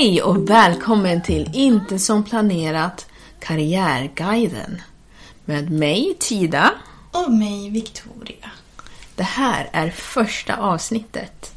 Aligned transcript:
Hej 0.00 0.22
och 0.22 0.50
välkommen 0.50 1.22
till 1.22 1.50
Inte 1.52 1.98
som 1.98 2.24
planerat 2.24 3.06
Karriärguiden. 3.40 4.82
Med 5.44 5.70
mig, 5.70 6.14
Tida. 6.18 6.70
Och 7.12 7.32
mig, 7.32 7.70
Victoria. 7.70 8.50
Det 9.16 9.22
här 9.22 9.68
är 9.72 9.90
första 9.90 10.56
avsnittet. 10.56 11.52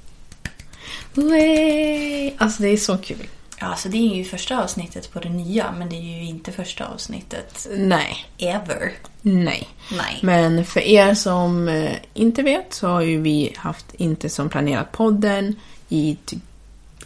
Way! 1.13 2.33
Alltså 2.37 2.63
det 2.63 2.69
är 2.69 2.77
så 2.77 2.97
kul. 2.97 3.27
Ja, 3.59 3.67
alltså 3.67 3.89
det 3.89 3.97
är 3.97 4.15
ju 4.15 4.23
första 4.23 4.63
avsnittet 4.63 5.13
på 5.13 5.19
det 5.19 5.29
nya, 5.29 5.71
men 5.77 5.89
det 5.89 5.95
är 5.95 6.17
ju 6.17 6.25
inte 6.25 6.51
första 6.51 6.85
avsnittet 6.87 7.67
Nej, 7.71 8.25
ever. 8.37 8.91
nej. 9.21 9.67
Nej. 9.91 10.19
Men 10.21 10.65
för 10.65 10.79
er 10.79 11.13
som 11.13 11.67
eh, 11.67 11.95
inte 12.13 12.43
vet 12.43 12.73
så 12.73 12.87
har 12.87 13.01
ju 13.01 13.21
vi 13.21 13.53
haft 13.57 13.93
Inte 13.93 14.29
som 14.29 14.49
planerat 14.49 14.91
podden 14.91 15.55
i 15.89 16.17
typ 16.25 16.39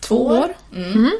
två 0.07 0.25
år. 0.25 0.55
Mm. 0.75 1.11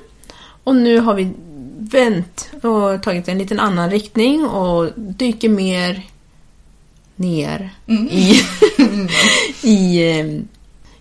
Och 0.64 0.76
nu 0.76 1.00
har 1.00 1.14
vi 1.14 1.32
vänt 1.78 2.50
och 2.62 3.04
tagit 3.04 3.28
en 3.28 3.38
liten 3.38 3.60
annan 3.60 3.92
riktning 3.92 4.46
och 4.46 4.92
dyker 4.96 5.50
mer 5.50 6.02
ner 7.16 7.70
i, 8.10 8.42
i 9.68 10.10
eh, 10.20 10.42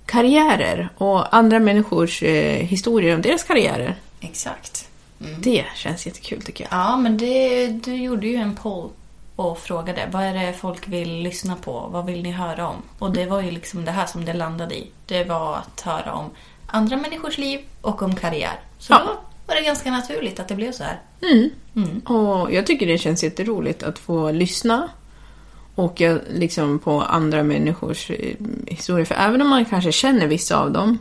karriärer 0.07 0.89
och 0.97 1.37
andra 1.37 1.61
människors 1.61 2.23
eh, 2.23 2.67
historier 2.67 3.15
om 3.15 3.23
deras 3.23 3.45
karriärer. 3.45 3.97
Exakt. 4.21 4.89
Det 5.39 5.65
känns 5.75 6.07
jättekul 6.07 6.43
tycker 6.43 6.65
jag. 6.65 6.73
Ja, 6.73 6.97
men 6.97 7.19
det, 7.19 7.69
du 7.69 7.95
gjorde 7.95 8.27
ju 8.27 8.37
en 8.37 8.55
poll 8.55 8.91
och 9.37 9.59
frågade 9.59 10.09
vad 10.13 10.23
är 10.23 10.35
det 10.35 10.53
folk 10.53 10.89
vill 10.89 11.23
lyssna 11.23 11.57
på? 11.57 11.89
Vad 11.93 12.07
vill 12.07 12.23
ni 12.23 12.31
höra 12.31 12.69
om? 12.69 12.83
Och 12.99 13.13
det 13.13 13.27
var 13.27 13.41
ju 13.41 13.51
liksom 13.51 13.85
det 13.85 13.91
här 13.91 14.07
som 14.07 14.25
det 14.25 14.33
landade 14.33 14.75
i. 14.75 14.91
Det 15.07 15.25
var 15.25 15.57
att 15.57 15.81
höra 15.81 16.13
om 16.13 16.31
andra 16.75 16.97
människors 16.97 17.39
liv 17.39 17.61
och 17.81 18.03
om 18.03 18.17
karriär. 18.17 18.61
Så 18.79 18.93
Ja. 18.93 18.99
då 18.99 19.21
var 19.47 19.55
det 19.55 19.61
ganska 19.67 19.91
naturligt 19.91 20.41
att 20.41 20.49
det 20.49 20.55
blev 20.55 20.73
så 20.73 20.85
här. 20.85 21.01
Och 22.13 22.53
jag 22.53 22.67
tycker 22.67 22.87
det 22.87 22.99
känns 22.99 23.25
jätteroligt 23.25 23.83
att 23.83 23.99
få 23.99 24.31
lyssna 24.31 24.89
och 25.75 26.01
jag, 26.01 26.21
liksom 26.31 26.79
på 26.79 27.03
andra 27.03 27.43
människors 27.43 28.11
eh, 28.11 28.35
historier. 28.67 29.05
För 29.05 29.15
även 29.15 29.43
om 29.43 29.49
man 29.49 29.65
kanske 29.65 29.93
känner 29.93 30.27
vissa 30.27 30.57
av 30.59 30.71
dem 30.73 30.99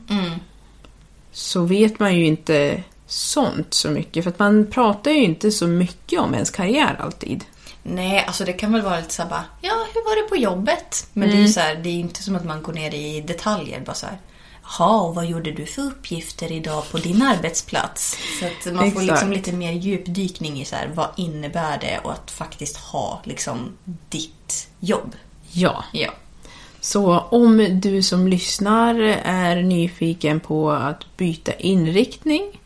så 1.31 1.61
vet 1.63 1.99
man 1.99 2.15
ju 2.15 2.25
inte 2.25 2.83
sånt 3.07 3.73
så 3.73 3.89
mycket. 3.91 4.23
För 4.23 4.31
att 4.31 4.39
man 4.39 4.67
pratar 4.71 5.11
ju 5.11 5.23
inte 5.23 5.51
så 5.51 5.67
mycket 5.67 6.19
om 6.19 6.33
ens 6.33 6.49
karriär 6.51 6.97
alltid. 6.99 7.43
Nej, 7.83 8.23
alltså 8.27 8.45
det 8.45 8.53
kan 8.53 8.71
väl 8.73 8.81
vara 8.81 8.99
lite 8.99 9.13
så 9.13 9.21
här 9.21 9.29
bara, 9.29 9.45
ja, 9.61 9.73
hur 9.93 10.03
var 10.03 10.23
det 10.23 10.29
på 10.29 10.35
jobbet? 10.35 11.07
Men 11.13 11.29
det 11.29 11.35
är 11.35 11.41
ju 11.41 11.47
så 11.47 11.59
här, 11.59 11.75
det 11.75 11.89
är 11.89 11.93
inte 11.99 12.23
som 12.23 12.35
att 12.35 12.45
man 12.45 12.61
går 12.63 12.73
ner 12.73 12.93
i 12.93 13.21
detaljer 13.21 13.79
bara 13.85 13.93
så 13.93 14.05
här. 14.05 14.17
Jaha, 14.63 15.01
och 15.01 15.15
vad 15.15 15.25
gjorde 15.25 15.51
du 15.51 15.65
för 15.65 15.81
uppgifter 15.81 16.51
idag 16.51 16.83
på 16.91 16.97
din 16.97 17.21
arbetsplats? 17.21 18.17
Så 18.39 18.45
att 18.45 18.73
man 18.73 18.91
får 18.91 19.01
liksom 19.01 19.31
lite 19.31 19.51
mer 19.51 19.71
djupdykning 19.71 20.61
i 20.61 20.65
så 20.65 20.75
här, 20.75 20.91
vad 20.95 21.09
innebär 21.17 21.77
det 21.81 21.99
och 22.03 22.11
att 22.11 22.31
faktiskt 22.31 22.77
ha 22.77 23.21
liksom 23.23 23.77
ditt 24.09 24.67
jobb. 24.79 25.15
Ja. 25.51 25.83
Ja. 25.91 26.11
Så 26.81 27.19
om 27.19 27.79
du 27.81 28.03
som 28.03 28.27
lyssnar 28.27 28.95
är 29.25 29.61
nyfiken 29.61 30.39
på 30.39 30.71
att 30.71 31.17
byta 31.17 31.53
inriktning 31.53 32.59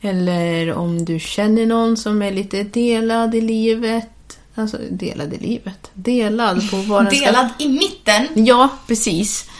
eller 0.00 0.72
om 0.72 1.04
du 1.04 1.20
känner 1.20 1.66
någon 1.66 1.96
som 1.96 2.22
är 2.22 2.32
lite 2.32 2.62
delad 2.62 3.34
i 3.34 3.40
livet. 3.40 4.38
Alltså 4.54 4.78
delad 4.90 5.34
i 5.34 5.38
livet? 5.38 5.90
Delad 5.94 6.70
på 6.70 6.76
vad 6.76 7.04
den 7.04 7.14
ska... 7.14 7.26
Delad 7.26 7.48
i 7.58 7.68
mitten. 7.68 8.28
Ja, 8.34 8.68
precis. 8.86 9.50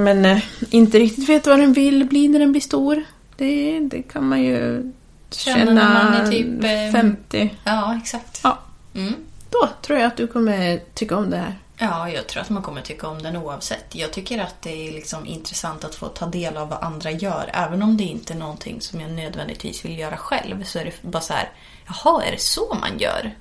Men 0.00 0.24
eh, 0.24 0.38
inte 0.70 0.98
riktigt 0.98 1.28
vet 1.28 1.46
vad 1.46 1.58
den 1.58 1.72
vill 1.72 2.04
bli 2.04 2.28
när 2.28 2.38
den 2.38 2.52
blir 2.52 2.62
stor. 2.62 3.04
Det, 3.36 3.80
det 3.80 4.02
kan 4.02 4.28
man 4.28 4.42
ju 4.42 4.92
Känna 5.30 5.56
känna, 5.58 5.72
när 5.74 6.04
man 6.04 6.14
är 6.14 6.30
typ, 6.30 6.64
eh, 6.64 7.00
50. 7.00 7.54
Ja, 7.64 7.96
exakt. 8.02 8.40
Ja, 8.42 8.58
Mm. 8.94 9.14
då 9.50 9.68
tror 9.82 9.98
jag 9.98 10.06
att 10.06 10.16
du 10.16 10.26
kommer 10.26 10.80
tycka 10.94 11.16
om 11.16 11.30
det 11.30 11.36
här. 11.36 11.54
Ja, 11.78 12.08
jag 12.10 12.26
tror 12.26 12.42
att 12.42 12.50
man 12.50 12.62
kommer 12.62 12.80
tycka 12.82 13.08
om 13.08 13.22
den 13.22 13.36
oavsett. 13.36 13.94
Jag 13.94 14.12
tycker 14.12 14.38
att 14.42 14.62
det 14.62 14.88
är 14.88 14.92
liksom 14.92 15.26
intressant 15.26 15.84
att 15.84 15.94
få 15.94 16.08
ta 16.08 16.26
del 16.26 16.56
av 16.56 16.68
vad 16.68 16.82
andra 16.82 17.10
gör. 17.10 17.50
Även 17.52 17.82
om 17.82 17.96
det 17.96 18.04
inte 18.04 18.32
är 18.32 18.38
någonting 18.38 18.80
som 18.80 19.00
jag 19.00 19.10
nödvändigtvis 19.10 19.84
vill 19.84 19.98
göra 19.98 20.16
själv. 20.16 20.64
Så 20.64 20.78
är 20.78 20.84
det 20.84 21.02
bara 21.02 21.20
så 21.22 21.32
här, 21.32 21.48
jaha, 21.86 22.22
är 22.24 22.32
det 22.32 22.40
så 22.40 22.76
man 22.80 22.98
gör? 22.98 23.34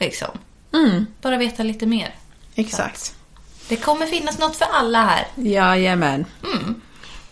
Liksom. 0.00 0.28
Mm, 0.74 1.06
Bara 1.22 1.36
veta 1.36 1.62
lite 1.62 1.86
mer. 1.86 2.14
exakt. 2.54 3.14
Det 3.68 3.76
kommer 3.76 4.06
finnas 4.06 4.38
något 4.38 4.56
för 4.56 4.66
alla 4.72 5.02
här. 5.02 5.26
Jajamän. 5.34 6.24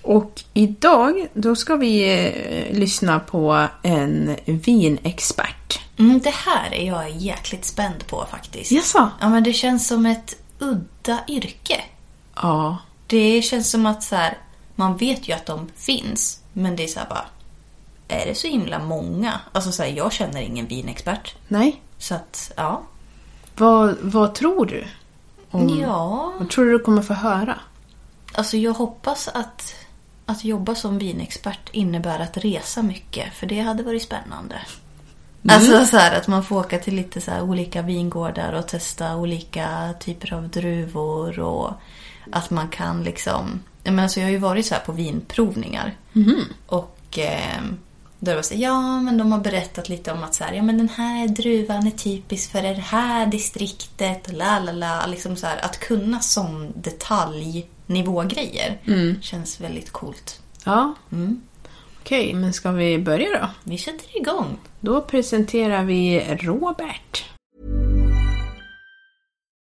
Och 0.03 0.43
idag 0.55 1.29
då 1.35 1.57
ska 1.57 1.77
vi 1.77 2.19
eh, 2.25 2.79
lyssna 2.79 3.21
på 3.21 3.67
en 3.83 4.37
vinexpert. 4.45 5.81
Mm, 5.99 6.21
det 6.21 6.35
här 6.35 6.75
är 6.75 6.87
jag 6.87 7.11
jäkligt 7.11 7.65
spänd 7.65 8.07
på 8.07 8.27
faktiskt. 8.31 8.73
Jaså? 8.73 9.11
Ja, 9.21 9.29
men 9.29 9.43
det 9.43 9.53
känns 9.53 9.89
som 9.89 10.07
ett 10.07 10.37
udda 10.59 11.21
yrke. 11.29 11.81
Ja. 12.35 12.79
Det 13.07 13.43
känns 13.43 13.71
som 13.71 13.87
att 13.87 14.03
så 14.03 14.17
här, 14.17 14.39
man 14.75 14.97
vet 14.97 15.29
ju 15.29 15.33
att 15.33 15.47
de 15.47 15.71
finns. 15.77 16.41
Men 16.53 16.77
det 16.77 16.85
är 16.85 16.89
så 16.89 16.99
här 16.99 17.09
bara, 17.09 17.27
är 18.09 18.27
det 18.27 18.35
så 18.35 18.49
himla 18.49 18.79
många? 18.79 19.41
Alltså 19.53 19.73
så 19.73 19.83
här, 19.83 19.91
jag 19.91 20.13
känner 20.13 20.43
ingen 20.43 20.67
vinexpert. 20.67 21.35
Nej. 21.49 21.81
Så 21.99 22.15
att, 22.15 22.53
ja. 22.57 22.83
Vad, 23.57 23.97
vad 24.01 24.35
tror 24.35 24.67
du? 24.67 24.85
Om, 25.55 25.69
Ja, 25.69 26.33
Vad 26.39 26.51
tror 26.51 26.65
du 26.65 26.71
du 26.73 26.79
kommer 26.79 27.03
få 27.03 27.15
höra? 27.15 27.59
alltså 28.33 28.57
jag 28.57 28.73
hoppas 28.73 29.29
att, 29.29 29.75
att 30.27 30.45
jobba 30.45 30.75
som 30.75 30.99
vinexpert 30.99 31.69
innebär 31.73 32.21
att 32.21 32.37
resa 32.37 32.83
mycket. 32.83 33.35
För 33.35 33.47
det 33.47 33.61
hade 33.61 33.83
varit 33.83 34.03
spännande. 34.03 34.57
Alltså 35.49 35.85
så 35.87 35.97
här 35.97 36.17
att 36.17 36.29
man 36.29 36.45
får 36.45 36.57
åka 36.57 36.79
till 36.79 36.95
lite 36.95 37.21
så 37.21 37.41
olika 37.41 37.83
vingårdar 37.83 38.53
och 38.53 38.69
testa 38.69 39.17
olika 39.17 39.95
typer 40.01 40.33
av 40.35 40.49
druvor. 40.49 41.39
Och 41.41 41.73
att 42.31 42.51
man 42.51 42.69
kan 42.69 43.03
liksom... 43.05 43.61
Jag, 43.83 43.93
menar, 43.93 44.03
alltså 44.03 44.21
jag 44.21 44.27
har 44.27 44.33
ju 44.33 44.39
varit 44.39 44.67
så 44.67 44.75
här 44.75 44.81
på 44.83 44.93
vinprovningar. 44.93 45.95
Och 46.67 47.19
eh, 47.19 47.63
Då 48.25 48.35
var 48.35 48.43
så, 48.43 48.55
ja 48.57 49.01
men 49.01 49.19
de 49.19 49.33
har 49.33 49.39
berättat 49.39 49.89
lite 49.89 50.13
om 50.13 50.25
att 50.25 50.35
så 50.35 50.45
här, 50.45 50.53
ja 50.53 50.63
men 50.63 50.79
den 50.79 50.89
här 50.89 51.29
druvan 51.29 51.87
är 51.87 51.91
typisk 51.91 52.53
för 52.53 52.63
det 52.63 52.69
här 52.69 53.27
distriktet, 53.27 54.33
la 54.33 54.59
la 54.59 54.73
la. 54.73 55.07
Liksom 55.07 55.37
så 55.37 55.47
här, 55.47 55.65
att 55.65 55.81
kunna 55.81 56.21
sån 56.21 56.73
detaljnivågrejer 56.77 58.79
känns 59.21 59.61
väldigt 59.61 59.91
coolt. 59.91 60.41
Ja. 60.65 60.95
Mm. 61.13 61.41
Okej, 62.01 62.35
men 62.35 62.53
ska 62.53 62.71
vi 62.71 62.99
börja 62.99 63.41
då? 63.41 63.49
Vi 63.65 63.79
sätter 63.79 64.17
igång. 64.17 64.59
Då 64.81 65.01
presenterar 65.01 65.85
vi 65.85 66.21
Robert. 66.41 67.25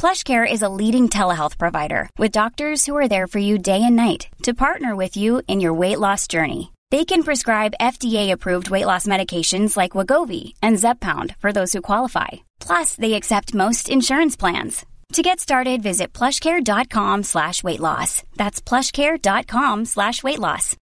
PlushCare 0.00 0.50
is 0.50 0.62
a 0.62 0.74
leading 0.80 1.10
telehealth 1.10 1.58
provider 1.58 2.08
with 2.16 2.32
doctors 2.32 2.86
who 2.86 2.96
are 2.96 3.06
there 3.06 3.26
for 3.26 3.38
you 3.38 3.58
day 3.58 3.82
and 3.82 3.96
night 3.96 4.28
to 4.44 4.54
partner 4.54 4.96
with 4.96 5.14
you 5.14 5.42
in 5.46 5.60
your 5.60 5.74
weight 5.74 6.00
loss 6.00 6.26
journey. 6.26 6.72
They 6.90 7.04
can 7.04 7.22
prescribe 7.22 7.74
FDA-approved 7.78 8.70
weight 8.70 8.86
loss 8.86 9.06
medications 9.06 9.76
like 9.76 9.92
Wagovi 9.92 10.54
and 10.62 10.78
Zepbound 10.78 11.36
for 11.36 11.52
those 11.52 11.74
who 11.74 11.82
qualify. 11.82 12.28
Plus, 12.60 12.94
they 12.94 13.12
accept 13.12 13.52
most 13.52 13.90
insurance 13.90 14.38
plans. 14.38 14.86
To 15.12 15.22
get 15.22 15.38
started, 15.38 15.82
visit 15.82 16.14
plushcare.com 16.14 17.24
slash 17.24 17.62
weight 17.62 17.80
loss. 17.80 18.22
That's 18.36 18.62
plushcare.com 18.62 19.84
slash 19.84 20.22
weight 20.22 20.40
loss. 20.40 20.76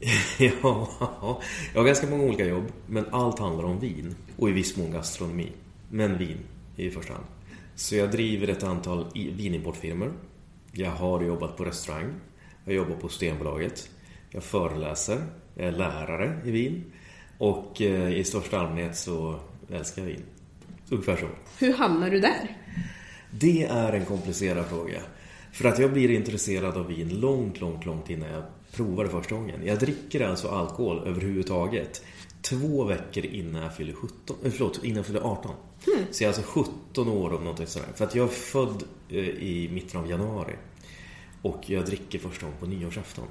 Ja, 0.38 0.88
jag 1.72 1.80
har 1.80 1.84
ganska 1.84 2.06
många 2.06 2.24
olika 2.24 2.44
jobb, 2.44 2.72
men 2.86 3.04
allt 3.10 3.38
handlar 3.38 3.64
om 3.64 3.80
vin 3.80 4.14
och 4.38 4.48
i 4.48 4.52
viss 4.52 4.76
mån 4.76 4.90
gastronomi. 4.90 5.52
Men 5.90 6.18
vin 6.18 6.38
i 6.76 6.90
första 6.90 7.12
hand. 7.12 7.24
Så 7.74 7.96
jag 7.96 8.10
driver 8.10 8.48
ett 8.48 8.62
antal 8.62 9.06
vinimportfirmor. 9.14 10.12
Jag 10.72 10.90
har 10.90 11.22
jobbat 11.22 11.56
på 11.56 11.64
restaurang. 11.64 12.14
Jag 12.64 12.74
jobbar 12.74 12.96
på 12.96 13.08
Stenbolaget. 13.08 13.90
Jag 14.30 14.44
föreläser. 14.44 15.18
Jag 15.54 15.66
är 15.66 15.72
lärare 15.72 16.40
i 16.44 16.50
vin. 16.50 16.84
Och 17.38 17.82
eh, 17.82 18.12
i 18.18 18.24
största 18.24 18.60
allmänhet 18.60 18.96
så 18.96 19.40
älskar 19.70 20.02
jag 20.02 20.08
vin. 20.08 20.22
Ungefär 20.90 21.16
så. 21.16 21.26
Hur 21.58 21.72
hamnar 21.72 22.10
du 22.10 22.20
där? 22.20 22.56
Det 23.30 23.62
är 23.62 23.92
en 23.92 24.04
komplicerad 24.04 24.66
fråga. 24.66 25.00
För 25.52 25.68
att 25.68 25.78
jag 25.78 25.92
blir 25.92 26.10
intresserad 26.10 26.76
av 26.76 26.86
vin 26.86 27.20
långt, 27.20 27.60
långt, 27.60 27.86
långt 27.86 28.10
innan 28.10 28.30
jag 28.30 28.42
provar 28.72 29.04
det 29.04 29.10
första 29.10 29.34
gången. 29.34 29.60
Jag 29.66 29.78
dricker 29.78 30.20
alltså 30.20 30.48
alkohol 30.48 31.08
överhuvudtaget 31.08 32.04
två 32.42 32.84
veckor 32.84 33.24
innan 33.24 33.62
jag 33.62 33.76
fyller 33.76 33.92
17, 33.92 34.36
eh, 34.44 34.50
förlåt, 34.50 34.84
innan 34.84 34.96
jag 34.96 35.06
fyller 35.06 35.20
18. 35.20 35.54
Så 36.10 36.22
jag 36.24 36.32
är 36.32 36.38
alltså 36.38 36.62
17 36.94 37.08
år 37.08 37.32
om 37.32 37.40
någonting 37.44 37.66
sådär. 37.66 37.88
För 37.94 38.04
att 38.04 38.14
jag 38.14 38.24
är 38.28 38.32
född 38.32 38.82
eh, 39.08 39.18
i 39.18 39.70
mitten 39.72 40.00
av 40.00 40.10
januari. 40.10 40.54
Och 41.42 41.70
jag 41.70 41.86
dricker 41.86 42.18
första 42.18 42.46
gången 42.46 42.60
på 42.60 42.66
nyårsafton. 42.66 43.26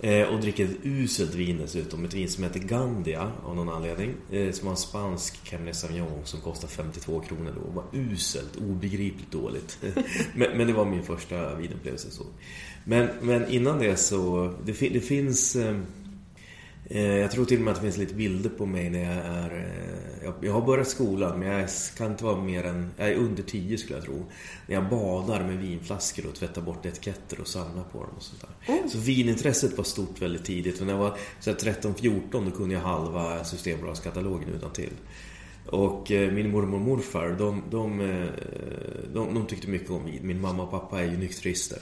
Eh, 0.00 0.28
och 0.28 0.40
dricker 0.40 0.64
ett 0.64 0.76
uselt 0.82 1.34
vin 1.34 1.58
dessutom. 1.58 2.04
Ett 2.04 2.14
vin 2.14 2.28
som 2.28 2.44
heter 2.44 2.60
Gandia 2.60 3.32
av 3.44 3.56
någon 3.56 3.68
anledning. 3.68 4.14
Eh, 4.30 4.52
som 4.52 4.66
har 4.66 4.72
en 4.72 4.76
spansk 4.76 5.44
Cabernet 5.44 5.76
Sauvignon 5.76 6.20
som 6.24 6.40
kostar 6.40 6.68
52 6.68 7.20
kronor 7.20 7.52
då. 7.54 7.68
Det 7.68 7.76
var 7.76 8.12
uselt, 8.12 8.56
obegripligt 8.56 9.30
dåligt. 9.30 9.78
men, 10.34 10.56
men 10.56 10.66
det 10.66 10.72
var 10.72 10.84
min 10.84 11.02
första 11.02 11.54
vinupplevelse. 11.54 12.10
Så. 12.10 12.24
Men, 12.84 13.08
men 13.20 13.50
innan 13.50 13.78
det 13.78 13.96
så, 13.96 14.54
det, 14.64 14.72
det 14.72 15.00
finns... 15.00 15.56
Eh, 15.56 15.78
Jag 17.00 17.30
tror 17.30 17.44
till 17.44 17.58
och 17.58 17.64
med 17.64 17.70
att 17.72 17.76
det 17.76 17.82
finns 17.82 17.96
lite 17.96 18.14
bilder 18.14 18.50
på 18.50 18.66
mig 18.66 18.90
när 18.90 18.98
jag 19.04 19.24
är... 19.26 19.56
eh, 20.22 20.32
Jag, 20.40 20.52
har 20.52 20.62
börjat 20.66 20.88
skolan 20.88 21.38
men 21.38 21.48
jag 21.48 21.68
kan 21.96 22.10
inte 22.10 22.24
vara 22.24 22.42
mer 22.42 22.64
än... 22.64 22.90
Jag 22.96 23.08
är 23.08 23.14
under 23.14 23.42
10 23.42 23.78
skulle 23.78 23.98
jag 23.98 24.04
tro. 24.04 24.24
När 24.66 24.74
jag 24.74 24.88
badar 24.88 25.44
med 25.44 25.58
vinflaskor 25.58 26.26
och 26.26 26.34
tvättar 26.34 26.62
bort 26.62 26.86
etiketter 26.86 27.40
och 27.40 27.46
samlar 27.46 27.84
på 27.84 27.98
dem 27.98 28.10
och 28.16 28.22
sånt 28.22 28.44
där. 28.66 28.88
Så 28.88 28.98
vinintresset 28.98 29.76
var 29.76 29.84
stort 29.84 30.22
väldigt 30.22 30.44
tidigt. 30.44 30.80
Och 30.80 30.86
när 30.86 30.92
jag 30.92 31.00
var 31.00 31.16
så 31.40 31.50
här 31.50 31.56
13-14 31.56 32.20
då 32.44 32.50
kunde 32.50 32.74
jag 32.74 32.80
halva 32.82 33.44
Systembolagskatalogen 33.44 34.48
utan 34.48 34.72
till. 34.72 34.92
Och 35.66 36.10
eh, 36.12 36.32
min 36.32 36.50
mormor 36.50 36.74
och 36.74 36.80
morfar, 36.84 37.36
de, 37.38 37.62
de, 37.70 38.00
eh, 38.00 38.26
de, 39.14 39.34
de 39.34 39.46
tyckte 39.46 39.68
mycket 39.68 39.90
om 39.90 40.04
vin. 40.06 40.20
Min 40.22 40.40
mamma 40.40 40.62
och 40.62 40.70
pappa 40.70 41.00
är 41.00 41.04
ju 41.10 41.16
nykterister. 41.16 41.78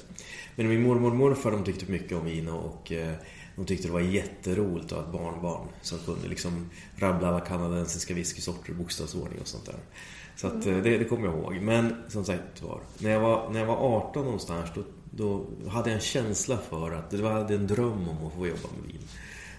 Men 0.57 0.69
min 0.69 0.83
mormor 0.83 1.11
och 1.11 1.17
morfar, 1.17 1.51
de 1.51 1.65
tyckte 1.65 1.91
mycket 1.93 2.19
om 2.19 2.25
vin 2.25 2.49
och 2.49 2.93
eh, 2.93 3.15
de 3.61 3.67
tyckte 3.67 3.89
det 3.89 3.93
var 3.93 4.01
jätteroligt 4.01 4.93
att 4.93 4.99
ha 4.99 5.05
ett 5.05 5.13
barnbarn 5.13 5.69
som 5.83 5.99
kunde 5.99 6.29
liksom 6.29 6.71
rabbla 6.97 7.29
alla 7.29 7.41
kanadensiska 7.41 8.15
whiskysorter 8.15 8.71
i 8.71 8.75
bokstavsordning 8.75 9.41
och 9.41 9.47
sånt 9.47 9.67
där. 9.67 9.75
Så 10.37 10.47
att, 10.47 10.67
eh, 10.67 10.77
det, 10.77 10.99
det 10.99 11.05
kommer 11.05 11.27
jag 11.27 11.39
ihåg. 11.39 11.63
Men 11.63 11.95
som 12.09 12.25
sagt 12.25 12.63
var, 12.63 12.81
när 12.99 13.11
jag 13.11 13.21
var, 13.21 13.51
när 13.51 13.61
jag 13.61 13.67
var 13.67 13.77
18 13.77 14.25
någonstans 14.25 14.71
då, 14.75 14.83
då 15.11 15.47
hade 15.69 15.91
jag 15.91 15.95
en 15.95 16.01
känsla 16.01 16.59
för 16.59 16.91
att 16.91 17.11
det 17.11 17.17
var 17.17 17.53
en 17.53 17.67
dröm 17.67 18.09
om 18.09 18.27
att 18.27 18.35
få 18.35 18.47
jobba 18.47 18.69
med 18.79 18.93
vin. 18.93 19.03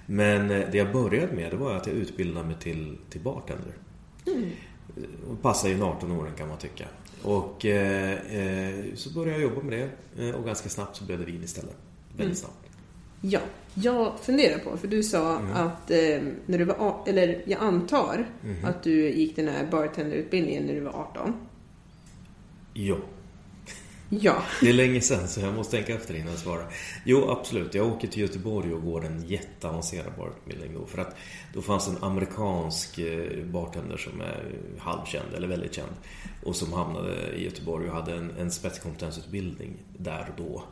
Men 0.06 0.52
eh, 0.52 0.72
det 0.72 0.78
jag 0.78 0.92
började 0.92 1.34
med 1.34 1.52
det 1.52 1.58
var 1.58 1.76
att 1.76 1.88
jag 1.88 1.96
utbildade 1.96 2.48
mig 2.48 2.56
till, 2.60 2.98
till 3.10 3.22
bartender. 3.22 3.74
Och 5.30 5.42
passar 5.42 5.70
ju 5.70 5.78
18-åringen 5.78 6.36
kan 6.38 6.48
man 6.48 6.58
tycka. 6.58 6.86
Och 7.24 7.66
eh, 7.66 8.12
eh, 8.12 8.86
så 8.96 9.10
började 9.10 9.42
jag 9.42 9.42
jobba 9.42 9.62
med 9.62 9.90
det 10.16 10.34
och 10.34 10.46
ganska 10.46 10.70
snabbt 10.70 10.96
så 10.96 11.04
blev 11.04 11.20
det 11.20 11.26
vin 11.26 11.44
istället. 11.44 11.76
Väldigt 12.18 12.38
snabbt. 12.38 12.71
Ja, 13.22 13.40
jag 13.74 14.20
funderar 14.20 14.60
på, 14.60 14.78
för 14.78 14.88
du 14.88 15.04
sa 15.04 15.38
att 15.38 15.92
eh, 15.92 16.22
när 16.46 16.58
du 16.58 16.64
var, 16.66 17.04
eller 17.08 17.42
jag 17.46 17.60
antar 17.62 18.26
att 18.64 18.84
du 18.84 19.10
gick 19.10 19.36
den 19.36 19.48
här 19.48 19.68
bartenderutbildningen 19.72 20.64
när 20.64 20.74
du 20.74 20.80
var 20.80 20.92
18. 20.94 21.34
Ja, 22.74 22.98
Ja. 24.20 24.44
det 24.62 24.70
är 24.70 24.74
länge 24.74 25.02
sedan 25.02 25.28
så 25.28 25.40
jag 25.42 25.54
måste 25.54 25.76
tänka 25.78 25.96
efter 25.96 26.14
innan 26.16 26.28
jag 26.28 26.40
svarar. 26.40 26.74
Jo, 27.06 27.30
absolut. 27.30 27.74
Jag 27.74 27.88
åker 27.88 28.08
till 28.08 28.22
Göteborg 28.22 28.74
och 28.74 28.82
går 28.84 29.06
en 29.06 29.24
jätteavancerad 29.28 30.14
barutbildning 30.18 30.74
då. 30.74 30.86
För 30.86 30.98
att 31.02 31.16
då 31.54 31.62
fanns 31.62 31.88
en 31.88 31.98
amerikansk 32.04 32.98
eh, 33.00 33.44
bartender 33.46 33.98
som 33.98 34.22
är 34.22 34.44
halvkänd, 34.80 35.34
eller 35.36 35.48
väldigt 35.48 35.74
känd. 35.74 35.92
Och 36.44 36.56
som 36.56 36.74
hamnade 36.74 37.36
i 37.36 37.44
Göteborg 37.44 37.90
och 37.90 37.96
hade 37.96 38.16
en, 38.16 38.32
en 38.40 38.52
spetskompetensutbildning 38.52 39.74
där 39.98 40.30
och 40.38 40.44
då. 40.44 40.64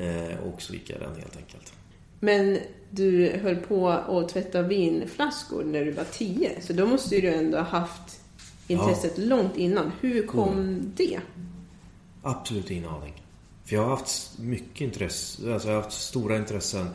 Eh, 0.00 0.38
och 0.38 0.62
så 0.62 0.72
gick 0.72 0.90
jag 0.90 1.00
den 1.00 1.14
helt 1.20 1.36
enkelt. 1.36 1.72
Men 2.20 2.58
du 2.90 3.38
höll 3.42 3.56
på 3.56 3.88
att 3.88 4.28
tvätta 4.28 4.62
vinflaskor 4.62 5.64
när 5.64 5.84
du 5.84 5.90
var 5.90 6.04
10, 6.12 6.60
så 6.60 6.72
då 6.72 6.86
måste 6.86 7.14
ju 7.14 7.20
du 7.20 7.28
ändå 7.34 7.58
ha 7.58 7.64
haft 7.64 8.20
intresset 8.68 9.18
långt 9.18 9.56
innan. 9.56 9.92
Hur 10.00 10.26
kom 10.26 10.80
det? 10.96 11.20
Absolut 12.22 12.70
ingen 12.70 12.88
aning. 12.88 13.22
För 13.64 13.76
jag 13.76 13.82
har 13.82 13.90
haft 13.90 14.38
mycket 14.38 14.80
intresse, 14.80 15.52
alltså 15.54 15.68
jag 15.68 15.74
har 15.76 15.82
haft 15.82 15.96
stora 15.96 16.36
intressen 16.36 16.86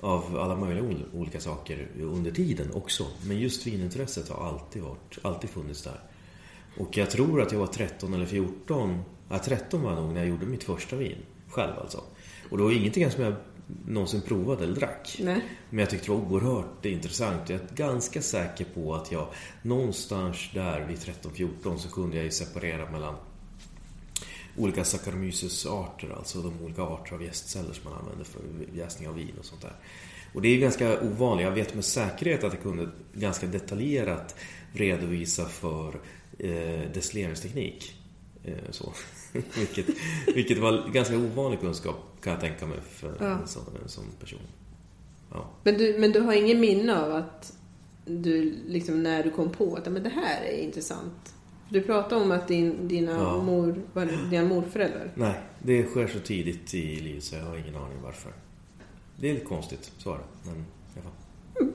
av 0.00 0.38
alla 0.38 0.56
möjliga 0.56 0.84
ol- 0.84 1.04
olika 1.14 1.40
saker 1.40 1.88
under 2.00 2.30
tiden 2.30 2.72
också. 2.74 3.06
Men 3.26 3.38
just 3.38 3.66
vinintresset 3.66 4.28
har 4.28 4.48
alltid 4.48 4.82
varit, 4.82 5.18
alltid 5.22 5.50
funnits 5.50 5.82
där. 5.82 6.00
Och 6.78 6.96
jag 6.96 7.10
tror 7.10 7.42
att 7.42 7.52
jag 7.52 7.58
var 7.58 7.66
13 7.66 8.14
eller 8.14 8.26
14, 8.26 9.02
ja 9.30 9.38
13 9.38 9.82
var 9.82 9.92
jag 9.92 10.02
nog 10.02 10.12
när 10.12 10.20
jag 10.20 10.28
gjorde 10.28 10.46
mitt 10.46 10.64
första 10.64 10.96
vin. 10.96 11.16
Själv 11.48 11.72
alltså. 11.80 12.00
Och 12.50 12.58
det 12.58 12.64
var 12.64 12.70
ingenting 12.72 13.10
som 13.10 13.24
jag 13.24 13.34
någonsin 13.86 14.20
provade 14.20 14.64
eller 14.64 14.74
drack. 14.74 15.16
Nej. 15.20 15.44
Men 15.70 15.78
jag 15.78 15.90
tyckte 15.90 16.06
det 16.06 16.12
var 16.12 16.20
oerhört 16.20 16.84
intressant. 16.84 17.48
Jag 17.48 17.60
är 17.60 17.74
ganska 17.74 18.22
säker 18.22 18.66
på 18.74 18.94
att 18.94 19.12
jag 19.12 19.26
någonstans 19.62 20.50
där 20.54 20.86
vid 20.88 20.98
13-14 20.98 21.76
så 21.76 21.88
kunde 21.88 22.16
jag 22.16 22.24
ju 22.24 22.30
separera 22.30 22.90
mellan 22.90 23.14
olika 24.56 24.84
Saccharomyces-arter, 24.84 26.16
alltså 26.18 26.42
de 26.42 26.64
olika 26.64 26.82
arter 26.82 27.14
av 27.14 27.22
jästceller 27.22 27.72
som 27.72 27.90
man 27.90 28.00
använder 28.00 28.24
för 28.24 28.40
jäsning 28.74 29.08
av 29.08 29.14
vin 29.14 29.34
och 29.38 29.44
sånt 29.44 29.62
där. 29.62 29.72
Och 30.34 30.42
det 30.42 30.48
är 30.48 30.58
ganska 30.58 31.00
ovanligt. 31.00 31.44
Jag 31.44 31.52
vet 31.52 31.74
med 31.74 31.84
säkerhet 31.84 32.44
att 32.44 32.52
jag 32.52 32.62
kunde 32.62 32.88
ganska 33.14 33.46
detaljerat 33.46 34.36
redovisa 34.72 35.44
för 35.44 36.00
eh, 36.38 36.90
destilleringsteknik. 36.94 37.99
Eh, 38.44 38.54
så. 38.70 38.92
vilket, 39.58 39.86
vilket 40.34 40.58
var 40.58 40.88
ganska 40.92 41.18
ovanlig 41.18 41.60
kunskap 41.60 41.96
kan 42.22 42.32
jag 42.32 42.40
tänka 42.40 42.66
mig 42.66 42.78
för 42.90 43.16
Ja. 43.20 43.26
en, 43.26 43.48
sån, 43.48 43.62
en 43.82 43.88
sån 43.88 44.04
person. 44.20 44.40
Ja. 45.32 45.50
Men 45.64 45.78
du, 45.78 45.96
men 45.98 46.12
du 46.12 46.20
har 46.20 46.32
ingen 46.32 46.60
minne 46.60 47.00
av 47.02 47.12
att 47.14 47.52
du 48.04 48.54
liksom 48.66 49.02
när 49.02 49.24
du 49.24 49.30
kom 49.30 49.50
på 49.50 49.74
att 49.74 49.92
men 49.92 50.02
det 50.02 50.08
här 50.08 50.44
är 50.44 50.58
intressant? 50.58 51.34
Du 51.68 51.82
pratade 51.82 52.22
om 52.24 52.30
att 52.30 52.48
din, 52.48 52.88
dina, 52.88 53.12
Ja. 53.12 53.42
mor, 53.42 53.82
var 53.92 54.30
dina 54.30 54.44
morföräldrar 54.44 55.12
Nej, 55.14 55.40
det 55.62 55.84
sker 55.84 56.06
så 56.06 56.18
tidigt 56.18 56.74
i 56.74 56.96
livet 57.00 57.24
så 57.24 57.36
jag 57.36 57.42
har 57.44 57.56
ingen 57.56 57.76
aning 57.76 57.98
varför. 58.02 58.32
Det 59.16 59.30
är 59.30 59.34
lite 59.34 59.46
konstigt, 59.46 59.92
så 59.98 60.14
är 60.14 60.18
det. 60.18 60.24
Men 60.50 60.64
alla 60.94 61.02
fall. 61.02 61.72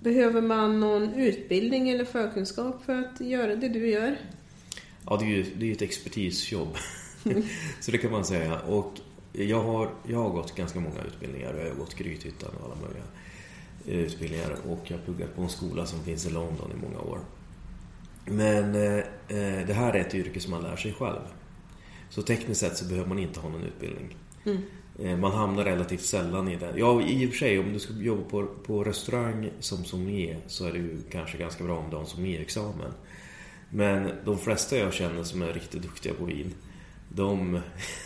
Behöver 0.00 0.40
man 0.42 0.80
någon 0.80 1.14
utbildning 1.14 1.88
eller 1.90 2.04
förkunskap 2.04 2.84
för 2.84 2.94
att 2.98 3.20
göra 3.20 3.56
det 3.56 3.68
du 3.68 3.90
gör? 3.90 4.16
Ja, 5.06 5.16
det 5.16 5.24
är 5.24 5.28
ju 5.28 5.46
det 5.58 5.68
är 5.68 5.72
ett 5.72 5.82
expertisjobb. 5.82 6.76
så 7.80 7.90
det 7.90 7.98
kan 7.98 8.12
man 8.12 8.24
säga. 8.24 8.60
Och 8.60 8.92
jag 9.32 9.62
har, 9.62 9.90
jag 10.06 10.18
har 10.18 10.30
gått 10.30 10.54
ganska 10.54 10.80
många 10.80 11.02
utbildningar. 11.06 11.54
Jag 11.54 11.68
har 11.68 11.74
gått 11.74 11.94
Grythyttan 11.94 12.50
och 12.60 12.64
alla 12.66 12.74
möjliga 12.82 13.04
eh, 13.86 14.06
utbildningar. 14.06 14.56
Och 14.68 14.80
jag 14.84 14.96
har 14.98 15.04
pluggat 15.04 15.36
på 15.36 15.42
en 15.42 15.48
skola 15.48 15.86
som 15.86 16.04
finns 16.04 16.26
i 16.26 16.30
London 16.30 16.70
i 16.72 16.82
många 16.82 17.00
år. 17.00 17.18
Men 18.24 18.74
eh, 18.74 18.98
eh, 19.28 19.66
det 19.66 19.74
här 19.74 19.92
är 19.92 20.00
ett 20.00 20.14
yrke 20.14 20.40
som 20.40 20.50
man 20.50 20.62
lär 20.62 20.76
sig 20.76 20.92
själv. 20.92 21.20
Så 22.10 22.22
tekniskt 22.22 22.60
sett 22.60 22.76
så 22.76 22.84
behöver 22.84 23.08
man 23.08 23.18
inte 23.18 23.40
ha 23.40 23.48
någon 23.48 23.62
utbildning. 23.64 24.16
Eh, 24.98 25.16
Man 25.16 25.32
hamnar 25.32 25.64
relativt 25.64 26.00
sällan 26.02 26.48
i 26.48 26.56
det. 26.56 26.72
Ja, 26.76 27.02
i 27.02 27.26
och 27.26 27.30
för 27.30 27.38
sig 27.38 27.58
om 27.58 27.72
du 27.72 27.78
ska 27.78 27.92
jobba 27.94 28.22
på, 28.22 28.46
på 28.46 28.84
restaurang 28.84 29.50
som 29.60 29.84
sommelier 29.84 30.40
så 30.46 30.66
är 30.66 30.72
det 30.72 30.78
ju 30.78 31.02
kanske 31.10 31.38
ganska 31.38 31.64
bra 31.64 31.78
om 31.78 31.90
du 31.90 31.96
har 31.96 32.02
en 32.02 32.08
sommelierexamen. 32.08 32.92
Men 33.74 34.10
de 34.24 34.38
flesta 34.38 34.76
jag 34.76 34.92
känner 34.92 35.22
som 35.22 35.42
är 35.42 35.52
riktigt 35.52 35.82
duktiga 35.82 36.14
på 36.14 36.24
vin, 36.24 36.54
de, 37.08 37.60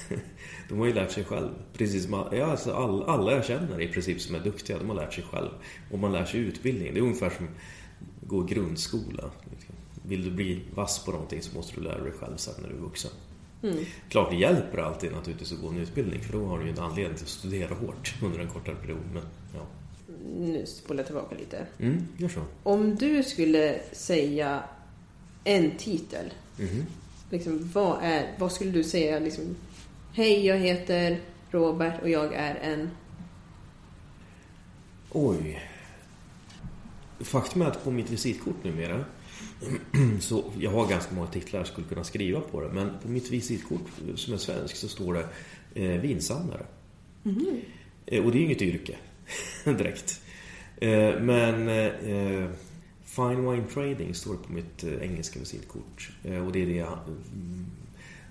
de 0.68 0.78
har 0.78 0.87
ju 0.87 0.92
lärt 0.92 1.11
sig 1.11 1.25
själv. 1.25 1.49
Precis 1.73 2.08
ja, 2.32 2.44
alltså 2.44 2.73
all, 2.73 3.02
alla 3.02 3.32
jag 3.32 3.44
känner 3.44 3.80
i 3.80 3.88
princip 3.88 4.20
som 4.20 4.35
är 4.35 4.40
duktiga, 4.40 4.78
de 4.78 4.88
har 4.88 4.96
lärt 4.96 5.14
sig 5.14 5.25
själv. 5.25 5.49
Och 5.90 5.99
man 5.99 6.12
lär 6.12 6.25
sig 6.25 6.40
utbildning. 6.40 6.94
Det 6.94 7.00
är 7.00 7.02
ungefär 7.02 7.30
som 7.30 7.46
att 7.46 8.28
gå 8.28 8.40
grundskola. 8.42 9.30
Vill 10.06 10.25
du 10.25 10.30
bli 10.30 10.61
vass 10.75 11.04
på 11.04 11.11
någonting 11.12 11.42
så 11.42 11.56
måste 11.56 11.75
du 11.76 11.80
lära 11.80 12.02
dig 12.02 12.12
själv 12.12 12.37
sen 12.37 12.54
när 12.62 12.68
du 12.68 12.75
är 12.75 12.80
vuxen. 12.80 13.11
Klart 14.08 14.30
det 14.30 14.37
hjälper 14.37 14.78
alltid 14.78 15.12
naturligtvis 15.12 15.52
att 15.52 15.61
gå 15.61 15.68
en 15.68 15.76
utbildning 15.76 16.20
för 16.20 16.32
då 16.32 16.46
har 16.46 16.58
du 16.58 16.64
ju 16.64 16.70
en 16.70 16.78
anledning 16.78 17.14
till 17.16 17.25
att 17.25 17.28
studera 17.30 17.75
hårt 17.75 18.14
under 18.23 18.38
en 18.40 18.49
kortare 18.49 18.75
period. 18.75 19.00
Men 19.12 19.23
ja, 19.54 19.66
Nu 20.38 20.66
spolar 20.66 20.99
jag 21.00 21.06
tillbaka 21.06 21.37
lite. 21.38 21.66
mm, 21.78 22.06
gör 22.16 22.28
så. 22.28 22.40
Om 22.62 22.94
du 22.96 23.23
skulle 23.23 23.80
säga 23.92 24.62
en 25.46 25.70
titel, 25.78 26.32
Mhm. 26.58 26.86
liksom, 27.30 27.70
vad, 27.74 27.98
är, 28.02 28.34
vad 28.38 28.52
skulle 28.52 28.70
du 28.70 28.84
säga? 28.84 29.18
Liksom, 29.18 29.56
Hej, 30.12 30.46
jag 30.46 30.56
heter 30.58 31.20
Robert 31.50 32.02
och 32.02 32.10
jag 32.10 32.34
är 32.34 32.54
en... 32.54 32.90
Oj. 35.10 35.62
Faktum 37.20 37.62
är 37.62 37.66
att 37.66 37.84
på 37.84 37.90
mitt 37.90 38.10
visitkort 38.10 38.64
numera 38.64 39.04
så 40.20 40.44
jag 40.60 40.70
har 40.70 40.86
ganska 40.88 41.14
många 41.14 41.26
titlar 41.26 41.60
jag 41.60 41.66
skulle 41.66 41.86
kunna 41.86 42.04
skriva 42.04 42.40
på 42.40 42.60
det 42.60 42.68
men 42.68 42.90
på 43.02 43.08
mitt 43.08 43.30
visitkort 43.30 43.86
som 44.14 44.34
är 44.34 44.38
svensk 44.38 44.76
så 44.76 44.88
står 44.88 45.14
det 45.14 45.28
eh, 45.84 46.00
vinsamlare. 46.00 46.66
Eh, 48.06 48.24
och 48.24 48.32
det 48.32 48.38
är 48.38 48.40
ju 48.40 48.44
inget 48.44 48.62
yrke 48.62 48.96
direkt. 49.64 50.20
Eh, 50.80 51.20
men 51.20 51.68
eh, 51.68 52.50
Fine 53.16 53.50
Wine 53.50 53.66
Trading 53.75 54.14
står 54.14 54.32
det 54.32 54.38
på 54.38 54.52
mitt 54.52 54.85
eh, 54.85 55.02
engelska 55.02 55.38
visitkort 55.38 56.11
eh, 56.25 56.46
och 56.46 56.52
det 56.52 56.62
är 56.62 56.66
det 56.66 56.76
jag 56.76 56.99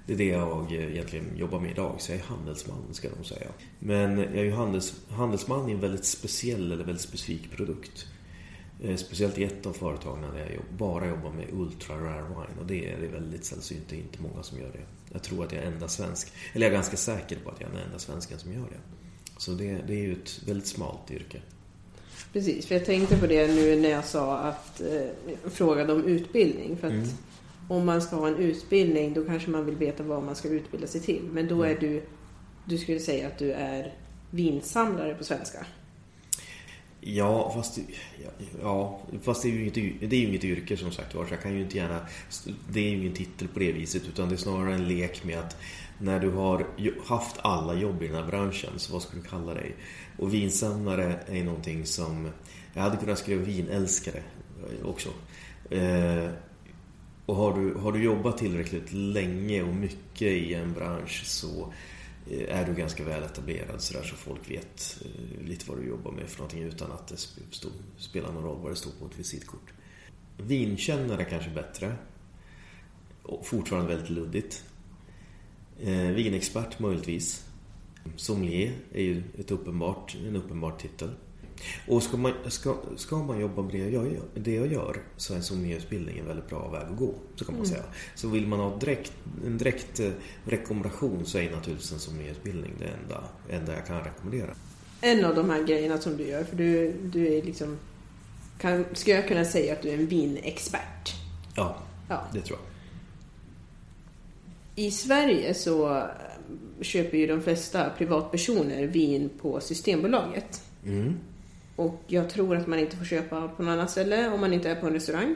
det 0.05 0.13
är 0.13 0.17
det 0.17 0.27
jag 0.27 0.71
eh, 0.71 0.93
egentligen 0.93 1.37
jobbar 1.37 1.59
med 1.59 1.71
idag, 1.71 1.95
så 1.97 2.11
jag 2.11 2.19
är 2.19 2.23
handelsman 2.23 2.93
ska 2.93 3.09
de 3.17 3.23
säga. 3.23 3.47
Men 3.79 4.17
jag 4.17 4.35
är 4.35 4.43
ju 4.43 4.51
handels, 4.51 4.93
handelsman 5.09 5.69
i 5.69 5.71
en 5.71 5.79
väldigt 5.79 6.05
speciell 6.05 6.71
eller 6.71 6.83
väldigt 6.83 7.03
specifik 7.03 7.51
produkt. 7.51 8.07
Speciellt 8.95 9.37
i 9.37 9.43
ett 9.43 9.65
av 9.65 9.73
företagen 9.73 10.21
där 10.21 10.39
jag 10.39 10.77
bara 10.77 11.07
jobbar 11.07 11.31
med 11.31 11.45
ultra 11.53 11.95
rare 11.95 12.23
wine 12.23 12.59
och 12.59 12.65
det 12.65 12.91
är 12.91 12.97
det 12.99 13.05
är 13.05 13.11
väldigt 13.11 13.45
sällsynt, 13.45 13.83
det 13.89 13.95
är 13.95 13.99
inte 13.99 14.21
många 14.21 14.43
som 14.43 14.59
gör 14.59 14.71
det. 14.71 14.85
Jag 15.13 15.23
tror 15.23 15.45
att 15.45 15.51
jag 15.51 15.63
är 15.63 15.67
enda 15.67 15.87
svensk, 15.87 16.33
eller 16.53 16.65
jag 16.65 16.71
är 16.71 16.77
ganska 16.77 16.97
säker 16.97 17.37
på 17.43 17.49
att 17.49 17.61
jag 17.61 17.69
är 17.69 17.73
den 17.73 17.85
enda 17.85 17.99
svensken 17.99 18.39
som 18.39 18.53
gör 18.53 18.61
det. 18.69 18.79
Så 19.37 19.51
det, 19.51 19.81
det 19.87 19.93
är 19.93 20.01
ju 20.01 20.13
ett 20.13 20.41
väldigt 20.45 20.67
smalt 20.67 21.11
yrke. 21.11 21.41
Precis, 22.35 22.65
för 22.65 22.75
jag 22.75 22.85
tänkte 22.85 23.17
på 23.17 23.27
det 23.27 23.47
nu 23.47 23.75
när 23.75 23.89
jag 23.89 24.05
sa 24.05 24.37
att... 24.37 24.81
Eh, 24.81 25.49
frågade 25.49 25.93
om 25.93 26.03
utbildning. 26.03 26.77
För 26.77 26.87
att 26.87 26.93
Mm. 26.93 27.07
om 27.69 27.85
man 27.85 28.01
ska 28.01 28.15
ha 28.15 28.27
en 28.27 28.35
utbildning 28.35 29.13
då 29.13 29.25
kanske 29.25 29.49
man 29.49 29.65
vill 29.65 29.75
veta 29.75 30.03
vad 30.03 30.23
man 30.23 30.35
ska 30.35 30.47
utbilda 30.47 30.87
sig 30.87 31.01
till. 31.01 31.21
Men 31.31 31.47
då 31.47 31.63
är 31.63 31.75
du... 31.79 32.03
Du 32.65 32.77
skulle 32.77 32.99
säga 32.99 33.27
att 33.27 33.37
du 33.37 33.51
är 33.51 33.93
vinsamlare 34.31 35.15
på 35.15 35.23
svenska. 35.23 35.65
Ja, 37.01 37.51
fast, 37.55 37.79
ja, 38.23 38.29
ja, 38.61 38.99
fast 39.21 39.41
det 39.41 39.49
är 39.49 39.51
ju 39.51 39.61
inget, 39.61 40.09
det 40.09 40.15
är 40.15 40.27
inget 40.27 40.43
yrke 40.43 40.77
som 40.77 40.91
sagt 40.91 41.15
var, 41.15 41.25
så 41.25 41.33
jag 41.33 41.41
kan 41.41 41.53
ju 41.53 41.61
inte 41.61 41.77
gärna... 41.77 41.99
Det 42.71 42.79
är 42.79 42.89
ju 42.89 42.97
ingen 42.97 43.13
titel 43.13 43.47
på 43.47 43.59
det 43.59 43.71
viset, 43.71 44.03
utan 44.07 44.29
det 44.29 44.35
är 44.35 44.37
snarare 44.37 44.73
en 44.73 44.87
lek 44.87 45.23
med 45.23 45.39
att 45.39 45.57
när 45.99 46.19
du 46.19 46.29
har 46.29 46.65
haft 47.05 47.35
alla 47.41 47.73
jobb 47.73 48.03
i 48.03 48.07
den 48.07 48.15
här 48.15 48.27
branschen, 48.27 48.69
så 48.77 48.93
vad 48.93 49.01
ska 49.01 49.17
du 49.17 49.23
kalla 49.23 49.53
dig? 49.53 49.75
Och 50.17 50.33
vinsamlare 50.33 51.19
är 51.27 51.35
ju 51.35 51.43
någonting 51.43 51.85
som... 51.85 52.29
Jag 52.73 52.81
hade 52.81 52.97
kunnat 52.97 53.19
skriva 53.19 53.43
vinälskare 53.43 54.23
också. 54.83 55.09
Eh, 55.69 56.29
och 57.25 57.35
har 57.35 57.59
du, 57.59 57.73
har 57.73 57.91
du 57.91 58.03
jobbat 58.03 58.37
tillräckligt 58.37 58.93
länge 58.93 59.61
och 59.63 59.75
mycket 59.75 60.21
i 60.27 60.53
en 60.53 60.73
bransch 60.73 61.23
så 61.25 61.73
eh, 62.31 62.59
är 62.59 62.65
du 62.65 62.73
ganska 62.73 63.03
väl 63.03 63.23
etablerad 63.23 63.81
så 63.81 63.93
där 63.93 64.03
så 64.03 64.15
folk 64.15 64.51
vet 64.51 65.01
eh, 65.05 65.47
lite 65.47 65.69
vad 65.69 65.79
du 65.79 65.87
jobbar 65.87 66.11
med 66.11 66.29
för 66.29 66.37
någonting 66.37 66.63
utan 66.63 66.91
att 66.91 67.07
det 67.07 67.15
sp- 67.15 67.51
stå, 67.51 67.69
spelar 67.97 68.31
någon 68.31 68.43
roll 68.43 68.59
vad 68.61 68.71
det 68.71 68.75
står 68.75 68.91
på 68.99 69.05
ett 69.05 69.19
visitkort. 69.19 69.73
Vinkännare 70.37 71.23
kanske 71.23 71.49
bättre. 71.49 71.95
Och 73.23 73.45
fortfarande 73.47 73.89
väldigt 73.89 74.09
luddigt. 74.09 74.63
Eh, 75.81 75.97
vinexpert 75.97 76.79
möjligtvis. 76.79 77.44
Sommelier 78.15 78.73
är 78.93 79.01
ju 79.01 79.23
ett 79.39 79.51
uppenbart, 79.51 80.17
en 80.27 80.35
uppenbar 80.35 80.71
titel. 80.71 81.09
Och 81.87 82.03
ska 82.03 82.17
man, 82.17 82.33
ska, 82.47 82.75
ska 82.97 83.17
man 83.17 83.39
jobba 83.39 83.61
med 83.61 83.71
det 83.71 83.77
jag, 83.77 84.13
gör, 84.13 84.23
det 84.33 84.53
jag 84.53 84.73
gör 84.73 85.01
så 85.17 85.33
är 85.33 85.41
sommelierutbildning 85.41 86.17
en 86.17 86.27
väldigt 86.27 86.49
bra 86.49 86.69
väg 86.69 86.81
att 86.91 86.97
gå. 86.97 87.13
Så 87.35 87.45
kan 87.45 87.57
man 87.57 87.65
säga. 87.65 87.83
Så 88.15 88.27
vill 88.27 88.47
man 88.47 88.59
ha 88.59 88.77
direkt, 88.77 89.13
en 89.45 89.57
direkt 89.57 89.99
eh, 89.99 90.11
rekommendation 90.45 91.25
så 91.25 91.37
är 91.37 91.51
naturligtvis 91.51 91.91
en 91.91 91.99
sommelierutbildning 91.99 92.71
det 92.79 92.85
enda, 92.85 93.23
enda 93.49 93.73
jag 93.73 93.87
kan 93.87 94.03
rekommendera. 94.03 94.55
En 95.01 95.25
av 95.25 95.35
de 95.35 95.49
här 95.49 95.63
grejerna 95.63 95.97
som 95.97 96.17
du 96.17 96.27
gör, 96.27 96.43
för 96.43 96.55
du, 96.55 96.93
du 97.03 97.33
är 97.37 97.43
liksom... 97.43 97.77
Kan, 98.59 98.85
ska 98.93 99.11
jag 99.11 99.27
kunna 99.27 99.45
säga 99.45 99.73
att 99.73 99.81
du 99.81 99.89
är 99.89 99.93
en 99.93 100.07
vinexpert? 100.07 101.15
Ja, 101.55 101.77
Ja. 102.09 102.23
det 102.33 102.41
tror 102.41 102.59
jag. 102.59 102.67
I 104.85 104.91
Sverige 104.91 105.53
så 105.53 106.07
köper 106.81 107.17
ju 107.17 107.27
de 107.27 107.41
flesta 107.41 107.89
privatpersoner 107.97 108.87
vin 108.87 109.29
på 109.41 109.59
Systembolaget. 109.59 110.61
Mm. 110.85 111.13
Och 111.75 112.01
jag 112.07 112.29
tror 112.29 112.55
att 112.55 112.67
man 112.67 112.79
inte 112.79 112.97
får 112.97 113.05
köpa 113.05 113.47
på 113.47 113.63
något 113.63 113.71
annat 113.71 113.91
ställe 113.91 114.29
om 114.29 114.41
man 114.41 114.53
inte 114.53 114.69
är 114.69 114.75
på 114.75 114.87
en 114.87 114.93
restaurang. 114.93 115.35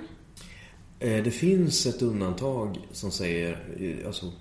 Eh, 0.99 1.23
Det 1.23 1.31
finns 1.31 1.85
ett 1.85 2.01
undantag 2.01 2.77
som 2.91 3.11
säger, 3.11 3.59
eh, 3.79 4.07
alltså 4.07 4.31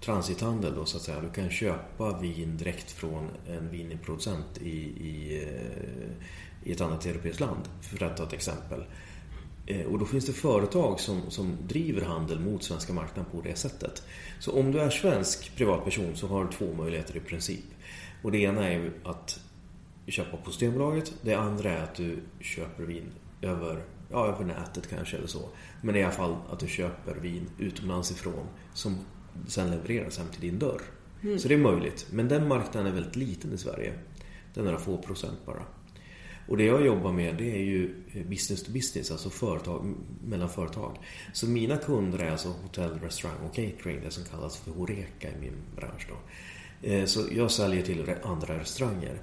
transithandel 0.00 0.74
då 0.74 0.84
så 0.84 0.96
att 0.96 1.02
säga. 1.02 1.20
Du 1.20 1.30
kan 1.30 1.50
köpa 1.50 2.18
vin 2.20 2.56
direkt 2.56 2.90
från 2.90 3.28
en 3.48 3.70
vinproducent 3.70 4.58
i, 4.62 4.76
i, 5.06 5.42
eh, 5.42 6.68
i 6.68 6.72
ett 6.72 6.80
annat 6.80 7.06
europeiskt 7.06 7.40
land. 7.40 7.68
För 7.80 8.04
att 8.04 8.16
ta 8.16 8.22
ett 8.22 8.32
exempel. 8.32 8.84
Eh, 9.70 9.86
Och 9.86 9.98
då 9.98 10.04
finns 10.04 10.26
det 10.26 10.32
företag 10.32 11.00
som, 11.00 11.30
som 11.30 11.56
driver 11.68 12.02
handel 12.02 12.40
mot 12.40 12.62
svenska 12.62 12.92
marknaden 12.92 13.30
på 13.32 13.40
det 13.40 13.54
sättet. 13.58 14.02
Så 14.40 14.52
om 14.60 14.72
du 14.72 14.80
är 14.80 14.90
svensk 14.90 15.56
privatperson 15.56 16.16
så 16.16 16.26
har 16.26 16.44
du 16.44 16.50
två 16.50 16.74
möjligheter 16.74 17.16
i 17.16 17.20
princip. 17.20 17.64
Och 18.22 18.32
det 18.32 18.38
ena 18.38 18.68
är 18.68 18.92
att 19.04 19.40
köpa 20.06 20.36
på 20.36 20.50
Systembolaget. 20.50 21.12
Det 21.22 21.34
andra 21.34 21.70
är 21.70 21.82
att 21.82 21.94
du 21.94 22.18
köper 22.40 22.82
vin 22.84 23.12
över, 23.42 23.82
ja, 24.10 24.26
över 24.26 24.44
nätet 24.44 24.88
kanske 24.90 25.16
eller 25.16 25.26
så. 25.26 25.48
Men 25.82 25.96
i 25.96 26.02
alla 26.02 26.12
fall 26.12 26.36
att 26.50 26.58
du 26.60 26.66
köper 26.66 27.14
vin 27.14 27.46
utomlands 27.58 28.10
ifrån 28.10 28.46
som 28.74 28.98
sen 29.48 29.70
levereras 29.70 30.18
hem 30.18 30.26
till 30.28 30.40
din 30.40 30.58
dörr. 30.58 30.82
Så 31.38 31.48
det 31.48 31.54
är 31.54 31.58
möjligt. 31.58 32.06
Men 32.12 32.28
den 32.28 32.48
marknaden 32.48 32.86
är 32.92 32.94
väldigt 32.94 33.16
liten 33.16 33.52
i 33.52 33.58
Sverige. 33.58 33.92
Den 34.54 34.66
är 34.66 34.70
några 34.70 34.84
få 34.84 34.98
procent 34.98 35.38
bara. 35.46 35.62
Och 36.50 36.56
det 36.56 36.64
jag 36.64 36.86
jobbar 36.86 37.12
med 37.12 37.36
det 37.36 37.50
är 37.50 37.64
ju 37.64 38.04
eh, 38.12 38.26
business 38.26 38.62
to 38.62 38.72
business, 38.72 39.10
alltså 39.10 39.30
företag, 39.30 39.94
mellan 40.24 40.48
företag. 40.48 40.96
Så 41.32 41.46
mina 41.46 41.76
kunder 41.76 42.18
är 42.18 42.30
alltså 42.30 42.48
hotell, 42.48 43.00
restaurang 43.02 43.38
och 43.48 43.54
catering, 43.54 44.00
det 44.04 44.10
som 44.10 44.24
kallas 44.24 44.56
för 44.56 44.70
Horeca 44.70 45.28
i 45.28 45.40
min 45.40 45.56
bransch 45.76 46.06
då. 46.08 46.16
Eh, 46.88 47.04
så 47.04 47.20
jag 47.30 47.50
säljer 47.50 47.82
till 47.82 48.14
andra 48.22 48.60
restauranger. 48.60 49.20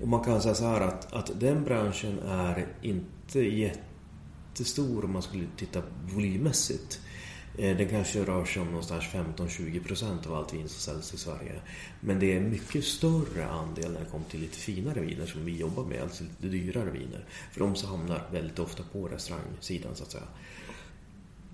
Och 0.00 0.08
man 0.08 0.24
kan 0.24 0.42
säga 0.42 0.54
så 0.54 0.64
här 0.64 0.80
att, 0.80 1.12
att 1.12 1.40
den 1.40 1.64
branschen 1.64 2.18
är 2.18 2.66
inte 2.82 3.40
jättestor 3.40 5.04
om 5.04 5.12
man 5.12 5.22
skulle 5.22 5.46
titta 5.56 5.82
volymmässigt. 6.14 7.00
Det 7.56 7.74
Den 7.74 7.88
kanske 7.88 8.24
rör 8.24 8.44
sig 8.44 8.62
om 8.62 8.68
någonstans 8.68 9.04
15-20% 9.04 10.28
av 10.28 10.34
allt 10.34 10.54
vin 10.54 10.68
som 10.68 10.80
säljs 10.80 11.14
i 11.14 11.18
Sverige. 11.18 11.60
Men 12.00 12.18
det 12.18 12.36
är 12.36 12.40
mycket 12.40 12.84
större 12.84 13.48
andel 13.48 13.92
när 13.92 14.00
det 14.00 14.10
kommer 14.10 14.24
till 14.24 14.40
lite 14.40 14.56
finare 14.56 15.00
viner 15.00 15.26
som 15.26 15.44
vi 15.44 15.56
jobbar 15.56 15.84
med, 15.84 16.02
alltså 16.02 16.24
lite 16.24 16.46
dyrare 16.46 16.90
viner. 16.90 17.24
För 17.52 17.60
de 17.60 17.74
hamnar 17.86 18.28
väldigt 18.32 18.58
ofta 18.58 18.82
på 18.92 19.08
restaurangsidan 19.08 19.94
så 19.94 20.02
att 20.02 20.10
säga. 20.10 20.24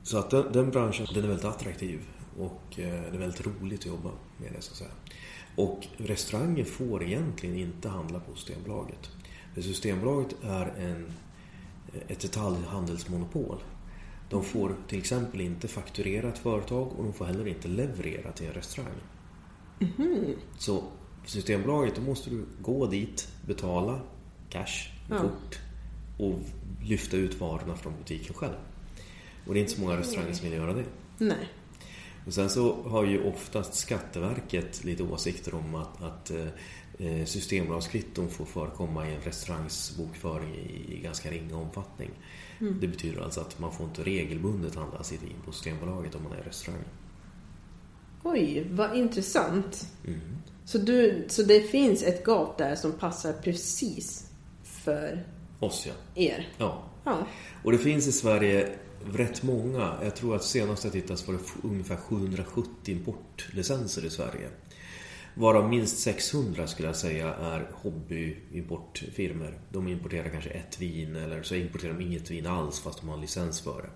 Så 0.02 0.18
att 0.18 0.30
den, 0.30 0.52
den 0.52 0.70
branschen 0.70 1.06
den 1.14 1.24
är 1.24 1.28
väldigt 1.28 1.44
attraktiv 1.44 2.00
och 2.38 2.78
eh, 2.78 3.02
det 3.10 3.16
är 3.16 3.18
väldigt 3.18 3.46
roligt 3.46 3.80
att 3.80 3.86
jobba 3.86 4.10
med 4.36 4.52
det 4.52 4.62
så 4.62 4.72
att 4.72 4.78
säga. 4.78 4.90
Och 5.56 5.86
restauranger 5.96 6.64
får 6.64 7.02
egentligen 7.02 7.56
inte 7.56 7.88
handla 7.88 8.20
på 8.20 8.34
Systembolaget. 8.34 9.10
För 9.54 9.62
Systembolaget 9.62 10.36
är 10.42 10.66
en, 10.78 11.12
ett 12.08 12.20
detaljhandelsmonopol. 12.20 13.58
De 14.30 14.44
får 14.44 14.74
till 14.88 14.98
exempel 14.98 15.40
inte 15.40 15.68
fakturera 15.68 16.28
ett 16.28 16.38
företag 16.38 16.92
och 16.98 17.04
de 17.04 17.12
får 17.12 17.24
heller 17.24 17.48
inte 17.48 17.68
leverera 17.68 18.32
till 18.32 18.46
en 18.46 18.52
restaurang. 18.52 18.92
Så 20.58 20.84
för 21.22 21.30
Systembolaget 21.30 21.94
då 21.96 22.02
måste 22.02 22.30
du 22.30 22.44
gå 22.60 22.86
dit, 22.86 23.28
betala 23.46 24.00
cash, 24.50 24.92
Ja. 25.10 25.18
kort 25.18 25.58
och 26.18 26.34
lyfta 26.84 27.16
ut 27.16 27.40
varorna 27.40 27.76
från 27.76 27.92
butiken 27.98 28.34
själv. 28.34 28.54
Och 29.46 29.54
det 29.54 29.60
är 29.60 29.62
inte 29.62 29.72
så 29.74 29.80
många 29.80 29.96
restauranger 29.96 30.32
som 30.32 30.48
vill 30.48 30.58
göra 30.58 30.72
det. 30.72 30.84
Nej. 31.18 31.48
Och 32.26 32.34
sen 32.34 32.50
så 32.50 32.82
har 32.82 33.04
ju 33.04 33.24
oftast 33.24 33.74
Skatteverket 33.74 34.84
lite 34.84 35.02
åsikter 35.02 35.54
om 35.54 35.74
att, 35.74 36.02
att 36.02 36.30
eh, 36.98 37.24
Systembolagskvitton 37.24 38.30
får 38.30 38.44
förekomma 38.44 39.08
i 39.08 39.14
en 39.14 39.20
restaurangs 39.20 39.96
bokföring 39.96 40.54
i, 40.54 40.94
i 40.94 41.00
ganska 41.00 41.30
ringa 41.30 41.56
omfattning. 41.56 42.10
Det 42.58 42.88
betyder 42.88 43.22
alltså 43.22 43.40
att 43.40 43.58
man 43.58 43.72
får 43.72 43.86
inte 43.86 44.02
regelbundet 44.02 44.74
handla 44.74 45.02
sitt 45.02 45.22
vin 45.22 45.36
på 45.44 45.52
Systembolaget 45.52 46.14
om 46.14 46.22
man 46.22 46.32
är 46.32 46.42
restaurang. 46.42 46.84
Oj, 48.22 48.66
vad 48.70 48.96
intressant. 48.96 49.86
Mm. 50.06 50.20
Så, 50.64 50.78
du, 50.78 51.24
så 51.28 51.42
det 51.42 51.60
finns 51.60 52.02
ett 52.02 52.24
gap 52.26 52.58
där 52.58 52.74
som 52.74 52.92
passar 52.92 53.32
precis 53.32 54.30
för 54.62 55.26
Oss 55.60 55.86
ja. 55.86 55.92
er? 56.14 56.48
ja. 56.58 56.82
Ja. 57.04 57.26
Och 57.64 57.72
det 57.72 57.78
finns 57.78 58.06
i 58.06 58.12
Sverige 58.12 58.78
rätt 59.04 59.42
många. 59.42 59.94
Jag 60.02 60.16
tror 60.16 60.36
att 60.36 60.44
senast 60.44 60.84
jag 60.84 60.92
tittade 60.92 61.16
så 61.16 61.32
var 61.32 61.38
det 61.38 61.68
ungefär 61.68 61.96
770 61.96 62.70
importlicenser 62.84 64.04
i 64.04 64.10
Sverige. 64.10 64.48
Varav 65.38 65.68
minst 65.68 65.98
600 65.98 66.66
skulle 66.66 66.88
jag 66.88 66.96
säga 66.96 67.34
är 67.34 67.70
hobbyimportfirmor. 67.72 69.58
De 69.72 69.88
importerar 69.88 70.28
kanske 70.28 70.50
ett 70.50 70.80
vin 70.80 71.16
eller 71.16 71.42
så 71.42 71.54
importerar 71.54 71.92
de 71.92 72.04
inget 72.04 72.30
vin 72.30 72.46
alls 72.46 72.80
fast 72.80 73.00
de 73.00 73.08
har 73.08 73.16
licens 73.16 73.60
för 73.60 73.82
det. 73.82 73.90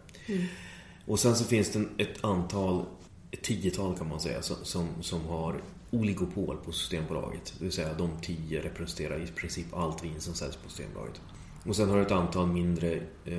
Och 1.07 1.19
sen 1.19 1.37
så 1.37 1.45
finns 1.45 1.73
det 1.73 1.85
ett 1.99 2.25
antal, 2.25 2.85
ett 3.31 3.43
tiotal 3.43 3.97
kan 3.99 4.09
man 4.09 4.21
säga, 4.21 4.43
som, 4.43 4.87
som, 5.01 5.25
har 5.25 5.63
oligopol 5.91 6.57
på 6.57 6.73
Systembolaget. 6.73 7.55
Det 7.59 7.65
vill 7.65 7.73
säga 7.73 7.95
de 7.95 8.11
tio 8.21 8.63
representerar 8.63 9.23
i 9.23 9.27
princip 9.27 9.75
allt 9.75 10.05
vin 10.05 10.21
som 10.21 10.35
säljs 10.35 10.57
på 10.57 10.69
Systembolaget. 10.69 11.21
Och 11.65 11.77
sen 11.77 11.89
har 11.89 11.97
du 11.97 12.03
ett 12.03 12.13
antal 12.13 12.47
mindre 12.47 12.93
eh, 13.25 13.39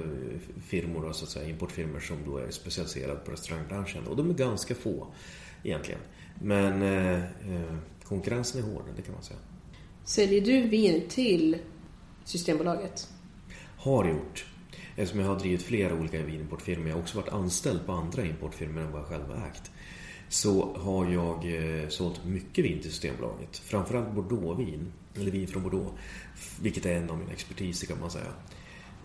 firmor, 0.66 1.12
så 1.14 1.26
att 1.26 1.32
säga, 1.32 1.50
importfirmor 1.50 2.00
som 2.00 2.18
då 2.26 2.38
är 2.38 2.52
specialiserade 2.52 3.20
på 3.20 3.32
restaurangbranschen. 3.32 4.08
Och 4.08 4.16
de 4.16 4.30
är 4.30 4.34
ganska 4.34 4.76
få 4.76 5.08
egentligen. 5.64 6.02
Men 6.42 6.82
eh, 6.82 7.24
eh, 7.24 7.76
konkurrensen 8.14 8.64
är 8.64 8.74
hård, 8.74 8.84
det 8.96 9.02
kan 9.02 9.14
man 9.14 9.24
säga. 9.24 9.40
Säljer 10.06 10.42
du 10.42 10.68
vin 10.68 11.04
till 11.10 11.58
Systembolaget? 12.24 13.08
Har 13.78 14.10
gjort. 14.10 14.46
Eftersom 14.96 15.20
jag 15.20 15.28
har 15.28 15.40
drivit 15.40 15.62
flera 15.62 15.94
olika 15.94 16.22
vinimportfirmor. 16.22 16.88
Jag 16.88 16.96
har 16.96 17.02
också 17.02 17.18
varit 17.18 17.34
anställd 17.34 17.86
på 17.86 17.92
andra 17.92 18.26
importfirmor 18.26 18.82
än 18.82 18.92
vad 18.92 19.02
jag 19.02 19.08
själv 19.08 19.26
har 19.28 19.48
ägt. 19.48 19.72
Så 20.30 20.78
har 20.78 21.12
jag 21.12 21.36
eh, 21.56 21.90
sålt 21.90 22.26
mycket 22.26 22.66
vin 22.66 22.82
till 22.82 22.92
Systembolaget. 22.92 23.58
Framförallt 23.58 24.12
Bordeauxvin. 24.12 24.94
Eller 25.16 25.32
vin 25.32 25.48
från 25.48 25.64
Bordeaux. 25.64 25.92
Vilket 26.62 26.86
är 26.86 26.96
en 26.96 27.10
av 27.10 27.18
mina 27.18 27.32
expertiser 27.32 27.88
kan 27.88 28.00
man 28.00 28.12
säga. 28.12 28.34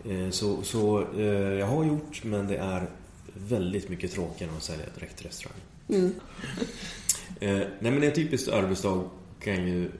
Eh, 0.05 0.29
så 0.29 0.61
så 0.61 1.07
eh, 1.17 1.59
jag 1.59 1.67
har 1.67 1.85
gjort 1.85 2.23
men 2.23 2.47
det 2.47 2.57
är 2.57 2.89
väldigt 3.33 3.89
mycket 3.89 4.11
tråkigare 4.11 4.51
än 4.51 4.57
att 4.57 4.63
sälja 4.63 4.85
direkt 4.95 5.17
till 5.17 5.25
restaurang. 5.25 5.59
Eh, 7.39 7.57
nej 7.57 7.91
men 7.91 8.03
en 8.03 8.13
typisk 8.13 8.47
arbetsdag 8.47 9.03
kan 9.43 9.67
ju 9.67 9.91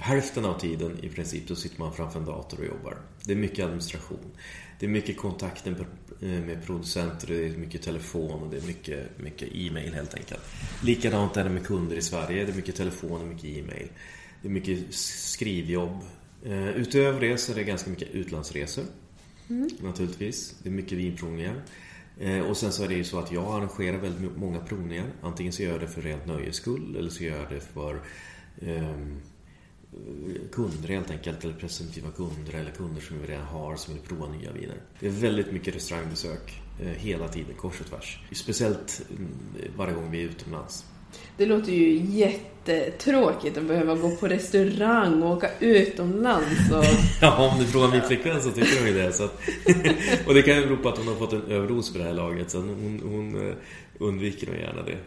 Hälften 0.00 0.44
av 0.44 0.60
tiden 0.60 0.98
i 1.02 1.08
princip 1.08 1.48
då 1.48 1.54
sitter 1.56 1.78
man 1.80 1.92
framför 1.92 2.18
en 2.20 2.24
dator 2.26 2.58
och 2.58 2.64
jobbar. 2.66 2.96
Det 3.24 3.32
är 3.32 3.36
mycket 3.36 3.64
administration. 3.64 4.18
Det 4.80 4.86
är 4.86 4.90
mycket 4.90 5.16
kontakter 5.16 5.70
med- 5.70 6.42
med 6.46 6.66
producenter, 6.66 7.26
det 7.26 7.46
är 7.46 7.50
mycket 7.56 7.82
telefon 7.82 8.42
och 8.42 8.50
det 8.50 8.56
är 8.56 8.66
mycket, 8.66 9.18
mycket 9.18 9.48
e-mail 9.54 9.94
helt 9.94 10.14
enkelt. 10.14 10.40
Likadant 10.84 11.36
är 11.36 11.44
det 11.44 11.50
med 11.50 11.66
kunder 11.66 11.96
i 11.96 12.02
Sverige. 12.02 12.44
Det 12.44 12.52
är 12.52 12.56
mycket 12.56 12.76
telefon 12.76 13.20
och 13.22 13.26
mycket 13.28 13.44
e-mail. 13.44 13.88
Det 14.42 14.48
är 14.48 14.52
mycket 14.52 14.94
skrivjobb. 14.94 16.00
Eh, 16.44 16.68
Utöver 16.68 17.20
det 17.20 17.38
så 17.38 17.52
är 17.52 17.56
det 17.56 17.64
ganska 17.64 17.90
mycket 17.90 18.10
utlandsresor. 18.10 18.84
Naturligtvis. 19.82 20.54
Det 20.62 20.68
är 20.68 20.72
mycket 20.72 20.98
vinprovningar. 20.98 21.62
Eh, 22.20 22.40
Och 22.40 22.56
sen 22.56 22.72
så 22.72 22.84
är 22.84 22.88
det 22.88 22.94
ju 22.94 23.04
så 23.04 23.18
att 23.18 23.32
jag 23.32 23.44
arrangerar 23.44 23.98
väldigt 23.98 24.36
många 24.36 24.60
provningar. 24.60 25.06
Antingen 25.22 25.52
så 25.52 25.62
gör 25.62 25.70
jag 25.72 25.80
det 25.80 25.88
för 25.88 26.02
rent 26.02 26.26
nöjes 26.26 26.56
skull 26.56 26.96
eller 26.96 27.10
så 27.10 27.24
gör 27.24 27.36
jag 27.38 27.48
det 27.50 27.60
för 27.60 28.00
eh, 28.60 28.94
kunder 30.52 30.88
helt 30.88 31.10
enkelt, 31.10 31.44
eller 31.44 31.54
presumtiva 31.54 32.10
kunder 32.10 32.54
eller 32.54 32.70
kunder 32.70 33.00
som 33.00 33.18
vi 33.20 33.26
redan 33.26 33.46
har 33.46 33.76
som 33.76 33.94
vill 33.94 34.02
prova 34.02 34.28
nya 34.28 34.52
viner. 34.52 34.76
Det 35.00 35.06
är 35.06 35.10
väldigt 35.10 35.52
mycket 35.52 35.74
restaurangbesök 35.76 36.62
eh, 36.80 36.86
hela 36.88 37.28
tiden, 37.28 37.54
kors 37.56 37.80
och 37.80 37.86
tvärs. 37.86 38.20
Speciellt 38.32 39.02
mm, 39.10 39.28
varje 39.76 39.94
gång 39.94 40.10
vi 40.10 40.20
är 40.22 40.28
utomlands. 40.28 40.84
Det 41.36 41.46
låter 41.46 41.72
ju 41.72 42.02
jättetråkigt 42.04 43.58
att 43.58 43.64
behöva 43.64 43.94
gå 43.94 44.16
på 44.16 44.28
restaurang 44.28 45.22
och 45.22 45.36
åka 45.36 45.50
utomlands. 45.60 46.70
Och... 46.72 46.84
Ja, 47.20 47.50
om 47.50 47.58
du 47.58 47.66
frågar 47.66 47.90
min 47.90 48.02
flickvän 48.02 48.42
så 48.42 48.50
tycker 48.50 48.78
hon 48.78 48.88
ju 48.88 48.94
det. 48.94 49.12
Så 49.12 49.24
att, 49.24 49.40
och 50.26 50.34
det 50.34 50.42
kan 50.42 50.56
ju 50.56 50.66
bero 50.66 50.76
på 50.76 50.88
att 50.88 50.98
hon 50.98 51.08
har 51.08 51.14
fått 51.14 51.32
en 51.32 51.42
överdos 51.42 51.92
på 51.92 51.98
det 51.98 52.04
här 52.04 52.12
laget, 52.12 52.50
så 52.50 52.58
hon, 52.58 53.00
hon 53.04 53.48
eh, 53.48 53.54
undviker 53.98 54.46
nog 54.46 54.56
gärna 54.56 54.82
det. 54.82 54.98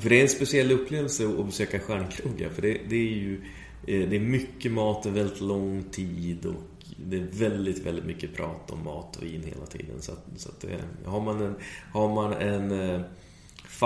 För 0.00 0.08
det 0.08 0.18
är 0.18 0.22
en 0.22 0.28
speciell 0.28 0.72
upplevelse 0.72 1.24
att 1.24 1.46
besöka 1.46 1.80
stjärnkrogar, 1.80 2.48
för 2.48 2.62
det, 2.62 2.78
det 2.88 2.96
är 2.96 3.14
ju 3.14 3.40
eh, 3.86 4.08
det 4.08 4.16
är 4.16 4.20
mycket 4.20 4.72
mat, 4.72 5.06
är 5.06 5.10
väldigt 5.10 5.40
lång 5.40 5.84
tid 5.90 6.46
och 6.46 6.54
det 6.96 7.16
är 7.16 7.26
väldigt, 7.32 7.86
väldigt 7.86 8.04
mycket 8.04 8.34
prat 8.34 8.70
om 8.70 8.84
mat 8.84 9.16
och 9.16 9.22
vin 9.22 9.42
hela 9.44 9.66
tiden. 9.66 10.02
Så 10.02 10.12
att, 10.12 10.24
så 10.36 10.48
att 10.48 10.60
det, 10.60 11.08
har 11.10 11.20
man 11.20 11.42
en, 11.42 11.54
har 11.92 12.14
man 12.14 12.32
en 12.32 12.90
eh, 12.90 13.00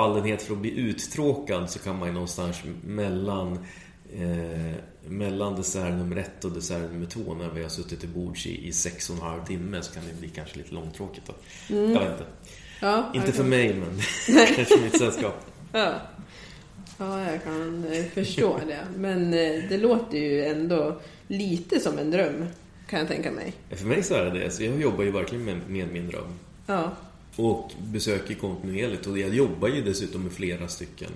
fallenhet 0.01 0.43
för 0.43 0.53
att 0.53 0.59
bli 0.61 0.71
uttråkad 0.81 1.71
så 1.71 1.79
kan 1.79 1.99
man 1.99 2.09
ju 2.09 2.15
någonstans 2.15 2.57
mellan 2.85 3.59
eh, 4.15 4.73
mellan 5.09 5.57
dessert 5.57 5.93
nummer 5.93 6.17
ett 6.17 6.45
och 6.45 6.51
dessert 6.53 6.93
nummer 6.93 7.07
två 7.07 7.35
när 7.35 7.49
vi 7.51 7.63
har 7.63 7.69
suttit 7.69 8.01
till 8.01 8.09
bords 8.09 8.47
i, 8.47 8.69
i 8.69 8.73
sex 8.73 9.11
och 9.11 9.17
en 9.17 9.23
halv 9.23 9.45
timme 9.45 9.83
så 9.83 9.95
kan 9.95 10.03
det 10.13 10.21
bli 10.21 10.29
kanske 10.29 10.59
lite 10.59 10.75
långtråkigt 10.75 11.27
då. 11.27 11.33
Jag 11.75 11.87
vet 11.87 11.93
inte. 12.13 12.25
Ja, 12.81 13.11
Inte 13.15 13.33
för 13.33 13.43
kan- 13.43 13.49
mig 13.51 13.75
men 13.75 14.01
kanske 14.57 14.81
mitt 14.83 14.99
sällskap. 14.99 15.47
Ja. 15.73 15.95
ja, 16.99 17.31
jag 17.31 17.45
kan 17.45 17.85
eh, 17.93 18.05
förstå 18.05 18.61
det. 18.67 18.87
Men 18.97 19.25
eh, 19.35 19.63
det 19.69 19.79
låter 19.79 20.19
ju 20.19 20.45
ändå 20.45 21.01
lite 21.27 21.81
som 21.81 21.99
en 21.99 22.11
dröm, 22.11 22.45
kan 22.89 22.99
jag 22.99 23.09
tänka 23.09 23.31
mig. 23.31 23.53
För 23.71 23.87
mig 23.87 24.03
så 24.03 24.15
är 24.15 24.25
det 24.25 24.39
det. 24.41 24.51
Så 24.51 24.63
jag 24.65 24.81
jobbar 24.81 25.05
ju 25.05 25.11
verkligen 25.11 25.45
med, 25.45 25.57
med 25.69 25.93
min 25.93 26.09
dröm. 26.09 26.29
Ja. 26.67 26.93
Och 27.37 27.73
besöker 27.79 28.35
kontinuerligt. 28.35 29.07
Och 29.07 29.19
jag 29.19 29.35
jobbar 29.35 29.69
ju 29.69 29.83
dessutom 29.83 30.23
med 30.23 30.33
flera 30.33 30.69
stycken 30.69 31.11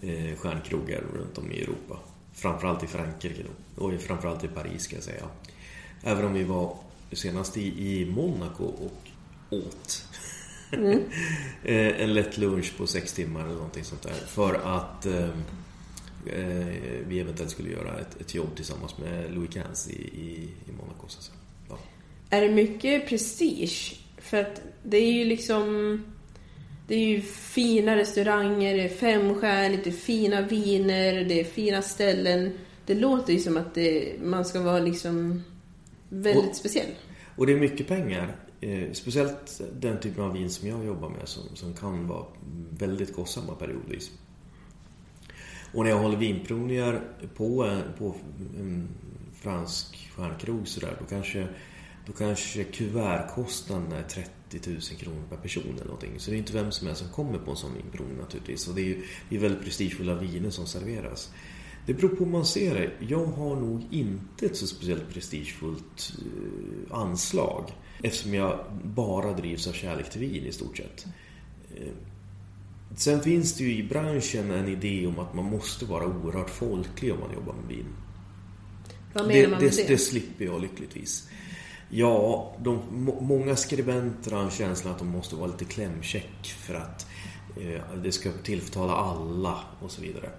eh, 0.00 0.36
stjärnkrogar 0.36 1.02
runt 1.14 1.38
om 1.38 1.52
i 1.52 1.62
Europa. 1.62 1.98
Framförallt 2.34 2.84
i 2.84 2.86
Frankrike 2.86 3.42
då. 3.42 3.84
Och 3.84 4.00
framförallt 4.00 4.44
i 4.44 4.48
Paris 4.48 4.82
ska 4.82 4.96
jag 4.96 5.04
säga. 5.04 5.24
Även 6.02 6.24
om 6.24 6.34
vi 6.34 6.44
var 6.44 6.76
senast 7.12 7.56
i, 7.56 7.62
i 7.62 8.06
Monaco 8.06 8.64
och 8.64 9.08
åt. 9.50 10.04
Eh, 11.64 12.02
en 12.02 12.14
lätt 12.14 12.38
lunch 12.38 12.76
på 12.76 12.86
sex 12.86 13.12
timmar 13.12 13.40
eller 13.40 13.54
någonting 13.54 13.84
sånt 13.84 14.02
där. 14.02 14.12
För 14.12 14.54
att 14.54 15.06
eh, 15.06 15.28
vi 17.08 17.20
eventuellt 17.20 17.50
skulle 17.50 17.70
göra 17.70 17.98
ett, 17.98 18.20
ett 18.20 18.34
jobb 18.34 18.56
tillsammans 18.56 18.98
med 18.98 19.34
Louis 19.34 19.50
XV 19.50 19.90
i, 19.90 19.94
i, 19.94 20.48
i 20.68 20.72
Monaco. 20.72 21.08
Så. 21.08 21.32
Ja. 21.68 21.78
Är 22.30 22.40
det 22.40 22.50
mycket 22.50 23.08
prestige? 23.08 24.00
För 24.18 24.40
att 24.40 24.60
det 24.82 24.96
är 24.96 25.12
ju 25.12 25.24
liksom... 25.24 25.98
Det 26.88 26.94
är 26.94 27.08
ju 27.08 27.20
fina 27.22 27.96
restauranger, 27.96 28.76
det 28.76 28.82
är 28.82 28.88
femstjärnigt, 28.88 29.84
det 29.84 29.90
är 29.90 29.94
fina 29.94 30.42
viner, 30.42 31.24
det 31.24 31.40
är 31.40 31.44
fina 31.44 31.82
ställen. 31.82 32.52
Det 32.86 32.94
låter 32.94 33.32
ju 33.32 33.38
som 33.38 33.56
att 33.56 33.74
det, 33.74 34.14
man 34.22 34.44
ska 34.44 34.60
vara 34.60 34.78
liksom 34.78 35.42
väldigt 36.08 36.50
Och- 36.50 36.56
speciell. 36.56 36.86
Och 37.36 37.46
det 37.46 37.52
är 37.52 37.60
mycket 37.60 37.88
pengar. 37.88 38.36
Eh, 38.60 38.92
speciellt 38.92 39.60
den 39.80 40.00
typen 40.00 40.24
av 40.24 40.32
vin 40.32 40.50
som 40.50 40.68
jag 40.68 40.86
jobbar 40.86 41.08
med 41.08 41.28
som, 41.28 41.56
som 41.56 41.74
kan 41.74 42.08
vara 42.08 42.24
väldigt 42.70 43.14
kostsamma 43.14 43.54
periodvis. 43.54 44.10
Och 45.74 45.84
när 45.84 45.90
jag 45.90 45.98
håller 45.98 46.16
vinprovningar 46.16 47.00
på 47.36 47.64
en, 47.64 47.82
på 47.98 48.14
en 48.58 48.88
fransk 49.34 50.10
stjärnkrog 50.16 50.68
sådär, 50.68 50.96
då 51.00 51.04
kanske, 51.04 51.48
då 52.06 52.12
kanske 52.12 52.64
kuvertkostnaden 52.64 53.92
är 53.92 54.02
000 54.66 54.80
kronor 54.80 55.22
per 55.30 55.36
person 55.36 55.62
eller 55.74 55.84
någonting. 55.84 56.10
Så 56.18 56.30
det 56.30 56.36
är 56.36 56.38
inte 56.38 56.52
vem 56.52 56.72
som 56.72 56.86
helst 56.86 57.02
som 57.02 57.10
kommer 57.10 57.38
på 57.38 57.50
en 57.50 57.56
sån 57.56 57.74
vinprovning 57.74 58.16
naturligtvis. 58.18 58.68
Och 58.68 58.74
det 58.74 58.80
är 58.80 58.84
ju 58.86 59.02
det 59.28 59.36
är 59.36 59.40
väldigt 59.40 59.64
prestigefulla 59.64 60.14
viner 60.14 60.50
som 60.50 60.66
serveras. 60.66 61.30
Det 61.86 61.94
beror 61.94 62.08
på 62.08 62.24
hur 62.24 62.32
man 62.32 62.46
ser 62.46 62.74
det. 62.74 62.90
Jag 63.08 63.26
har 63.26 63.56
nog 63.56 63.82
inte 63.90 64.46
ett 64.46 64.56
så 64.56 64.66
speciellt 64.66 65.10
prestigefullt 65.14 66.12
eh, 66.18 66.98
anslag. 66.98 67.64
Eftersom 68.02 68.34
jag 68.34 68.64
bara 68.84 69.32
drivs 69.32 69.66
av 69.66 69.72
kärlek 69.72 70.10
till 70.10 70.20
vin 70.20 70.46
i 70.46 70.52
stort 70.52 70.76
sett. 70.76 71.06
Eh, 71.76 71.92
Sen 72.96 73.20
finns 73.22 73.54
det 73.54 73.64
ju 73.64 73.76
i 73.76 73.82
branschen 73.82 74.50
en 74.50 74.68
idé 74.68 75.06
om 75.06 75.18
att 75.18 75.34
man 75.34 75.44
måste 75.44 75.84
vara 75.84 76.06
oerhört 76.06 76.50
folklig 76.50 77.12
om 77.12 77.20
man 77.20 77.32
jobbar 77.34 77.54
med 77.54 77.76
vin. 77.76 77.86
Vad 79.12 79.26
menar 79.26 79.40
Det, 79.42 79.48
man 79.48 79.60
med 79.62 79.70
det, 79.70 79.76
det? 79.76 79.88
det 79.88 79.98
slipper 79.98 80.44
jag 80.44 80.60
lyckligtvis. 80.60 81.28
Ja, 81.94 82.52
de, 82.58 82.80
må, 82.90 83.20
många 83.20 83.56
skribenter 83.56 84.30
har 84.30 84.42
en 84.42 84.50
känsla 84.50 84.90
att 84.90 84.98
de 84.98 85.08
måste 85.08 85.36
vara 85.36 85.46
lite 85.46 85.64
klämkäck 85.64 86.44
för 86.44 86.74
att 86.74 87.06
eh, 87.60 87.96
det 88.02 88.12
ska 88.12 88.30
tilltala 88.42 88.92
alla 88.92 89.58
och 89.80 89.90
så 89.90 90.02
vidare. 90.02 90.30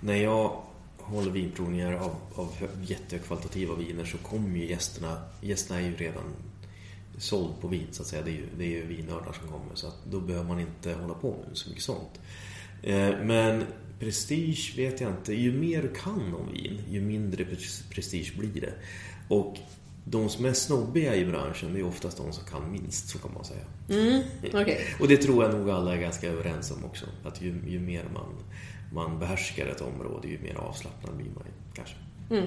När 0.00 0.16
jag 0.16 0.62
håller 0.98 1.30
vinprovningar 1.30 1.92
av, 1.92 2.16
av 2.34 2.52
jättekvalitativa 2.86 3.74
viner 3.74 4.04
så 4.04 4.18
kommer 4.18 4.58
ju 4.58 4.68
gästerna, 4.68 5.22
gästerna 5.40 5.80
är 5.80 5.84
ju 5.84 5.96
redan 5.96 6.24
såld 7.18 7.60
på 7.60 7.68
vin 7.68 7.86
så 7.90 8.02
att 8.02 8.08
säga. 8.08 8.22
Det 8.22 8.30
är 8.30 8.34
ju, 8.34 8.46
det 8.58 8.64
är 8.64 8.68
ju 8.68 8.86
vinnördar 8.86 9.32
som 9.40 9.48
kommer 9.48 9.74
så 9.74 9.86
att 9.86 10.04
då 10.10 10.20
behöver 10.20 10.48
man 10.48 10.60
inte 10.60 10.92
hålla 10.92 11.14
på 11.14 11.36
med 11.48 11.56
så 11.56 11.68
mycket 11.68 11.84
sånt. 11.84 12.20
Eh, 12.82 13.14
Men 13.24 13.64
prestige 14.00 14.74
vet 14.76 15.00
jag 15.00 15.10
inte. 15.10 15.34
Ju 15.34 15.52
mer 15.52 15.82
du 15.82 15.88
kan 15.88 16.34
om 16.34 16.52
vin, 16.52 16.80
ju 16.90 17.00
mindre 17.00 17.44
prestige 17.90 18.32
blir 18.38 18.60
det. 18.60 18.72
Och 19.28 19.58
de 20.10 20.28
som 20.28 20.44
är 20.44 20.52
snobbiga 20.52 21.16
i 21.16 21.24
branschen, 21.24 21.74
det 21.74 21.80
är 21.80 21.86
oftast 21.86 22.16
de 22.16 22.32
som 22.32 22.44
kan 22.44 22.72
minst, 22.72 23.08
så 23.08 23.18
kan 23.18 23.30
man 23.34 23.44
säga. 23.44 23.60
Mm, 23.88 24.22
okej. 24.52 24.80
Och 25.00 25.08
det 25.08 25.16
tror 25.16 25.44
jag 25.44 25.54
nog 25.54 25.70
alla 25.70 25.94
är 25.94 26.00
ganska 26.00 26.28
överens 26.28 26.70
om 26.70 26.84
också. 26.84 27.06
Att 27.24 27.42
ju, 27.42 27.54
ju 27.66 27.80
mer 27.80 28.04
man, 28.14 28.34
man 28.92 29.18
behärskar 29.18 29.66
ett 29.66 29.80
område, 29.80 30.28
ju 30.28 30.38
mer 30.38 30.54
avslappnad 30.54 31.16
blir 31.16 31.30
man 31.34 31.44
kanske. 31.74 31.94
Mm. 32.30 32.46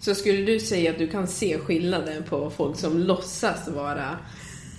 Så 0.00 0.14
skulle 0.14 0.42
du 0.42 0.60
säga 0.60 0.90
att 0.90 0.98
du 0.98 1.08
kan 1.08 1.26
se 1.26 1.58
skillnaden 1.58 2.22
på 2.22 2.50
folk 2.50 2.76
som 2.76 2.98
låtsas 2.98 3.68
vara 3.68 4.18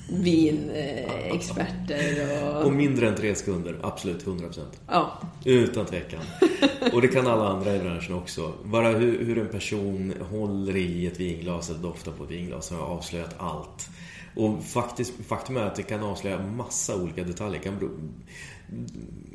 vinexperter 0.10 2.44
och... 2.58 2.64
På 2.64 2.70
mindre 2.70 3.08
än 3.08 3.16
tre 3.16 3.36
sekunder, 3.36 3.80
absolut 3.82 4.26
100%. 4.26 4.60
Ja. 4.88 5.22
Utan 5.46 5.86
tvekan. 5.86 6.22
Och 6.94 7.02
det 7.02 7.08
kan 7.08 7.28
alla 7.28 7.48
andra 7.48 7.76
i 7.76 7.80
branschen 7.80 8.14
också. 8.16 8.54
Bara 8.66 8.90
hur, 8.90 9.26
hur 9.26 9.38
en 9.38 9.48
person 9.50 10.14
håller 10.32 10.76
i 10.76 11.08
ett 11.08 11.20
vinglas 11.20 11.70
eller 11.70 11.80
doftar 11.80 12.12
på 12.12 12.24
ett 12.24 12.32
vinglas 12.32 12.72
har 12.72 12.80
avslöjat 12.80 13.36
allt. 13.38 13.90
Och 14.36 14.64
faktiskt, 14.64 15.14
faktum 15.28 15.58
är 15.58 15.62
att 15.62 15.76
det 15.76 15.84
kan 15.84 16.04
avslöja 16.04 16.40
massa 16.40 16.96
olika 16.96 17.24
detaljer. 17.24 17.60
Det 17.60 17.64
kan 17.64 17.90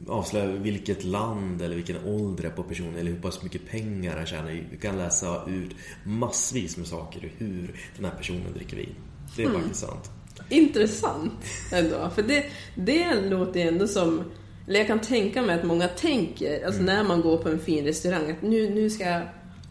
avslöja 0.08 0.46
vilket 0.46 1.04
land 1.04 1.62
eller 1.62 1.76
vilken 1.76 2.04
ålder 2.04 2.42
det 2.42 2.48
är 2.48 2.52
på 2.52 2.62
personen 2.62 2.96
eller 2.96 3.10
hur 3.10 3.20
pass 3.20 3.42
mycket 3.42 3.68
pengar 3.70 4.16
han 4.16 4.26
tjänar. 4.26 4.64
Du 4.70 4.76
kan 4.76 4.98
läsa 4.98 5.44
ut 5.48 5.76
massvis 6.04 6.76
med 6.76 6.86
saker 6.86 7.32
hur 7.38 7.74
den 7.96 8.04
här 8.04 8.12
personen 8.12 8.52
dricker 8.54 8.76
vin. 8.76 8.94
Det 9.36 9.42
är 9.42 9.46
Mm. 9.46 9.60
faktiskt 9.60 9.80
sant. 9.86 10.10
Intressant 10.48 11.32
ändå. 11.72 12.10
För 12.14 12.22
det, 12.22 12.44
det 12.74 13.20
låter 13.30 13.60
ju 13.60 13.68
ändå 13.68 13.86
som... 13.88 14.22
Eller 14.66 14.78
jag 14.78 14.86
kan 14.86 15.00
tänka 15.00 15.42
mig 15.42 15.54
att 15.54 15.64
många 15.64 15.88
tänker, 15.88 16.66
alltså 16.66 16.82
när 16.82 17.04
man 17.04 17.20
går 17.20 17.38
på 17.38 17.48
en 17.48 17.58
fin 17.58 17.84
restaurang, 17.84 18.30
att 18.30 18.42
nu, 18.42 18.70
nu 18.70 18.90
ska 18.90 19.04
jag, 19.04 19.22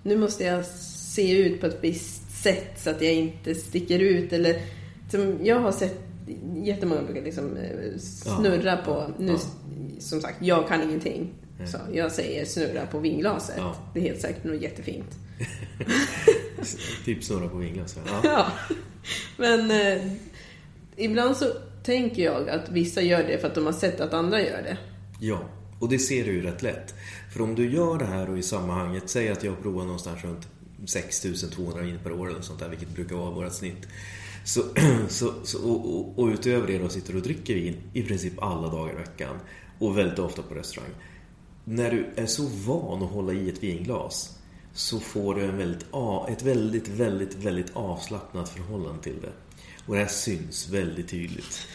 Nu 0.03 0.17
måste 0.17 0.43
jag 0.43 0.65
se 0.65 1.37
ut 1.37 1.61
på 1.61 1.67
ett 1.67 1.77
visst 1.81 2.41
sätt 2.43 2.73
så 2.77 2.89
att 2.89 3.01
jag 3.01 3.13
inte 3.13 3.55
sticker 3.55 3.99
ut 3.99 4.33
eller... 4.33 4.61
Som 5.11 5.39
jag 5.43 5.59
har 5.59 5.71
sett 5.71 5.99
jättemånga 6.55 7.01
brukar 7.01 7.21
liksom 7.21 7.57
eh, 7.57 7.97
snurra 7.99 8.77
på... 8.77 9.11
Nu, 9.17 9.37
Som 9.99 10.21
sagt, 10.21 10.37
jag 10.41 10.67
kan 10.67 10.83
ingenting. 10.83 11.33
Så 11.65 11.77
jag 11.93 12.11
säger 12.11 12.45
snurra 12.45 12.85
på 12.85 12.99
vinglaset. 12.99 13.55
Ja. 13.57 13.75
Det 13.93 13.99
är 13.99 14.03
helt 14.03 14.21
säkert 14.21 14.43
något 14.43 14.61
jättefint. 14.61 15.17
Typ 17.05 17.23
snurra 17.23 17.49
på 17.49 17.57
vinglas. 17.57 17.97
Ja. 18.05 18.21
Ja. 18.23 18.51
Men 19.37 19.71
eh, 19.71 20.11
ibland 20.95 21.37
så 21.37 21.45
tänker 21.83 22.23
jag 22.23 22.49
att 22.49 22.69
vissa 22.69 23.01
gör 23.01 23.23
det 23.23 23.37
för 23.37 23.47
att 23.47 23.55
de 23.55 23.65
har 23.65 23.73
sett 23.73 23.99
att 23.99 24.13
andra 24.13 24.41
gör 24.41 24.61
det. 24.61 24.77
Ja, 25.19 25.39
och 25.79 25.89
det 25.89 25.99
ser 25.99 26.25
du 26.25 26.31
ju 26.31 26.41
rätt 26.41 26.61
lätt. 26.61 26.95
För 27.33 27.41
om 27.41 27.55
du 27.55 27.71
gör 27.71 27.97
det 27.97 28.05
här 28.05 28.29
och 28.29 28.37
i 28.37 28.43
sammanhanget, 28.43 29.09
säg 29.09 29.29
att 29.29 29.43
jag 29.43 29.61
provar 29.61 29.83
någonstans 29.83 30.23
runt 30.23 30.47
6200 30.85 31.85
in 31.85 31.99
per 32.03 32.11
år 32.11 32.29
eller 32.29 32.41
sånt 32.41 32.59
där, 32.59 32.69
vilket 32.69 32.89
brukar 32.89 33.15
vara 33.15 33.31
vårt 33.31 33.53
snitt. 33.53 33.87
Så, 34.45 34.61
så, 35.09 35.33
så, 35.43 35.69
och, 35.69 35.95
och, 35.95 36.19
och 36.19 36.27
utöver 36.27 36.67
det 36.67 36.77
då 36.77 36.89
sitter 36.89 37.11
du 37.11 37.17
och 37.17 37.23
dricker 37.23 37.55
vin 37.55 37.77
i 37.93 38.03
princip 38.03 38.43
alla 38.43 38.69
dagar 38.69 38.93
i 38.93 38.95
veckan. 38.95 39.35
Och 39.79 39.97
väldigt 39.97 40.19
ofta 40.19 40.41
på 40.41 40.55
restaurang. 40.55 40.91
När 41.65 41.91
du 41.91 42.09
är 42.15 42.25
så 42.25 42.43
van 42.65 43.03
att 43.03 43.11
hålla 43.11 43.33
i 43.33 43.49
ett 43.49 43.63
vinglas 43.63 44.37
så 44.73 44.99
får 44.99 45.35
du 45.35 45.43
en 45.43 45.57
väldigt, 45.57 45.85
ett 46.29 46.43
väldigt, 46.43 46.87
väldigt, 46.87 47.35
väldigt 47.35 47.71
avslappnat 47.73 48.49
förhållande 48.49 49.03
till 49.03 49.21
det. 49.21 49.31
Och 49.85 49.93
det 49.95 49.99
här 50.01 50.07
syns 50.07 50.69
väldigt 50.69 51.07
tydligt. 51.07 51.67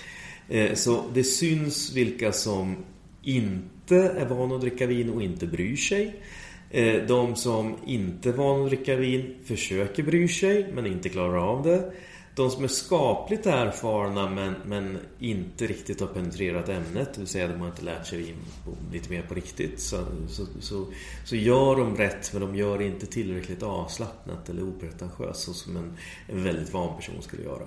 Eh, 0.49 0.75
så 0.75 1.05
det 1.15 1.25
syns 1.25 1.93
vilka 1.93 2.33
som 2.33 2.77
inte 3.23 3.97
är 3.97 4.27
vana 4.27 4.55
att 4.55 4.61
dricka 4.61 4.87
vin 4.87 5.11
och 5.11 5.23
inte 5.23 5.47
bryr 5.47 5.77
sig. 5.77 6.23
Eh, 6.71 7.07
de 7.07 7.37
som 7.37 7.77
inte 7.87 8.29
är 8.29 8.33
vana 8.33 8.65
att 8.65 8.71
dricka 8.71 8.97
vin 8.97 9.35
försöker 9.45 10.03
bry 10.03 10.29
sig 10.29 10.73
men 10.75 10.87
inte 10.87 11.09
klarar 11.09 11.39
av 11.39 11.63
det. 11.63 11.93
De 12.35 12.51
som 12.51 12.65
är 12.65 12.69
skapligt 12.69 13.47
erfarna 13.47 14.31
men, 14.31 14.55
men 14.67 14.99
inte 15.19 15.67
riktigt 15.67 16.01
har 16.01 16.07
penetrerat 16.07 16.69
ämnet, 16.69 17.15
det 17.15 17.21
vill 17.21 17.29
säga 17.29 17.49
de 17.49 17.61
har 17.61 17.67
inte 17.67 17.85
lärt 17.85 18.07
sig 18.07 18.19
vin 18.19 18.35
på- 18.65 18.77
lite 18.93 19.11
mer 19.11 19.23
på 19.23 19.35
riktigt. 19.35 19.81
Så, 19.81 20.05
så, 20.29 20.47
så, 20.61 20.87
så 21.25 21.37
gör 21.37 21.77
de 21.77 21.97
rätt 21.97 22.33
men 22.33 22.43
de 22.43 22.57
gör 22.57 22.79
det 22.79 22.87
inte 22.87 23.07
tillräckligt 23.07 23.63
avslappnat 23.63 24.49
eller 24.49 24.63
opretentiöst 24.63 25.41
så 25.41 25.53
som 25.53 25.77
en, 25.77 25.93
en 26.29 26.45
väldigt 26.45 26.73
van 26.73 26.97
person 26.97 27.23
skulle 27.23 27.43
göra. 27.43 27.67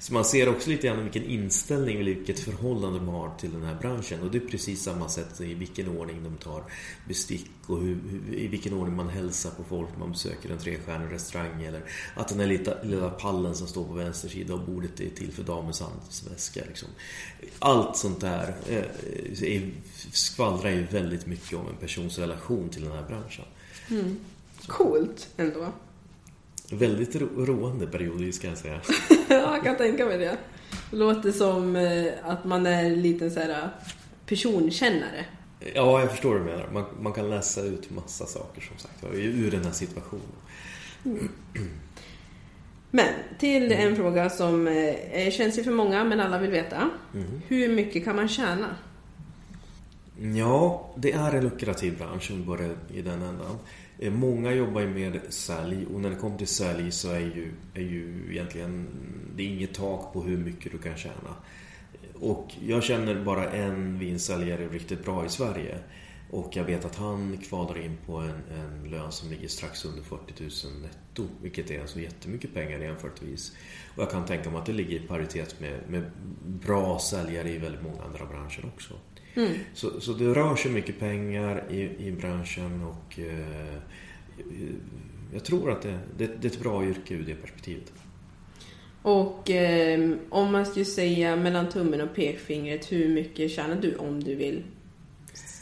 Så 0.00 0.14
man 0.14 0.24
ser 0.24 0.48
också 0.48 0.70
lite 0.70 0.86
grann 0.86 1.02
vilken 1.02 1.24
inställning, 1.24 2.04
vilket 2.04 2.40
förhållande 2.40 2.98
de 2.98 3.08
har 3.08 3.34
till 3.38 3.52
den 3.52 3.62
här 3.62 3.74
branschen. 3.74 4.20
Och 4.22 4.30
det 4.30 4.38
är 4.38 4.48
precis 4.48 4.82
samma 4.82 5.08
sätt 5.08 5.40
i 5.40 5.54
vilken 5.54 5.88
ordning 5.88 6.24
de 6.24 6.36
tar 6.36 6.64
bestick 7.08 7.50
och 7.66 7.78
hur, 7.80 7.98
hur, 8.10 8.34
i 8.34 8.46
vilken 8.46 8.72
ordning 8.72 8.96
man 8.96 9.08
hälsar 9.08 9.50
på 9.50 9.64
folk 9.64 9.88
man 9.98 10.12
besöker 10.12 10.50
en 10.50 10.58
trestjärnig 10.58 11.12
restaurang. 11.12 11.62
Eller 11.62 11.82
att 12.14 12.28
den 12.28 12.40
här 12.40 12.46
lilla, 12.46 12.82
lilla 12.82 13.10
pallen 13.10 13.54
som 13.54 13.66
står 13.66 13.84
på 13.84 13.92
vänster 13.92 14.28
sida 14.28 14.54
av 14.54 14.66
bordet 14.66 15.00
är 15.00 15.10
till 15.10 15.32
för 15.32 15.42
damens 15.42 15.80
handelsväska. 15.80 16.60
Liksom. 16.68 16.88
Allt 17.58 17.96
sånt 17.96 18.20
där 18.20 18.54
eh, 18.68 18.84
är, 19.42 19.70
skvallrar 20.12 20.70
ju 20.70 20.84
väldigt 20.84 21.26
mycket 21.26 21.58
om 21.58 21.68
en 21.68 21.76
persons 21.76 22.18
relation 22.18 22.68
till 22.68 22.82
den 22.82 22.92
här 22.92 23.06
branschen. 23.08 23.44
Mm. 23.90 24.16
Coolt 24.66 25.28
ändå. 25.36 25.72
Väldigt 26.70 27.16
ro, 27.16 27.28
roande 27.36 27.86
periodvis 27.86 28.36
ska 28.36 28.48
jag 28.48 28.58
säga. 28.58 28.80
ja, 29.28 29.54
jag 29.54 29.64
kan 29.64 29.76
tänka 29.76 30.06
mig 30.06 30.18
det. 30.18 30.38
Låter 30.90 31.32
som 31.32 31.76
eh, 31.76 32.12
att 32.24 32.44
man 32.44 32.66
är 32.66 32.84
en 32.84 33.02
liten 33.02 33.30
så 33.30 33.40
här 33.40 33.70
personkännare. 34.26 35.26
Ja, 35.74 36.00
jag 36.00 36.10
förstår 36.10 36.30
vad 36.30 36.40
du 36.40 36.44
menar. 36.44 36.68
Man, 36.72 36.84
man 37.00 37.12
kan 37.12 37.30
läsa 37.30 37.62
ut 37.62 37.90
massa 37.90 38.26
saker 38.26 38.60
som 38.60 38.78
sagt 38.78 39.04
ur 39.14 39.50
den 39.50 39.64
här 39.64 39.72
situationen. 39.72 40.26
Men 42.90 43.08
till 43.38 43.72
en 43.72 43.96
fråga 43.96 44.30
som 44.30 44.66
eh, 44.68 45.26
är 45.26 45.30
känslig 45.30 45.64
för 45.64 45.72
många 45.72 46.04
men 46.04 46.20
alla 46.20 46.38
vill 46.38 46.50
veta. 46.50 46.90
Hur 47.48 47.68
mycket 47.68 48.04
kan 48.04 48.16
man 48.16 48.28
tjäna? 48.28 48.76
Ja, 50.36 50.90
det 50.96 51.12
är 51.12 51.34
en 51.34 51.44
lukrativ 51.44 51.98
bransch 51.98 52.30
om 52.30 52.36
vi 52.36 52.44
börjar 52.44 52.76
i 52.94 53.02
den 53.02 53.22
ändan. 53.22 53.58
Eh, 54.02 54.12
många 54.12 54.52
jobbar 54.52 54.80
ju 54.80 54.88
med 54.88 55.20
sälj 55.28 55.86
och 55.86 56.00
när 56.00 56.10
det 56.10 56.16
kommer 56.16 56.38
till 56.38 56.46
sälj 56.46 56.90
så 56.90 57.10
är 57.10 57.20
ju, 57.20 57.52
är 57.74 57.82
ju 57.82 58.26
egentligen 58.30 58.86
det 59.36 59.42
är 59.42 59.46
inget 59.46 59.74
tak 59.74 60.12
på 60.12 60.22
hur 60.22 60.38
mycket 60.38 60.72
du 60.72 60.78
kan 60.78 60.96
tjäna. 60.96 61.36
Och 62.14 62.54
jag 62.66 62.82
känner 62.82 63.24
bara 63.24 63.50
en 63.50 63.98
vinsäljare 63.98 64.68
riktigt 64.68 65.04
bra 65.04 65.26
i 65.26 65.28
Sverige. 65.28 65.78
Och 66.30 66.56
jag 66.56 66.64
vet 66.64 66.84
att 66.84 66.96
han 66.96 67.38
kvalar 67.38 67.84
in 67.84 67.96
på 68.06 68.16
en, 68.16 68.42
en 68.58 68.90
lön 68.90 69.12
som 69.12 69.30
ligger 69.30 69.48
strax 69.48 69.84
under 69.84 70.02
40 70.02 70.66
000 70.66 70.82
netto. 70.82 71.24
Vilket 71.42 71.70
är 71.70 71.80
alltså 71.80 72.00
jättemycket 72.00 72.54
pengar 72.54 72.78
jämförtvis. 72.78 73.56
Och 73.96 74.02
jag 74.02 74.10
kan 74.10 74.24
tänka 74.24 74.50
mig 74.50 74.58
att 74.58 74.66
det 74.66 74.72
ligger 74.72 74.96
i 74.96 75.06
paritet 75.06 75.60
med, 75.60 75.80
med 75.88 76.10
bra 76.44 76.98
säljare 76.98 77.50
i 77.50 77.58
väldigt 77.58 77.82
många 77.82 78.02
andra 78.02 78.26
branscher 78.26 78.64
också. 78.74 78.94
Så, 79.74 80.00
så 80.00 80.12
det 80.12 80.34
rör 80.34 80.56
sig 80.56 80.70
mycket 80.70 80.98
pengar 80.98 81.64
i, 81.70 82.06
i 82.06 82.12
branschen 82.12 82.82
och 82.82 83.18
eh, 83.18 83.78
jag 85.32 85.44
tror 85.44 85.70
att 85.70 85.82
det, 85.82 85.98
det, 86.18 86.26
det 86.26 86.48
är 86.48 86.52
ett 86.52 86.60
bra 86.60 86.84
yrke 86.84 87.14
ur 87.14 87.24
det 87.26 87.34
perspektivet. 87.34 87.92
Och 89.02 89.50
eh, 89.50 90.10
om 90.28 90.52
man 90.52 90.66
skulle 90.66 90.84
säga 90.84 91.36
mellan 91.36 91.68
tummen 91.68 92.00
och 92.00 92.14
pekfingret, 92.14 92.92
hur 92.92 93.08
mycket 93.14 93.50
tjänar 93.50 93.76
du 93.76 93.96
om 93.96 94.24
du 94.24 94.34
vill 94.34 94.62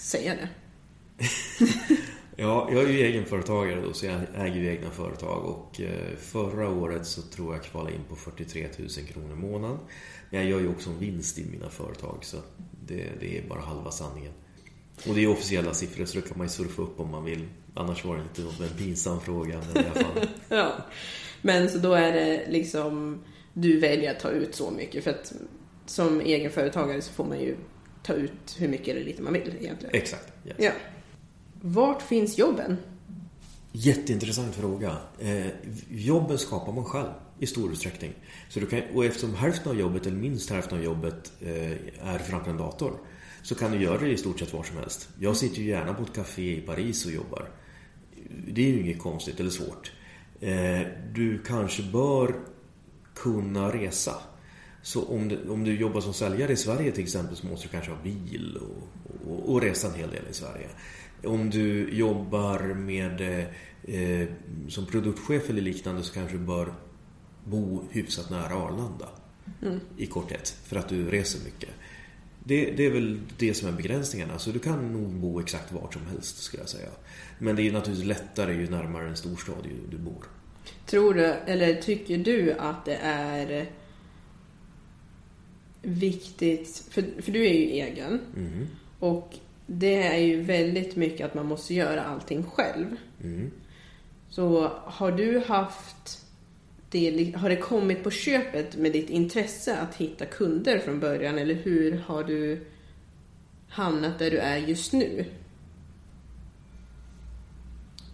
säga 0.00 0.34
det? 0.34 0.48
Ja, 2.40 2.68
jag 2.72 2.82
är 2.84 2.88
ju 2.88 3.00
egenföretagare 3.00 3.80
då, 3.80 3.92
så 3.92 4.06
jag 4.06 4.20
äger 4.34 4.56
ju 4.56 4.68
egna 4.68 4.90
företag 4.90 5.44
och 5.44 5.80
eh, 5.80 6.16
förra 6.16 6.70
året 6.70 7.06
så 7.06 7.22
tror 7.22 7.54
jag 7.54 7.64
kvalade 7.64 7.94
in 7.94 8.00
på 8.08 8.16
43 8.16 8.68
000 8.78 8.88
kronor 8.88 9.32
i 9.32 9.34
månaden. 9.34 9.78
Men 10.30 10.40
jag 10.40 10.50
gör 10.50 10.60
ju 10.60 10.68
också 10.68 10.90
en 10.90 10.98
vinst 10.98 11.38
i 11.38 11.44
mina 11.50 11.70
företag 11.70 12.18
så 12.20 12.36
det, 12.88 13.10
det 13.20 13.38
är 13.38 13.48
bara 13.48 13.60
halva 13.60 13.90
sanningen. 13.90 14.32
Och 15.08 15.14
det 15.14 15.24
är 15.24 15.28
officiella 15.28 15.74
siffror 15.74 16.04
så 16.04 16.16
det 16.16 16.28
kan 16.28 16.38
man 16.38 16.46
ju 16.46 16.50
surfa 16.50 16.82
upp 16.82 17.00
om 17.00 17.10
man 17.10 17.24
vill. 17.24 17.48
Annars 17.74 18.04
var 18.04 18.16
det 18.16 18.22
inte 18.22 18.42
något 18.42 18.60
en 18.60 18.76
pinsam 18.78 19.20
fråga. 19.20 19.60
Men, 19.74 19.84
i 19.84 19.88
alla 19.88 20.04
fall. 20.04 20.28
Ja. 20.48 20.72
Men 21.42 21.70
så 21.70 21.78
då 21.78 21.92
är 21.92 22.12
det 22.12 22.46
liksom, 22.48 23.18
du 23.52 23.80
väljer 23.80 24.10
att 24.10 24.20
ta 24.20 24.30
ut 24.30 24.54
så 24.54 24.70
mycket 24.70 25.04
för 25.04 25.10
att 25.10 25.32
som 25.86 26.20
egenföretagare 26.20 27.02
så 27.02 27.12
får 27.12 27.24
man 27.24 27.40
ju 27.40 27.56
ta 28.02 28.12
ut 28.12 28.56
hur 28.58 28.68
mycket 28.68 28.88
eller 28.88 29.04
lite 29.04 29.22
man 29.22 29.32
vill 29.32 29.54
egentligen. 29.60 29.94
Exakt. 29.94 30.32
Yes. 30.46 30.56
Ja. 30.58 30.70
Vart 31.60 32.02
finns 32.02 32.38
jobben? 32.38 32.76
Jätteintressant 33.72 34.54
fråga. 34.54 34.96
Eh, 35.18 35.46
jobben 35.90 36.38
skapar 36.38 36.72
man 36.72 36.84
själv 36.84 37.08
i 37.40 37.46
stor 37.46 37.72
utsträckning. 37.72 38.12
Så 38.48 38.60
du 38.60 38.66
kan, 38.66 38.82
och 38.94 39.04
eftersom 39.04 39.34
hälften 39.34 39.72
av 39.72 39.78
jobbet, 39.78 40.06
eller 40.06 40.16
minst 40.16 40.50
hälften 40.50 40.78
av 40.78 40.84
jobbet, 40.84 41.32
eh, 41.40 41.72
är 42.00 42.18
framför 42.18 42.50
en 42.50 42.56
dator 42.56 42.98
så 43.42 43.54
kan 43.54 43.72
du 43.72 43.82
göra 43.82 43.98
det 43.98 44.08
i 44.08 44.16
stort 44.16 44.38
sett 44.38 44.52
var 44.52 44.62
som 44.62 44.76
helst. 44.76 45.08
Jag 45.18 45.36
sitter 45.36 45.60
ju 45.62 45.68
gärna 45.68 45.94
på 45.94 46.02
ett 46.02 46.14
café 46.14 46.58
i 46.58 46.60
Paris 46.60 47.06
och 47.06 47.12
jobbar. 47.12 47.48
Det 48.48 48.62
är 48.62 48.68
ju 48.68 48.80
inget 48.80 48.98
konstigt 48.98 49.40
eller 49.40 49.50
svårt. 49.50 49.92
Eh, 50.40 50.80
du 51.14 51.42
kanske 51.46 51.82
bör 51.82 52.34
kunna 53.14 53.72
resa. 53.72 54.14
Så 54.82 55.04
om 55.04 55.28
du, 55.28 55.48
om 55.48 55.64
du 55.64 55.80
jobbar 55.80 56.00
som 56.00 56.14
säljare 56.14 56.52
i 56.52 56.56
Sverige 56.56 56.92
till 56.92 57.04
exempel 57.04 57.36
så 57.36 57.46
måste 57.46 57.66
du 57.66 57.70
kanske 57.70 57.90
ha 57.90 58.02
bil 58.02 58.58
och, 58.60 59.30
och, 59.30 59.52
och 59.52 59.62
resa 59.62 59.88
en 59.88 59.94
hel 59.94 60.10
del 60.10 60.24
i 60.30 60.34
Sverige. 60.34 60.68
Om 61.24 61.50
du 61.50 61.90
jobbar 61.90 62.74
med 62.74 63.20
eh, 63.20 63.44
eh 63.94 64.28
som 64.68 64.86
produktchef 64.86 65.50
eller 65.50 65.62
liknande 65.62 66.02
så 66.02 66.14
kanske 66.14 66.36
du 66.36 66.44
bör 66.44 66.74
bo 67.50 67.84
hyfsat 67.90 68.30
nära 68.30 68.54
Arlanda. 68.54 69.08
Mm. 69.62 69.80
I 69.96 70.06
korthet, 70.06 70.56
för 70.64 70.76
att 70.76 70.88
du 70.88 71.10
reser 71.10 71.44
mycket. 71.44 71.70
Det, 72.44 72.70
det, 72.70 72.86
är 72.86 72.90
väl 72.90 73.20
det 73.38 73.54
som 73.54 73.68
är 73.68 73.72
begränsningarna. 73.72 74.38
Så 74.38 74.50
du 74.50 74.58
kan 74.58 74.92
nog 74.92 75.10
bo 75.10 75.40
exakt 75.40 75.72
vart 75.72 75.92
som 75.92 76.06
helst 76.06 76.42
skulle 76.42 76.62
jag 76.62 76.70
säga. 76.70 76.88
Men 77.38 77.56
det 77.56 77.68
är 77.68 77.72
naturligtvis 77.72 78.08
lättare 78.08 78.52
ju 78.52 78.70
närmare 78.70 79.08
en 79.08 79.16
storstad 79.16 79.68
du 79.90 79.98
bor. 79.98 80.24
Tror 80.86 81.14
du, 81.14 81.24
eller 81.24 81.74
tycker 81.74 82.18
du 82.18 82.52
att 82.52 82.84
det 82.84 82.96
är 83.02 83.66
viktigt, 85.82 86.84
för, 86.90 87.22
för 87.22 87.32
du 87.32 87.46
är 87.46 87.52
ju 87.52 87.66
egen. 87.66 88.20
Mm. 88.36 88.66
Och 88.98 89.34
det 89.66 90.02
är 90.02 90.18
ju 90.18 90.42
väldigt 90.42 90.96
mycket 90.96 91.26
att 91.26 91.34
man 91.34 91.46
måste 91.46 91.74
göra 91.74 92.02
allting 92.02 92.42
själv. 92.42 92.96
Mm. 93.22 93.50
Så 94.28 94.72
har 94.84 95.12
du 95.12 95.42
haft 95.46 96.27
det, 96.90 97.34
har 97.36 97.48
det 97.48 97.56
kommit 97.56 98.04
på 98.04 98.10
köpet 98.10 98.76
med 98.76 98.92
ditt 98.92 99.10
intresse 99.10 99.78
att 99.78 99.94
hitta 99.94 100.26
kunder 100.26 100.78
från 100.78 101.00
början 101.00 101.38
eller 101.38 101.54
hur 101.54 101.98
har 102.06 102.24
du 102.24 102.66
hamnat 103.68 104.18
där 104.18 104.30
du 104.30 104.38
är 104.38 104.56
just 104.56 104.92
nu? 104.92 105.24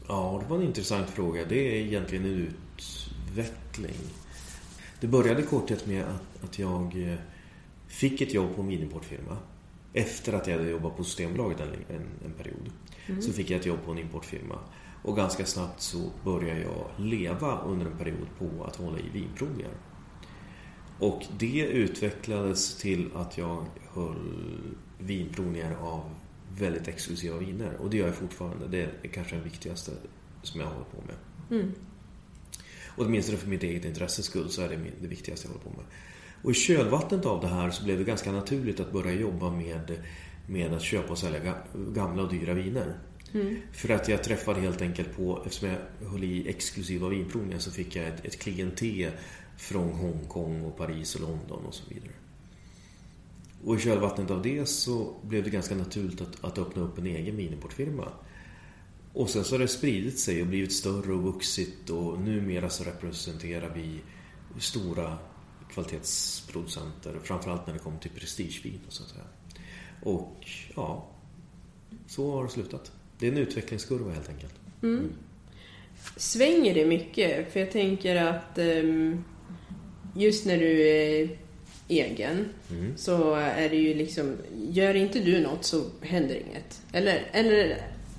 Ja, 0.09 0.41
det 0.43 0.51
var 0.51 0.57
en 0.57 0.67
intressant 0.67 1.11
fråga. 1.11 1.45
Det 1.45 1.57
är 1.57 1.87
egentligen 1.87 2.25
en 2.25 2.49
utveckling. 2.77 3.97
Det 5.01 5.07
började 5.07 5.43
i 5.43 5.47
korthet 5.47 5.87
med 5.87 6.05
att, 6.05 6.45
att 6.45 6.59
jag 6.59 7.09
eh, 7.09 7.19
fick 7.89 8.21
ett 8.21 8.35
jobb 8.35 8.55
på 8.57 8.63
en 8.63 8.69
vinimportfirma. 8.69 9.37
Efter 9.93 10.33
att 10.33 10.47
jag 10.47 10.57
hade 10.57 10.71
jobbat 10.71 10.97
på 10.97 11.05
Systembolaget 11.05 11.61
en, 11.61 11.97
en, 11.97 12.07
en 12.25 12.33
period. 12.33 12.71
Mm. 13.07 13.23
Så 13.23 13.33
fick 13.33 13.51
jag 13.51 13.61
ett 13.61 13.67
jobb 13.67 13.79
på 13.85 13.93
en 13.93 13.99
importfirma. 13.99 14.59
Och 15.05 15.17
ganska 15.17 15.47
snabbt 15.47 15.81
så 15.81 16.11
började 16.25 16.61
jag 16.61 16.91
leva 16.97 17.61
under 17.61 17.87
en 17.87 17.99
period 17.99 18.29
på 18.39 18.65
att 18.65 18.77
hålla 18.77 18.99
i 18.99 19.09
vinprovningar. 19.13 19.73
Och 20.99 21.23
det 21.39 21.67
utvecklades 21.67 22.77
till 22.77 23.11
att 23.15 23.39
jag 23.39 23.67
höll 23.93 24.77
vinprovningar 24.99 25.77
av 25.81 26.11
väldigt 26.59 26.89
exklusiva 26.89 27.39
viner. 27.39 27.77
Och 27.77 27.91
det 27.91 27.97
gör 27.97 28.07
jag 28.07 28.15
fortfarande. 28.15 28.69
Det 28.69 28.83
är 28.83 29.09
kanske 29.09 29.35
den 29.35 29.45
viktigaste 29.45 29.93
som 30.43 30.61
jag 30.61 30.67
håller 30.67 30.85
på 30.85 31.03
med. 31.07 31.17
Mm. 31.61 31.73
Och 32.97 33.05
åtminstone 33.05 33.39
för 33.39 33.49
mitt 33.49 33.63
eget 33.63 33.85
intresses 33.85 34.25
skull 34.25 34.51
så 34.51 34.63
är 34.63 34.69
det 34.69 34.79
det 35.01 35.09
viktigaste 35.09 35.49
jag 35.49 35.53
håller 35.53 35.65
på 35.65 35.77
med. 35.77 35.87
Och 36.43 36.51
i 36.51 36.55
kölvattnet 36.55 37.27
av 37.27 37.41
det 37.41 37.49
här 37.49 37.71
så 37.71 37.85
blev 37.85 37.99
det 37.99 38.05
ganska 38.05 38.33
naturligt 38.33 38.81
att 38.81 38.93
börja 38.93 39.13
jobba 39.13 39.51
med, 39.51 39.99
med 40.47 40.73
att 40.73 40.83
köpa 40.83 41.13
och 41.13 41.19
sälja 41.19 41.55
gamla 41.75 42.23
och 42.23 42.31
dyra 42.31 42.55
viner. 42.55 42.99
Mm. 43.35 43.57
För 43.73 43.89
att 43.89 44.09
jag 44.09 44.25
träffade 44.25 44.61
helt 44.61 44.83
enkelt 44.83 45.17
på, 45.17 45.43
eftersom 45.47 45.69
jag 45.69 46.09
höll 46.09 46.25
i 46.25 46.49
exklusiva 46.49 47.09
vinprovningar 47.09 47.59
så 47.59 47.71
fick 47.71 47.97
jag 47.97 48.07
ett, 48.07 48.25
ett 48.25 48.39
klientel 48.39 49.13
från 49.57 49.93
Hongkong 49.93 50.65
och 50.65 50.77
Paris 50.77 51.15
och 51.15 51.21
London 51.21 51.67
och 51.67 51.75
så 51.75 51.85
vidare. 51.89 52.13
Och 53.65 53.77
i 53.77 53.81
kölvattnet 53.81 54.31
av 54.31 54.43
det 54.43 54.67
så 54.67 55.15
blev 55.23 55.45
det 55.45 55.51
ganska 55.51 55.75
naturligt 55.75 56.21
att, 56.21 56.45
att 56.45 56.59
öppna 56.59 56.83
upp 56.83 56.99
en 56.99 57.07
egen 57.07 57.37
vinimportfirma. 57.37 58.09
Och 59.13 59.31
sen 59.31 59.45
så 59.45 59.55
har 59.55 59.59
det 59.59 59.69
spridit 59.69 60.19
sig 60.19 60.41
och 60.43 60.47
blivit 60.47 60.73
större 60.73 61.13
och 61.13 61.23
vuxit 61.23 61.91
och 61.91 62.21
numera 62.21 62.71
så 62.71 62.85
representerar 62.85 63.73
vi 63.75 64.01
stora 64.59 65.19
kvalitetsproducenter, 65.71 67.19
framförallt 67.23 67.67
när 67.67 67.75
det 67.75 67.81
kommer 67.81 67.99
till 67.99 68.11
prestigevin 68.11 68.81
och 68.87 68.93
sånt 68.93 69.15
här. 69.17 69.27
Och 70.03 70.47
ja, 70.77 71.07
så 72.07 72.33
har 72.33 72.45
det 72.45 72.51
slutat. 72.51 72.93
Det 73.25 73.29
är 73.29 73.33
en 73.33 73.39
utvecklingskurva 73.39 74.13
helt 74.13 74.29
enkelt. 74.29 74.55
Mm. 74.83 75.13
Svänger 76.17 76.75
det 76.75 76.85
mycket? 76.85 77.53
För 77.53 77.61
jag 77.61 77.71
tänker 77.71 78.17
att 78.17 78.59
um, 78.59 79.25
just 80.17 80.47
när 80.47 80.59
du 80.59 80.89
är 80.89 81.39
egen 81.89 82.49
Mm. 82.71 82.97
så 82.97 83.35
är 83.35 83.69
det 83.69 83.77
ju 83.77 83.95
liksom, 83.95 84.37
gör 84.71 84.95
inte 84.95 85.21
du 85.21 85.41
något 85.41 85.65
så 85.65 85.85
händer 86.01 86.35
inget. 86.35 86.83
Eller, 86.93 87.31
eller 87.33 87.77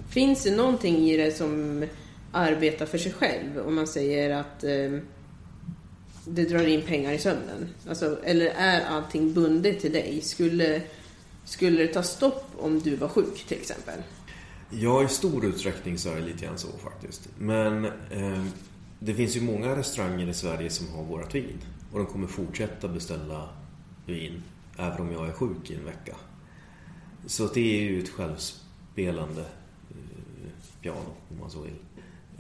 finns 0.09 0.43
det 0.43 0.55
någonting 0.55 1.09
i 1.09 1.17
det 1.17 1.31
som 1.31 1.85
arbetar 2.31 2.85
för 2.85 2.97
sig 2.97 3.11
själv? 3.11 3.59
Om 3.65 3.75
man 3.75 3.87
säger 3.87 4.29
att 4.29 4.63
um, 4.63 5.01
det 6.25 6.43
drar 6.43 6.67
in 6.67 6.81
pengar 6.81 7.13
i 7.13 7.19
sömnen. 7.19 7.69
Alltså, 7.89 8.17
eller 8.23 8.45
är 8.57 8.81
allting 8.81 9.33
bundet 9.33 9.79
till 9.79 9.93
dig? 9.93 10.21
Skulle, 10.21 10.81
skulle 11.43 11.81
det 11.81 11.93
ta 11.93 12.03
stopp 12.03 12.51
om 12.57 12.79
du 12.79 12.95
var 12.95 13.07
sjuk 13.07 13.43
till 13.47 13.57
exempel? 13.57 13.99
Ja, 14.69 15.03
i 15.03 15.07
stor 15.07 15.45
utsträckning 15.45 15.97
så 15.97 16.09
är 16.09 16.15
det 16.15 16.21
lite 16.21 16.45
grann 16.45 16.57
så 16.57 16.67
faktiskt. 16.67 17.29
Men 17.37 17.85
eh, 17.85 18.43
det 18.99 19.13
finns 19.13 19.35
ju 19.35 19.41
många 19.41 19.75
restauranger 19.75 20.27
i 20.27 20.33
Sverige 20.33 20.69
som 20.69 20.87
har 20.87 21.03
vårat 21.03 21.35
vin. 21.35 21.57
Och 21.91 21.99
de 21.99 22.07
kommer 22.07 22.27
fortsätta 22.27 22.87
beställa 22.87 23.49
vin 24.05 24.43
även 24.77 25.01
om 25.01 25.11
jag 25.11 25.27
är 25.27 25.31
sjuk 25.31 25.71
i 25.71 25.75
en 25.75 25.85
vecka. 25.85 26.15
Så 27.25 27.47
det 27.47 27.79
är 27.79 27.83
ju 27.83 27.99
ett 27.99 28.09
självspelande 28.09 29.41
eh, 29.89 30.51
piano 30.81 31.15
om 31.29 31.39
man 31.39 31.49
så 31.49 31.61
vill. 31.61 31.73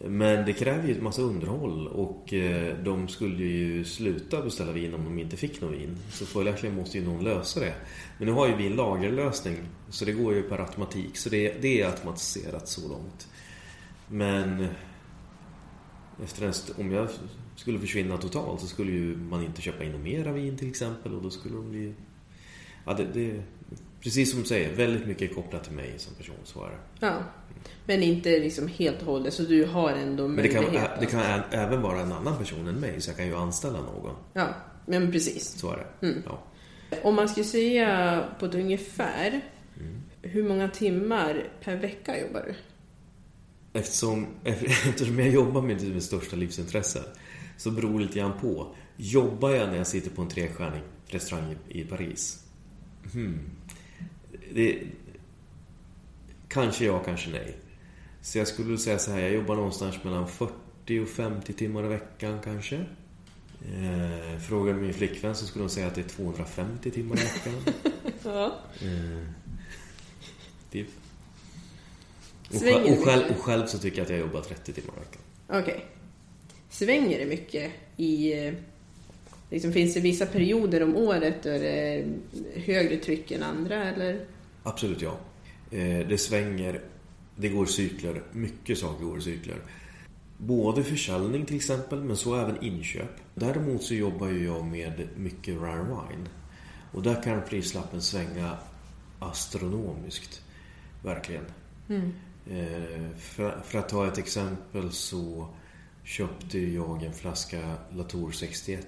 Men 0.03 0.45
det 0.45 0.53
kräver 0.53 0.87
ju 0.87 0.95
ett 0.95 1.01
massa 1.01 1.21
underhåll 1.21 1.87
och 1.87 2.33
eh, 2.33 2.77
de 2.83 3.07
skulle 3.07 3.43
ju 3.43 3.83
sluta 3.83 4.41
beställa 4.41 4.71
vin 4.71 4.93
om 4.93 5.03
de 5.03 5.19
inte 5.19 5.37
fick 5.37 5.61
någon 5.61 5.71
vin. 5.71 5.97
Så 6.09 6.25
följaktligen 6.25 6.75
måste 6.75 6.97
ju 6.97 7.05
någon 7.05 7.23
lösa 7.23 7.59
det. 7.59 7.73
Men 8.17 8.27
nu 8.27 8.33
har 8.33 8.47
ju 8.47 8.55
vi 8.55 8.67
en 8.67 8.75
lagerlösning 8.75 9.55
så 9.89 10.05
det 10.05 10.11
går 10.11 10.33
ju 10.33 10.43
per 10.43 10.57
automatik. 10.59 11.17
Så 11.17 11.29
det, 11.29 11.61
det 11.61 11.81
är 11.81 11.85
automatiserat 11.87 12.67
så 12.67 12.89
långt. 12.89 13.27
Men 14.07 14.67
efter 16.23 16.43
en 16.45 16.49
st- 16.49 16.81
om 16.81 16.91
jag 16.91 17.09
skulle 17.55 17.79
försvinna 17.79 18.17
totalt 18.17 18.61
så 18.61 18.67
skulle 18.67 18.91
ju 18.91 19.17
man 19.17 19.43
inte 19.43 19.61
köpa 19.61 19.83
in 19.83 20.03
mera 20.03 20.31
vin 20.31 20.57
till 20.57 20.69
exempel 20.69 21.13
och 21.13 21.21
då 21.21 21.29
skulle 21.29 21.55
de 21.55 21.69
bli... 21.69 21.93
Ja, 22.85 22.93
det, 22.93 23.05
det, 23.13 23.41
precis 24.05 24.31
som 24.31 24.39
du 24.41 24.45
säger, 24.45 24.75
väldigt 24.75 25.07
mycket 25.07 25.35
kopplat 25.35 25.63
till 25.63 25.73
mig 25.73 25.93
som 25.97 26.15
person, 26.15 26.35
så 26.43 26.63
är 26.65 26.69
det. 26.69 26.77
Ja. 27.05 27.23
Men 27.85 28.03
inte 28.03 28.29
liksom 28.29 28.67
helt 28.67 28.99
och 29.01 29.05
hållet, 29.05 29.33
så 29.33 29.43
du 29.43 29.65
har 29.65 29.89
ändå 29.91 30.27
Men 30.27 30.35
det 30.43 30.47
kan, 30.49 30.63
möjlighet 30.63 30.89
det 30.99 31.05
kan 31.05 31.19
ä- 31.21 31.43
även 31.51 31.81
vara 31.81 31.99
en 32.01 32.11
annan 32.11 32.37
person 32.37 32.67
än 32.67 32.75
mig, 32.75 33.01
så 33.01 33.09
jag 33.09 33.17
kan 33.17 33.27
ju 33.27 33.35
anställa 33.35 33.81
någon. 33.81 34.15
Ja, 34.33 34.47
men 34.85 35.11
precis. 35.11 35.47
Så 35.59 35.71
är 35.71 35.77
det. 35.99 36.07
Mm. 36.07 36.23
Ja. 36.25 36.43
Om 37.03 37.15
man 37.15 37.29
skulle 37.29 37.45
säga 37.45 38.23
på 38.39 38.45
ett 38.45 38.55
ungefär, 38.55 39.41
Mm. 39.79 40.01
hur 40.21 40.43
många 40.47 40.67
timmar 40.69 41.43
per 41.63 41.75
vecka 41.75 42.21
jobbar 42.21 42.43
du? 42.47 42.55
Eftersom, 43.79 44.27
eftersom 44.43 45.19
jag 45.19 45.29
jobbar 45.29 45.61
med 45.61 45.81
mitt 45.93 46.03
största 46.03 46.35
livsintresse 46.35 47.03
så 47.57 47.71
beror 47.71 47.99
det 47.99 48.05
lite 48.05 48.19
grann 48.19 48.33
på. 48.41 48.75
Jobbar 48.97 49.51
jag 49.51 49.69
när 49.69 49.77
jag 49.77 49.87
sitter 49.87 50.09
på 50.09 50.21
en 50.21 50.27
trestjärnig 50.27 50.81
restaurang 51.07 51.55
i 51.69 51.83
Paris? 51.83 52.43
Hmm. 53.13 53.39
Det, 54.53 54.79
kanske 56.47 56.85
ja, 56.85 56.99
kanske 56.99 57.29
nej. 57.29 57.55
Så 58.21 58.37
jag 58.37 58.47
skulle 58.47 58.77
säga 58.77 58.99
så 58.99 59.11
här, 59.11 59.19
jag 59.19 59.33
jobbar 59.33 59.55
någonstans 59.55 60.03
mellan 60.03 60.27
40 60.27 60.99
och 60.99 61.07
50 61.09 61.53
timmar 61.53 61.85
i 61.85 61.87
veckan 61.87 62.39
kanske. 62.43 62.75
Eh, 63.75 64.39
frågar 64.47 64.73
du 64.73 64.79
min 64.81 64.93
flickvän 64.93 65.35
så 65.35 65.45
skulle 65.45 65.63
hon 65.63 65.69
säga 65.69 65.87
att 65.87 65.95
det 65.95 66.01
är 66.01 66.09
250 66.09 66.91
timmar 66.91 67.15
i 67.17 67.19
veckan. 67.19 67.53
Ja. 68.23 68.55
Eh, 68.81 69.27
det, 70.71 70.85
Och, 72.49 72.55
Svänger 72.55 72.97
och, 72.99 73.05
själv, 73.05 73.23
och 73.29 73.37
själv 73.43 73.65
så 73.67 73.77
tycker 73.77 73.97
jag 73.97 74.03
att 74.03 74.09
jag 74.09 74.19
jobbar 74.19 74.41
30 74.41 74.73
timmar 74.73 74.93
i 74.95 74.99
veckan. 74.99 75.21
Okej. 75.63 75.85
Svänger 76.69 77.19
det 77.19 77.25
mycket 77.25 77.71
i... 77.97 78.45
eh, 78.47 78.53
Liksom, 79.49 79.73
finns 79.73 79.93
det 79.93 79.99
vissa 79.99 80.25
perioder 80.25 80.83
om 80.83 80.95
året 80.95 81.35
då 81.43 81.49
det 81.49 81.69
är 81.69 82.05
högre 82.55 82.97
tryck 82.97 83.31
än 83.31 83.43
andra 83.43 83.83
eller? 83.83 84.25
Absolut 84.65 85.01
ja. 85.01 85.17
Eh, 85.71 86.07
det 86.07 86.17
svänger, 86.17 86.81
det 87.35 87.49
går 87.49 87.65
cykler, 87.65 88.23
mycket 88.31 88.77
saker 88.77 89.05
går 89.05 89.17
i 89.17 89.21
cykler. 89.21 89.57
Både 90.37 90.83
försäljning 90.83 91.45
till 91.45 91.55
exempel, 91.55 92.03
men 92.03 92.17
så 92.17 92.35
även 92.35 92.63
inköp. 92.63 93.11
Däremot 93.35 93.83
så 93.83 93.93
jobbar 93.93 94.27
ju 94.27 94.45
jag 94.45 94.65
med 94.65 95.07
mycket 95.15 95.61
rare 95.61 95.83
wine. 95.83 96.29
Och 96.91 97.03
där 97.03 97.23
kan 97.23 97.41
prislappen 97.49 98.01
svänga 98.01 98.57
astronomiskt. 99.19 100.41
Verkligen. 101.03 101.45
Eh, 102.49 103.17
för, 103.17 103.61
för 103.61 103.79
att 103.79 103.89
ta 103.89 104.07
ett 104.07 104.17
exempel 104.17 104.91
så 104.91 105.47
köpte 106.03 106.59
jag 106.59 107.03
en 107.03 107.13
flaska 107.13 107.75
Latour 107.91 108.31
61 108.31 108.87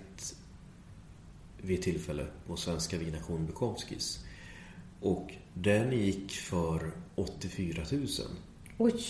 vid 1.62 1.82
tillfälle 1.82 2.26
på 2.48 2.56
Svenska 2.56 2.98
Vinaktion 2.98 3.46
Bukowskis. 3.46 4.26
Och 5.02 5.34
den 5.62 5.92
gick 5.92 6.32
för 6.32 6.92
84 7.16 7.84
000. 7.92 8.08
Oj! 8.78 9.02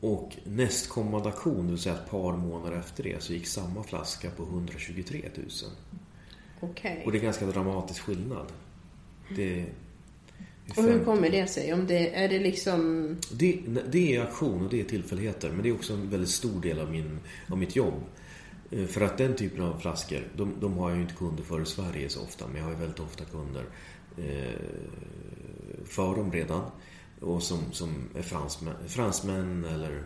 Och 0.00 0.36
nästkommande 0.44 1.28
auktion, 1.28 1.64
det 1.64 1.72
vill 1.72 1.78
säga 1.78 1.94
ett 1.94 2.10
par 2.10 2.36
månader 2.36 2.76
efter 2.76 3.02
det, 3.02 3.22
så 3.22 3.32
gick 3.32 3.46
samma 3.46 3.82
flaska 3.82 4.30
på 4.30 4.42
123 4.42 5.22
000. 5.36 5.46
Okej. 6.60 7.02
Och 7.04 7.12
det 7.12 7.18
är 7.18 7.22
ganska 7.22 7.46
dramatisk 7.46 8.02
skillnad. 8.02 8.46
Det, 9.36 9.66
Och 10.76 10.82
hur 10.82 10.92
50 10.92 11.04
kommer 11.04 11.30
det 11.30 11.46
sig? 11.46 11.72
Om 11.72 11.86
det, 11.86 12.14
är 12.14 12.28
det 12.28 12.38
liksom... 12.38 13.08
Det, 13.32 13.60
det 13.90 14.16
är 14.16 14.20
auktion 14.20 14.64
och 14.64 14.70
det 14.70 14.80
är 14.80 14.84
tillfälligheter. 14.84 15.50
Men 15.50 15.62
det 15.62 15.68
är 15.68 15.74
också 15.74 15.92
en 15.92 16.10
väldigt 16.10 16.30
stor 16.30 16.60
del 16.60 16.80
av, 16.80 16.90
min, 16.90 17.18
av 17.48 17.58
mitt 17.58 17.76
jobb. 17.76 17.94
Eh, 18.70 18.86
För 18.86 19.00
att 19.00 19.18
den 19.18 19.36
typen 19.36 19.62
av 19.62 19.78
flaskor, 19.78 20.28
de, 20.36 20.54
de 20.60 20.78
har 20.78 20.90
jag 20.90 20.96
ju 20.96 21.02
inte 21.02 21.14
kunder 21.14 21.42
för 21.42 21.62
i 21.62 21.66
Sverige 21.66 22.08
så 22.08 22.22
ofta. 22.22 22.46
Men 22.46 22.56
jag 22.56 22.64
har 22.64 22.70
ju 22.70 22.78
väldigt 22.78 23.00
ofta 23.00 23.24
kunder 23.24 23.64
för 25.84 26.16
dem 26.16 26.32
redan. 26.32 26.70
Och 27.20 27.42
som, 27.42 27.72
som 27.72 28.08
är 28.16 28.22
fransmän, 28.22 28.74
fransmän 28.86 29.64
eller 29.64 29.90
mm, 29.90 30.04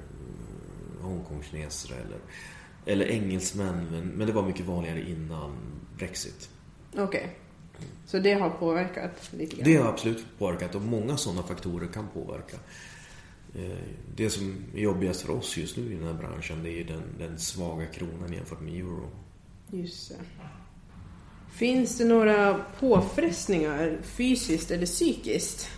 Hongkongkineser 1.02 1.94
eller, 1.94 2.18
eller 2.86 3.06
engelsmän. 3.06 3.86
Men, 3.90 4.08
men 4.08 4.26
det 4.26 4.32
var 4.32 4.46
mycket 4.46 4.66
vanligare 4.66 5.10
innan 5.10 5.56
Brexit. 5.98 6.50
Okej. 6.96 7.36
Så 8.06 8.18
det 8.18 8.34
har 8.34 8.50
påverkat 8.50 9.30
lite 9.32 9.56
grann? 9.56 9.64
Det 9.64 9.76
har 9.76 9.88
absolut 9.88 10.26
påverkat 10.38 10.74
och 10.74 10.82
många 10.82 11.16
sådana 11.16 11.42
faktorer 11.42 11.88
kan 11.88 12.08
påverka. 12.14 12.56
Eh, 13.54 13.78
Det 14.16 14.30
som 14.30 14.64
är 14.74 14.80
jobbigast 14.80 15.20
för 15.20 15.32
oss 15.32 15.56
just 15.56 15.76
nu 15.76 15.92
i 15.92 15.94
den 15.94 16.06
här 16.06 16.14
branschen 16.14 16.62
det 16.62 16.80
är 16.80 16.84
den, 16.84 17.02
den 17.18 17.38
svaga 17.38 17.86
kronan 17.86 18.32
jämfört 18.32 18.60
med 18.60 18.74
euro. 18.74 19.10
Just 19.70 20.08
det. 20.08 20.16
Finns 21.56 21.98
det 21.98 22.04
några 22.04 22.64
påfrestningar 22.80 23.98
fysiskt 24.02 24.70
eller 24.70 24.86
psykiskt? 24.86 25.70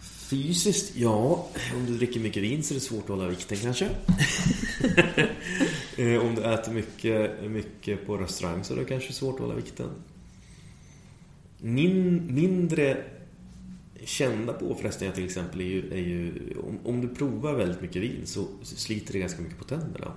Fysiskt, 0.00 0.96
ja. 0.96 1.48
Om 1.74 1.86
du 1.86 1.96
dricker 1.96 2.20
mycket 2.20 2.42
vin 2.42 2.62
så 2.62 2.74
är 2.74 2.74
det 2.74 2.80
svårt 2.80 3.02
att 3.02 3.08
hålla 3.08 3.28
vikten 3.28 3.58
kanske. 3.58 3.88
Eh, 5.96 6.26
om 6.26 6.34
du 6.34 6.44
äter 6.44 6.72
mycket, 6.72 7.50
mycket 7.50 8.06
på 8.06 8.16
restaurang 8.16 8.64
så 8.64 8.74
är 8.74 8.78
det 8.78 8.84
kanske 8.84 9.12
svårt 9.12 9.34
att 9.34 9.40
hålla 9.40 9.54
vikten. 9.54 9.90
Min, 11.58 12.34
mindre 12.34 13.04
kända 14.04 14.52
påfrestningar 14.52 15.14
till 15.14 15.24
exempel 15.24 15.60
är 15.60 15.64
ju, 15.64 15.92
är 15.92 15.96
ju 15.96 16.32
om, 16.58 16.78
om 16.84 17.00
du 17.00 17.08
provar 17.08 17.54
väldigt 17.54 17.80
mycket 17.80 18.02
vin 18.02 18.20
så 18.24 18.46
sliter 18.62 19.12
det 19.12 19.18
ganska 19.18 19.42
mycket 19.42 19.58
på 19.58 19.64
tänderna. 19.64 20.12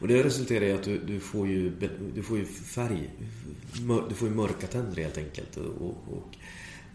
Och 0.00 0.08
det 0.08 0.22
resulterar 0.22 0.64
i 0.64 0.72
att 0.72 0.82
du, 0.82 0.98
du, 0.98 1.20
får 1.20 1.46
ju, 1.48 1.72
du 2.14 2.22
får 2.22 2.38
ju 2.38 2.44
färg, 2.44 3.10
du 4.08 4.14
får 4.14 4.28
ju 4.28 4.34
mörka 4.34 4.66
tänder 4.66 5.02
helt 5.02 5.18
enkelt 5.18 5.56
och, 5.56 5.96
och, 6.08 6.36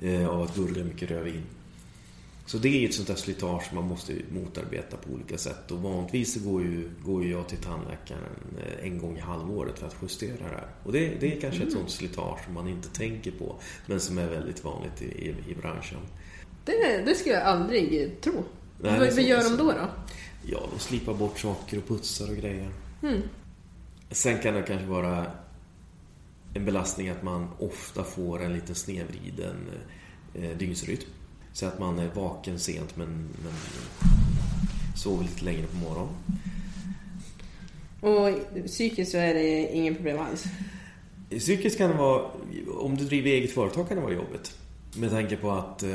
eh, 0.06 0.28
av 0.30 0.42
att 0.42 0.56
gurgla 0.56 0.84
mycket 0.84 1.12
rödvin. 1.12 1.44
Så 2.46 2.58
det 2.58 2.84
är 2.84 2.88
ett 2.88 2.94
sånt 2.94 3.08
där 3.08 3.16
slitage 3.16 3.74
man 3.74 3.88
måste 3.88 4.14
motarbeta 4.30 4.98
på 4.98 5.14
olika 5.14 5.38
sätt. 5.38 5.72
Och 5.72 5.82
vanligtvis 5.82 6.44
går 6.44 6.62
ju, 6.62 6.90
går 7.06 7.24
ju 7.24 7.32
jag 7.32 7.50
till 7.50 7.58
tandläkaren 7.58 8.58
eh, 8.58 8.86
en 8.88 9.00
gång 9.00 9.18
i 9.18 9.20
halvåret 9.20 9.80
för 9.80 9.88
att 9.88 9.96
justera 10.02 10.38
det 10.38 10.56
här. 10.56 10.68
Och 10.84 10.92
det, 10.92 11.16
det 11.20 11.38
är 11.38 11.42
kanske 11.42 11.64
ett 11.64 11.72
sånt 11.72 11.90
slitage 11.90 12.46
som 12.46 12.54
man 12.54 12.68
inte 12.68 12.90
tänker 12.90 13.32
på. 13.32 13.56
Men 13.86 14.00
som 14.00 14.18
är 14.18 14.28
väldigt 14.28 14.64
vanligt 14.64 15.02
i, 15.02 15.06
i, 15.06 15.36
i 15.52 15.56
branschen. 15.62 16.00
Det, 16.66 17.04
det 17.06 17.16
skulle 17.16 17.36
jag 17.36 17.44
aldrig 17.44 18.16
tro. 18.22 18.44
Nej, 18.82 19.00
vad 19.00 19.24
gör 19.24 19.44
de 19.44 19.58
då? 19.58 19.72
då? 19.72 19.90
Ja, 20.48 20.60
de 20.74 20.80
slipar 20.80 21.14
bort 21.14 21.40
saker 21.40 21.78
och 21.78 21.88
putsar 21.88 22.30
och 22.30 22.38
grejer. 22.38 22.70
Sen 24.12 24.40
kan 24.40 24.54
det 24.54 24.62
kanske 24.62 24.88
vara 24.88 25.26
en 26.54 26.66
belastning 26.66 27.10
att 27.10 27.24
man 27.24 27.48
ofta 27.60 28.04
får 28.04 28.44
en 28.44 28.54
lite 28.54 28.76
snedvriden 28.76 29.56
eh, 30.34 30.58
dygnsrytm. 30.58 31.10
Så 31.54 31.66
att 31.66 31.80
man 31.80 32.00
är 32.00 32.10
vaken 32.14 32.60
sent 32.60 32.98
men, 32.98 33.08
men 33.44 33.54
sover 34.96 35.24
lite 35.24 35.46
längre 35.46 35.68
på 35.68 35.78
morgonen. 35.78 36.16
Och 38.02 38.66
psykiskt 38.66 39.12
så 39.12 39.18
är 39.18 39.34
det 39.34 39.76
ingen 39.76 39.96
problem 39.96 40.20
alls? 40.20 40.44
Psykiskt 41.30 41.78
kan 41.78 41.90
det 41.90 41.98
vara, 41.98 42.32
om 42.78 42.98
du 42.98 43.06
driver 43.06 43.30
eget 43.30 43.52
företag 43.52 43.88
kan 43.88 43.98
det 43.98 44.04
vara 44.04 44.14
jobbigt. 44.14 44.58
Med 44.98 45.10
tanke 45.10 45.38
på 45.38 45.52
att 45.52 45.84
eh, 45.84 45.90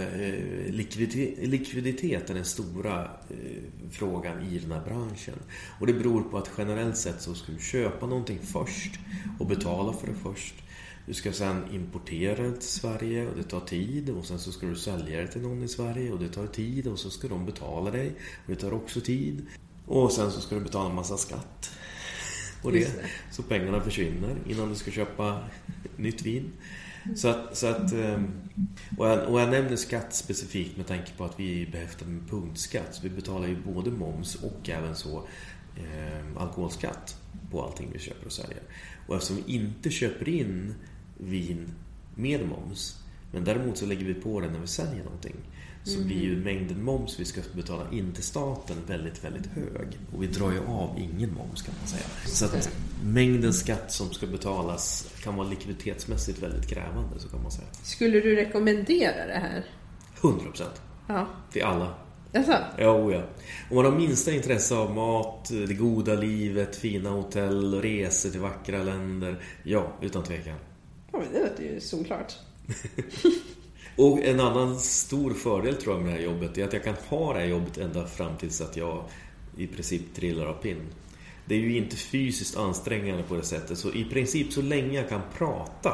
likviditet, 0.68 1.48
likviditet 1.48 2.30
är 2.30 2.34
den 2.34 2.44
stora 2.44 3.04
eh, 3.04 3.62
frågan 3.90 4.42
i 4.42 4.58
den 4.58 4.72
här 4.72 4.84
branschen. 4.84 5.34
Och 5.80 5.86
det 5.86 5.92
beror 5.92 6.22
på 6.22 6.38
att 6.38 6.50
generellt 6.58 6.96
sett 6.96 7.22
så 7.22 7.34
ska 7.34 7.52
du 7.52 7.58
köpa 7.58 8.06
någonting 8.06 8.38
först 8.42 8.98
och 9.38 9.46
betala 9.46 9.92
för 9.92 10.06
det 10.06 10.14
först. 10.22 10.54
Du 11.06 11.14
ska 11.14 11.32
sen 11.32 11.64
importera 11.72 12.42
det 12.42 12.52
till 12.52 12.68
Sverige 12.68 13.26
och 13.26 13.36
det 13.36 13.42
tar 13.42 13.60
tid 13.60 14.10
och 14.10 14.24
sen 14.24 14.38
så 14.38 14.52
ska 14.52 14.66
du 14.66 14.76
sälja 14.76 15.20
det 15.20 15.28
till 15.28 15.42
någon 15.42 15.62
i 15.62 15.68
Sverige 15.68 16.12
och 16.12 16.18
det 16.18 16.28
tar 16.28 16.46
tid 16.46 16.86
och 16.86 16.98
så 16.98 17.10
ska 17.10 17.28
de 17.28 17.46
betala 17.46 17.90
dig 17.90 18.08
och 18.46 18.50
det 18.54 18.56
tar 18.56 18.72
också 18.72 19.00
tid. 19.00 19.46
Och 19.86 20.12
sen 20.12 20.32
så 20.32 20.40
ska 20.40 20.54
du 20.54 20.60
betala 20.60 20.88
en 20.88 20.94
massa 20.94 21.16
skatt. 21.16 21.70
Och 22.62 22.72
det. 22.72 23.04
så 23.30 23.42
pengarna 23.42 23.80
försvinner 23.80 24.36
innan 24.46 24.68
du 24.68 24.74
ska 24.74 24.90
köpa 24.90 25.40
nytt 25.96 26.22
vin. 26.22 26.52
Så 27.16 27.28
att, 27.28 27.56
så 27.56 27.66
att, 27.66 27.92
ehm, 27.92 28.30
och, 28.98 29.06
jag, 29.06 29.28
och 29.28 29.40
jag 29.40 29.50
nämner 29.50 29.76
skatt 29.76 30.14
specifikt 30.14 30.76
med 30.76 30.86
tanke 30.86 31.12
på 31.16 31.24
att 31.24 31.40
vi 31.40 31.62
är 31.62 31.70
behäftade 31.70 32.10
med 32.10 32.30
punktskatt. 32.30 32.94
Så 32.94 33.02
vi 33.02 33.10
betalar 33.10 33.48
ju 33.48 33.62
både 33.62 33.90
moms 33.90 34.34
och 34.34 34.70
även 34.70 34.96
så 34.96 35.28
eh, 35.76 36.42
alkoholskatt 36.42 37.16
på 37.50 37.62
allting 37.62 37.90
vi 37.92 37.98
köper 37.98 38.26
och 38.26 38.32
säljer. 38.32 38.62
Och 39.06 39.14
eftersom 39.14 39.36
vi 39.36 39.54
inte 39.54 39.90
köper 39.90 40.28
in 40.28 40.74
vin 41.18 41.72
med 42.14 42.48
moms 42.48 43.00
men 43.32 43.44
däremot 43.44 43.78
så 43.78 43.86
lägger 43.86 44.04
vi 44.04 44.14
på 44.14 44.40
det 44.40 44.50
när 44.50 44.60
vi 44.60 44.66
säljer 44.66 45.04
någonting. 45.04 45.36
Så 45.84 46.00
blir 46.00 46.22
ju 46.22 46.36
mängden 46.44 46.84
moms 46.84 47.20
vi 47.20 47.24
ska 47.24 47.40
betala 47.52 47.90
in 47.92 48.12
till 48.12 48.22
staten 48.24 48.76
väldigt, 48.86 49.24
väldigt 49.24 49.46
hög. 49.46 49.98
Och 50.14 50.22
vi 50.22 50.26
drar 50.26 50.52
ju 50.52 50.58
av 50.66 50.98
ingen 50.98 51.34
moms 51.34 51.62
kan 51.62 51.74
man 51.78 51.88
säga. 51.88 52.04
Så 52.26 52.44
att 52.44 52.70
mängden 53.04 53.52
skatt 53.54 53.92
som 53.92 54.10
ska 54.12 54.26
betalas 54.26 55.10
kan 55.22 55.36
vara 55.36 55.48
likviditetsmässigt 55.48 56.42
väldigt 56.42 56.66
krävande, 56.70 57.18
så 57.18 57.28
kan 57.28 57.42
man 57.42 57.50
säga. 57.52 57.66
Skulle 57.82 58.20
du 58.20 58.36
rekommendera 58.36 59.26
det 59.26 59.38
här? 59.38 59.64
100% 60.20 60.62
Ja. 61.06 61.26
till 61.52 61.62
alla. 61.62 61.94
Jaså? 62.32 62.54
Ja, 62.78 62.94
oh 62.94 63.12
ja. 63.14 63.22
Om 63.70 63.76
man 63.76 63.84
har 63.84 63.92
minsta 63.92 64.32
intresse 64.32 64.74
av 64.74 64.94
mat, 64.94 65.48
det 65.68 65.74
goda 65.74 66.14
livet, 66.14 66.76
fina 66.76 67.10
hotell, 67.10 67.80
resor 67.82 68.30
till 68.30 68.40
vackra 68.40 68.82
länder. 68.82 69.42
Ja, 69.62 69.92
utan 70.00 70.22
tvekan. 70.22 70.56
Ja, 71.12 71.18
men 71.18 71.32
det 71.32 71.40
låter 71.48 71.62
ju 71.62 71.80
solklart. 71.80 72.32
Och 74.00 74.18
en 74.24 74.40
annan 74.40 74.78
stor 74.78 75.30
fördel 75.34 75.74
tror 75.76 75.94
jag 75.94 76.02
med 76.04 76.12
det 76.12 76.16
här 76.18 76.24
jobbet 76.24 76.58
är 76.58 76.64
att 76.64 76.72
jag 76.72 76.84
kan 76.84 76.94
ha 77.08 77.32
det 77.32 77.38
här 77.40 77.46
jobbet 77.46 77.78
ända 77.78 78.06
fram 78.06 78.36
tills 78.36 78.60
att 78.60 78.76
jag 78.76 79.04
i 79.56 79.66
princip 79.66 80.14
trillar 80.14 80.46
av 80.46 80.52
pinn. 80.54 80.80
Det 81.46 81.54
är 81.54 81.58
ju 81.58 81.76
inte 81.76 81.96
fysiskt 81.96 82.56
ansträngande 82.56 83.22
på 83.22 83.34
det 83.34 83.42
sättet 83.42 83.78
så 83.78 83.92
i 83.92 84.04
princip 84.04 84.52
så 84.52 84.62
länge 84.62 84.94
jag 85.00 85.08
kan 85.08 85.20
prata 85.38 85.92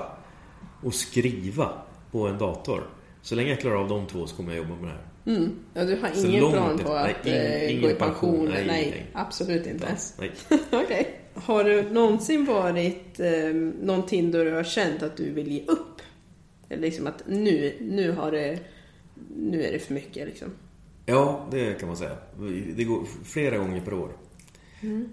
och 0.83 0.95
skriva 0.95 1.73
på 2.11 2.27
en 2.29 2.39
dator 2.39 2.87
så 3.23 3.35
länge 3.35 3.51
jag 3.51 3.61
klarar 3.61 3.77
av 3.77 3.89
de 3.89 4.07
två 4.07 4.27
så 4.27 4.37
kommer 4.37 4.55
jag 4.55 4.63
jobba 4.69 4.75
med 4.83 4.85
det 4.85 4.89
här. 5.33 5.37
Mm. 5.37 5.53
Ja, 5.75 5.85
du 5.85 5.97
har 6.01 6.27
ingen 6.29 6.51
plan 6.53 6.79
på 6.79 6.93
att 6.93 7.25
nej, 7.25 7.35
ingen- 7.35 7.47
eh, 7.63 7.71
ingen 7.71 7.83
gå 7.83 7.91
i 7.91 7.95
pension, 7.95 8.31
pension? 8.31 8.49
nej, 8.55 8.67
Nej, 8.67 9.07
absolut 9.13 9.67
inte. 9.67 9.97
Nej. 10.19 10.31
Okej. 10.73 11.21
Har 11.35 11.65
du 11.65 11.83
någonsin 11.91 12.45
varit 12.45 13.21
eh, 13.21 13.55
någonting 13.83 14.31
då 14.31 14.45
du 14.45 14.53
har 14.53 14.65
känt 14.65 15.03
att 15.03 15.17
du 15.17 15.31
vill 15.33 15.49
ge 15.53 15.65
upp? 15.67 15.96
Liksom 16.69 17.07
att 17.07 17.23
nu, 17.27 17.77
nu 17.81 18.13
har 18.13 18.31
det... 18.31 18.59
Nu 19.37 19.63
är 19.63 19.73
det 19.73 19.79
för 19.79 19.95
mycket 19.95 20.27
liksom. 20.27 20.49
Ja, 21.07 21.47
det 21.51 21.81
kan 21.81 21.89
man 21.89 21.97
säga. 21.97 22.17
Det 22.77 22.85
går 22.85 23.05
flera 23.25 23.59
gånger 23.59 23.81
per 23.81 23.95
år. 23.95 24.13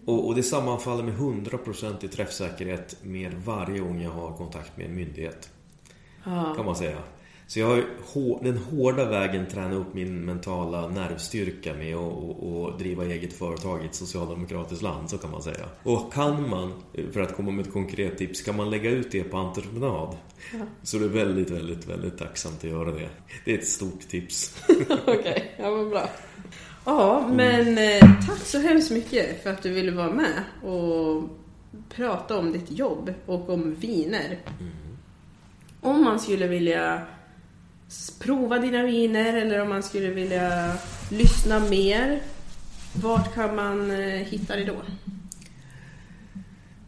Och, 0.06 0.28
och 0.28 0.36
det 0.36 0.44
sammanfaller 0.44 1.04
med 1.04 1.14
100% 1.14 2.06
i 2.06 2.08
träffsäkerhet 2.08 2.98
med 3.04 3.34
varje 3.34 3.80
gång 3.80 4.02
jag 4.02 4.12
har 4.12 4.38
kontakt 4.38 4.78
med 4.78 4.86
en 4.86 4.96
myndighet. 4.96 5.50
Kan 6.24 6.66
man 6.66 6.76
säga. 6.76 6.98
Så 7.48 7.60
jag 7.60 7.68
har 7.68 8.44
den 8.44 8.58
hårda 8.58 9.06
vägen 9.06 9.46
tränat 9.46 9.78
upp 9.78 9.94
min 9.94 10.26
mentala 10.26 10.88
nervstyrka 10.88 11.74
med 11.74 11.96
att 11.96 12.02
och, 12.02 12.64
och 12.64 12.78
driva 12.78 13.06
eget 13.06 13.34
företag 13.34 13.84
i 13.84 13.86
ett 13.86 13.96
socialdemokratiskt 13.96 14.84
land, 14.84 15.10
så 15.10 15.18
kan 15.18 15.32
man 15.32 15.42
säga. 15.42 15.66
Och 15.84 16.14
kan 16.14 16.50
man, 16.50 16.74
för 17.12 17.22
att 17.22 17.36
komma 17.36 17.52
med 17.52 17.66
ett 17.66 17.74
konkret 17.74 18.18
tips, 18.18 18.42
kan 18.42 18.56
man 18.56 18.70
lägga 18.70 18.90
ut 18.90 19.12
det 19.12 19.24
på 19.24 19.38
entreprenad 19.38 20.18
så 20.84 20.98
det 20.98 21.06
är 21.06 21.10
väldigt, 21.10 21.50
väldigt, 21.50 21.88
väldigt 21.88 22.18
tacksamt 22.18 22.58
att 22.58 22.70
göra 22.70 22.92
det. 22.92 23.10
Det 23.46 23.54
är 23.54 23.58
ett 23.58 23.68
stort 23.68 24.00
tips. 24.00 24.64
Okej, 25.06 25.56
ja 25.58 25.72
men 25.72 25.90
bra. 25.90 26.10
Ja, 26.86 27.30
men 27.34 27.78
eh, 27.78 28.28
tack 28.28 28.40
så 28.40 28.60
hemskt 28.60 28.92
mycket 28.92 29.44
för 29.44 29.50
att 29.50 29.64
du 29.64 29.70
ville 29.70 29.92
vara 29.92 30.12
med 30.12 30.44
och 30.64 31.24
prata 31.90 32.38
om 32.38 32.52
ditt 32.52 32.72
jobb 32.72 33.14
och 33.26 33.50
om 33.50 33.76
viner. 33.76 34.40
Om 35.82 36.04
man 36.04 36.20
skulle 36.20 36.48
vilja 36.48 37.02
prova 38.20 38.60
dina 38.60 38.84
viner 38.84 39.34
eller 39.34 39.62
om 39.62 39.70
man 39.70 39.84
skulle 39.84 40.10
vilja 40.10 40.78
lyssna 41.10 41.60
mer, 41.60 42.22
vart 42.94 43.34
kan 43.34 43.56
man 43.56 43.92
eh, 43.92 43.98
hitta 44.08 44.56
det 44.56 44.66
då? 44.66 44.82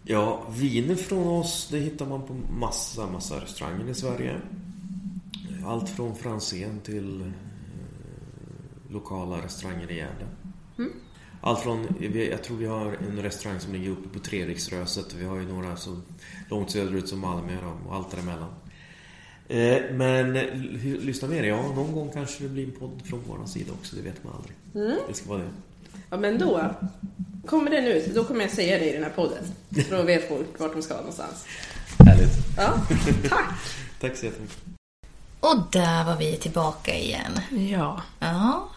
Ja, 0.03 0.43
viner 0.49 0.95
från 0.95 1.27
oss, 1.27 1.67
det 1.71 1.79
hittar 1.79 2.05
man 2.05 2.21
på 2.21 2.33
massa, 2.33 3.07
massa 3.07 3.41
restauranger 3.41 3.89
i 3.89 3.93
Sverige. 3.93 4.41
Allt 5.65 5.89
från 5.89 6.15
Franzén 6.15 6.79
till 6.79 7.21
eh, 7.21 7.27
lokala 8.89 9.37
restauranger 9.41 9.91
i 9.91 9.97
Gävle. 9.97 10.25
Allt 11.41 11.59
från, 11.59 11.87
jag 12.13 12.43
tror 12.43 12.57
vi 12.57 12.65
har 12.65 12.97
en 13.07 13.23
restaurang 13.23 13.59
som 13.59 13.73
ligger 13.73 13.91
uppe 13.91 14.09
på 14.09 14.19
Treriksröset. 14.19 15.13
Vi 15.13 15.25
har 15.25 15.37
ju 15.37 15.47
några 15.47 15.75
så 15.75 16.01
långt 16.49 16.71
söderut 16.71 17.07
som 17.07 17.19
Malmö 17.19 17.57
och 17.87 17.95
allt 17.95 18.11
däremellan. 18.11 18.49
Eh, 19.47 19.81
Men 19.91 20.35
eh, 20.35 20.43
lyssna 20.83 21.27
mer, 21.27 21.43
ja 21.43 21.61
någon 21.61 21.91
gång 21.93 22.11
kanske 22.13 22.43
det 22.43 22.49
blir 22.49 22.63
en 22.65 22.71
podd 22.71 23.01
från 23.05 23.21
vår 23.27 23.45
sida 23.45 23.71
också, 23.79 23.95
det 23.95 24.01
vet 24.01 24.23
man 24.23 24.33
aldrig. 24.35 24.55
Det 25.07 25.13
ska 25.13 25.29
vara 25.29 25.39
det. 25.39 25.49
Ja 26.09 26.17
men 26.17 26.39
då 26.39 26.61
kommer 27.45 27.71
den 27.71 27.85
ut, 27.85 28.15
då 28.15 28.23
kommer 28.23 28.41
jag 28.41 28.51
säga 28.51 28.79
det 28.79 28.89
i 28.89 28.93
den 28.93 29.03
här 29.03 29.09
podden. 29.11 29.43
Så 29.89 29.95
då 29.95 30.03
vet 30.03 30.27
folk 30.27 30.59
vart 30.59 30.73
de 30.73 30.81
ska 30.81 30.95
någonstans. 30.95 31.45
Härligt. 31.99 32.31
Ja, 32.57 32.73
tack! 33.29 33.45
Tack 34.01 34.17
så 34.17 34.25
jättemycket. 34.25 34.57
Och 35.39 35.57
där 35.71 36.03
var 36.05 36.17
vi 36.17 36.37
tillbaka 36.37 36.95
igen. 36.97 37.39
Ja, 37.71 38.01
Ja, 38.19 38.69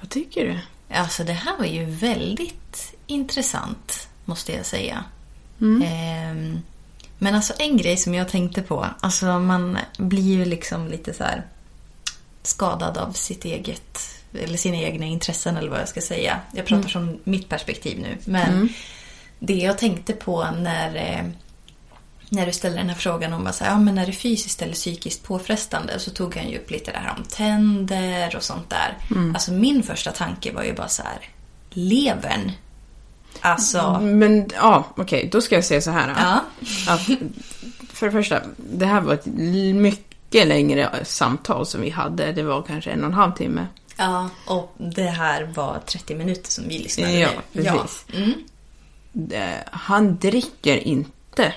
vad 0.00 0.10
tycker 0.10 0.44
du? 0.46 0.58
alltså 0.96 1.24
det 1.24 1.32
här 1.32 1.58
var 1.58 1.64
ju 1.66 1.84
väldigt 1.84 2.94
intressant, 3.06 4.08
måste 4.24 4.52
jag 4.52 4.66
säga. 4.66 5.04
Ehm, 5.84 6.58
men 7.22 7.34
alltså 7.34 7.52
en 7.58 7.76
grej 7.76 7.96
som 7.96 8.14
jag 8.14 8.28
tänkte 8.28 8.62
på, 8.62 8.86
alltså 9.00 9.38
man 9.38 9.78
blir 9.96 10.36
ju 10.36 10.44
liksom 10.44 10.88
lite 10.88 11.14
så 11.14 11.24
här 11.24 11.46
skadad 12.42 12.98
av 12.98 13.12
sitt 13.12 13.44
eget, 13.44 13.98
eller 14.34 14.58
sina 14.58 14.76
egna 14.76 15.06
intressen 15.06 15.56
eller 15.56 15.70
vad 15.70 15.80
jag 15.80 15.88
ska 15.88 16.00
säga. 16.00 16.40
Jag 16.52 16.66
pratar 16.66 16.88
från 16.88 17.20
mitt 17.24 17.48
perspektiv 17.48 17.98
nu. 17.98 18.16
Men 18.24 18.68
det 19.38 19.54
jag 19.54 19.78
tänkte 19.78 20.12
på 20.12 20.50
när, 20.50 20.96
eh, 20.96 21.24
när 22.28 22.46
du 22.46 22.52
ställde 22.52 22.78
den 22.78 22.88
här 22.88 22.96
frågan 22.96 23.32
om 23.32 23.52
så 23.52 23.64
här, 23.64 23.70
ja, 23.70 23.78
men 23.78 23.98
är 23.98 24.06
det 24.06 24.12
fysiskt 24.12 24.62
eller 24.62 24.74
psykiskt 24.74 25.22
påfrestande 25.22 25.98
så 25.98 26.10
tog 26.10 26.36
han 26.36 26.48
ju 26.48 26.58
upp 26.58 26.70
lite 26.70 26.92
det 26.92 26.98
här 26.98 27.16
om 27.18 27.24
tänder 27.24 28.36
och 28.36 28.42
sånt 28.42 28.70
där. 28.70 28.96
Alltså 29.34 29.52
min 29.52 29.82
första 29.82 30.12
tanke 30.12 30.52
var 30.52 30.62
ju 30.62 30.74
bara 30.74 30.88
så 30.88 31.02
här, 31.02 31.28
levern. 31.70 32.52
Alltså, 33.40 34.00
Men 34.00 34.48
ja, 34.54 34.84
okej, 34.96 35.28
då 35.32 35.40
ska 35.40 35.54
jag 35.54 35.64
säga 35.64 35.80
så 35.80 35.90
här. 35.90 36.14
ja. 36.18 36.44
Att, 36.92 37.00
för 37.92 38.06
det 38.06 38.12
första, 38.12 38.40
det 38.56 38.86
här 38.86 39.00
var 39.00 39.14
ett 39.14 39.26
mycket 39.74 40.48
längre 40.48 40.90
samtal 41.04 41.66
som 41.66 41.80
vi 41.80 41.90
hade. 41.90 42.32
Det 42.32 42.42
var 42.42 42.62
kanske 42.62 42.90
en 42.90 43.00
och 43.00 43.06
en 43.06 43.14
halv 43.14 43.32
timme. 43.32 43.66
Ja, 43.96 44.28
och 44.46 44.74
det 44.78 45.02
här 45.10 45.44
var 45.54 45.78
30 45.86 46.14
minuter 46.14 46.50
som 46.50 46.64
vi 46.68 46.78
lyssnade 46.78 47.12
Ja, 47.18 47.28
precis. 47.52 48.04
Ja. 48.06 48.18
Mm. 48.18 48.32
Han 49.72 50.16
dricker 50.18 50.76
inte 50.76 51.54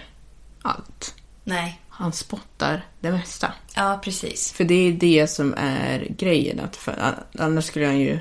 allt. 0.62 1.16
Nej, 1.44 1.80
Han 1.90 2.12
spottar 2.14 2.86
det 3.00 3.12
mesta. 3.12 3.52
ja 3.76 4.00
precis. 4.04 4.52
För 4.52 4.64
det 4.64 4.74
är 4.88 4.92
det 4.92 5.28
som 5.28 5.54
är 5.58 6.08
grejen. 6.18 6.60
Att 6.60 6.76
för, 6.76 7.16
annars 7.40 7.66
skulle 7.66 7.86
han 7.86 8.00
ju... 8.00 8.20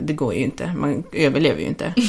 Det 0.00 0.12
går 0.12 0.34
ju 0.34 0.40
inte. 0.40 0.72
Man 0.76 1.04
överlever 1.12 1.60
ju 1.60 1.66
inte. 1.66 1.94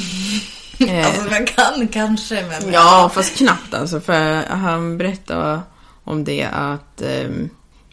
Alltså 1.04 1.30
man 1.30 1.46
kan 1.46 1.88
kanske 1.88 2.46
men... 2.46 2.72
Ja, 2.72 3.10
fast 3.14 3.36
knappt 3.36 3.74
alltså. 3.74 4.00
För 4.00 4.46
han 4.46 4.98
berättade 4.98 5.60
om 6.04 6.24
det 6.24 6.44
att 6.44 7.02
ehm, 7.02 7.48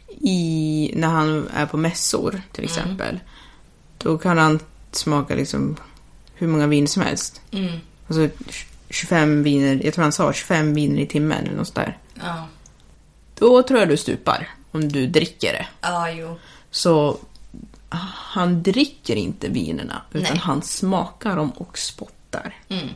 i, 0.07 0.91
när 0.95 1.07
han 1.07 1.47
är 1.53 1.65
på 1.65 1.77
mässor 1.77 2.41
till 2.51 2.63
exempel. 2.63 3.19
Då 3.97 4.17
kan 4.17 4.37
han 4.37 4.59
smaka 4.91 5.35
liksom 5.35 5.75
hur 6.33 6.47
många 6.47 6.67
viner 6.67 6.87
som 6.87 7.03
helst. 7.03 7.41
Mm. 7.51 7.71
Alltså 8.07 8.29
25 8.89 9.43
viner, 9.43 9.81
jag 9.83 9.93
tror 9.93 10.03
han 10.03 10.11
sa 10.11 10.33
25 10.33 10.73
viner 10.73 11.01
i 11.01 11.05
timmen 11.05 11.45
eller 11.45 11.57
något 11.57 11.75
där. 11.75 11.97
Ja, 12.13 12.47
Då 13.35 13.63
tror 13.63 13.79
jag 13.79 13.89
du 13.89 13.97
stupar 13.97 14.49
om 14.71 14.89
du 14.91 15.07
dricker 15.07 15.53
det. 15.53 15.67
ja 15.81 16.11
jo. 16.11 16.39
Så 16.71 17.17
han 18.32 18.63
dricker 18.63 19.15
inte 19.15 19.49
vinerna 19.49 20.01
utan 20.11 20.34
Nej. 20.34 20.41
han 20.43 20.61
smakar 20.61 21.36
dem 21.36 21.49
och 21.51 21.77
spottar. 21.77 22.55
Mm. 22.69 22.88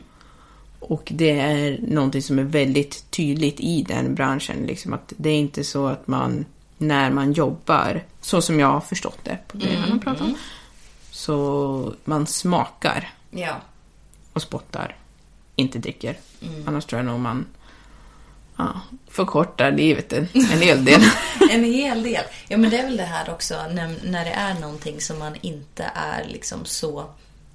Och 0.80 1.08
det 1.14 1.30
är 1.40 1.78
någonting 1.82 2.22
som 2.22 2.38
är 2.38 2.42
väldigt 2.42 3.10
tydligt 3.10 3.60
i 3.60 3.82
den 3.82 4.14
branschen. 4.14 4.66
Liksom 4.66 4.92
att 4.92 5.12
det 5.16 5.30
är 5.30 5.36
inte 5.36 5.64
så 5.64 5.86
att 5.86 6.06
man, 6.06 6.44
när 6.78 7.10
man 7.10 7.32
jobbar, 7.32 8.04
så 8.20 8.42
som 8.42 8.60
jag 8.60 8.66
har 8.66 8.80
förstått 8.80 9.18
det 9.22 9.38
på 9.48 9.56
det 9.56 9.76
han 9.76 9.90
har 9.92 9.98
pratat 9.98 10.20
om, 10.20 10.34
så 11.10 11.94
man 12.04 12.26
smakar 12.26 13.10
Ja. 13.30 13.56
och 14.32 14.42
spottar, 14.42 14.96
inte 15.56 15.78
dricker. 15.78 16.16
Annars 16.66 16.84
tror 16.84 16.98
jag 16.98 17.06
nog 17.06 17.20
man 17.20 17.46
ja, 18.56 18.80
förkortar 19.08 19.72
livet 19.72 20.12
en, 20.12 20.28
en 20.32 20.62
hel 20.62 20.84
del. 20.84 21.00
En 21.50 21.64
hel 21.64 22.02
del. 22.02 22.24
Ja 22.48 22.56
men 22.56 22.70
det 22.70 22.78
är 22.78 22.84
väl 22.84 22.96
det 22.96 23.02
här 23.02 23.30
också 23.30 23.54
när, 23.70 23.94
när 24.04 24.24
det 24.24 24.30
är 24.30 24.54
någonting 24.54 25.00
som 25.00 25.18
man 25.18 25.34
inte 25.40 25.90
är 25.94 26.24
liksom 26.24 26.64
så 26.64 27.06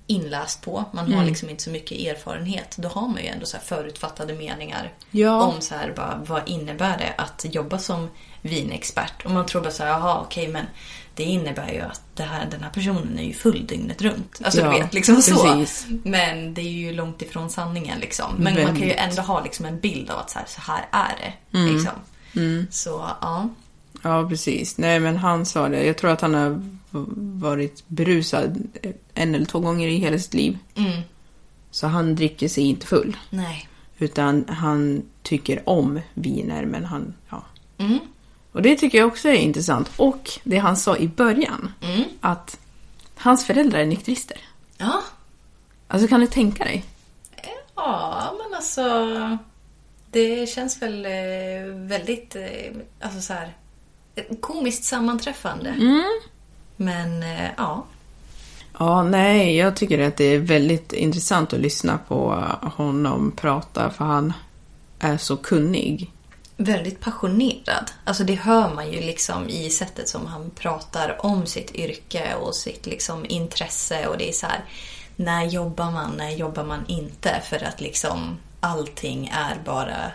inläst 0.07 0.61
på. 0.61 0.85
Man 0.91 1.13
har 1.13 1.25
liksom 1.25 1.49
inte 1.49 1.63
så 1.63 1.69
mycket 1.69 1.99
erfarenhet. 1.99 2.75
Då 2.77 2.89
har 2.89 3.07
man 3.07 3.21
ju 3.21 3.27
ändå 3.27 3.45
så 3.45 3.57
här 3.57 3.63
förutfattade 3.63 4.33
meningar. 4.33 4.93
Ja. 5.11 5.41
Om 5.41 5.61
så 5.61 5.75
här 5.75 5.93
bara, 5.95 6.21
vad 6.27 6.49
innebär 6.49 6.97
det 6.97 7.13
att 7.17 7.45
jobba 7.49 7.77
som 7.77 8.09
vinexpert? 8.41 9.25
Och 9.25 9.31
man 9.31 9.45
tror 9.45 9.61
bara 9.61 9.71
så 9.71 9.83
här, 9.83 9.89
jaha 9.89 10.21
okej 10.21 10.47
men 10.47 10.65
det 11.15 11.23
innebär 11.23 11.73
ju 11.73 11.79
att 11.81 12.01
det 12.13 12.23
här, 12.23 12.47
den 12.51 12.63
här 12.63 12.69
personen 12.69 13.19
är 13.19 13.23
ju 13.23 13.33
full 13.33 13.67
dygnet 13.67 14.01
runt. 14.01 14.41
Alltså 14.43 14.61
Ja, 14.61 14.71
du 14.71 14.79
vet, 14.79 14.93
liksom 14.93 15.21
så. 15.21 15.43
precis. 15.43 15.87
Men 16.03 16.53
det 16.53 16.61
är 16.61 16.71
ju 16.71 16.93
långt 16.93 17.21
ifrån 17.21 17.49
sanningen 17.49 17.99
liksom. 17.99 18.35
Men 18.37 18.53
man 18.53 18.65
kan 18.65 18.75
ju 18.75 18.81
Väldigt. 18.81 18.97
ändå 18.97 19.21
ha 19.21 19.43
liksom 19.43 19.65
en 19.65 19.79
bild 19.79 20.09
av 20.09 20.19
att 20.19 20.29
så 20.29 20.39
här, 20.39 20.45
så 20.47 20.61
här 20.61 20.85
är 20.91 21.15
det. 21.17 21.57
Mm. 21.57 21.73
Liksom. 21.73 21.93
Så 22.69 23.07
ja. 23.21 23.49
Ja, 24.01 24.29
precis. 24.29 24.77
Nej, 24.77 24.99
men 24.99 25.17
han 25.17 25.45
sa 25.45 25.69
det. 25.69 25.83
Jag 25.85 25.97
tror 25.97 26.11
att 26.11 26.21
han 26.21 26.33
har 26.33 26.61
varit 27.41 27.83
berusad 27.87 28.67
en 29.13 29.35
eller 29.35 29.45
två 29.45 29.59
gånger 29.59 29.87
i 29.87 29.97
hela 29.97 30.19
sitt 30.19 30.33
liv. 30.33 30.57
Mm. 30.75 31.01
Så 31.71 31.87
han 31.87 32.15
dricker 32.15 32.47
sig 32.47 32.63
inte 32.63 32.87
full. 32.87 33.17
Nej. 33.29 33.67
Utan 33.99 34.45
han 34.47 35.01
tycker 35.23 35.69
om 35.69 35.99
viner, 36.13 36.65
men 36.65 36.85
han... 36.85 37.13
Ja. 37.29 37.43
Mm. 37.77 37.99
Och 38.51 38.61
det 38.61 38.75
tycker 38.75 38.97
jag 38.97 39.07
också 39.07 39.29
är 39.29 39.33
intressant. 39.33 39.91
Och 39.97 40.29
det 40.43 40.57
han 40.57 40.77
sa 40.77 40.97
i 40.97 41.07
början, 41.07 41.73
Mm. 41.81 42.03
att 42.21 42.59
hans 43.15 43.45
föräldrar 43.45 43.79
är 43.79 43.85
nykterister. 43.85 44.37
Ja. 44.77 45.01
Alltså 45.87 46.07
kan 46.07 46.19
du 46.19 46.27
tänka 46.27 46.63
dig? 46.63 46.85
Ja, 47.75 48.33
men 48.43 48.53
alltså... 48.55 48.81
Det 50.11 50.49
känns 50.49 50.81
väl 50.81 51.05
eh, 51.05 51.11
väldigt, 51.75 52.35
eh, 52.35 52.41
alltså 53.01 53.21
så 53.21 53.33
här, 53.33 53.53
komiskt 54.39 54.83
sammanträffande. 54.83 55.75
Men 56.75 57.23
eh, 57.23 57.49
ja. 57.57 57.85
Ja, 58.79 59.03
nej, 59.03 59.55
jag 59.57 59.75
tycker 59.75 59.99
att 60.07 60.17
det 60.17 60.23
är 60.25 60.39
väldigt 60.39 60.93
intressant 60.93 61.53
att 61.53 61.59
lyssna 61.59 61.97
på 62.07 62.45
honom 62.75 63.31
prata, 63.35 63.89
för 63.89 64.05
han 64.05 64.33
är 64.99 65.17
så 65.17 65.37
kunnig. 65.37 66.11
Väldigt 66.63 66.99
passionerad. 66.99 67.91
Alltså 68.03 68.23
det 68.23 68.35
hör 68.35 68.73
man 68.73 68.91
ju 68.91 69.01
liksom 69.01 69.49
i 69.49 69.69
sättet 69.69 70.09
som 70.09 70.25
han 70.25 70.49
pratar 70.49 71.25
om 71.25 71.45
sitt 71.45 71.75
yrke 71.75 72.35
och 72.35 72.55
sitt 72.55 72.85
liksom 72.85 73.25
intresse. 73.29 74.07
Och 74.07 74.17
det 74.17 74.29
är 74.29 74.33
så 74.33 74.45
här, 74.45 74.63
när 75.15 75.45
jobbar 75.45 75.91
man, 75.91 76.11
när 76.17 76.29
jobbar 76.29 76.63
man 76.63 76.85
inte? 76.87 77.41
För 77.49 77.63
att 77.63 77.81
liksom 77.81 78.37
allting 78.59 79.27
är 79.33 79.61
bara 79.65 80.11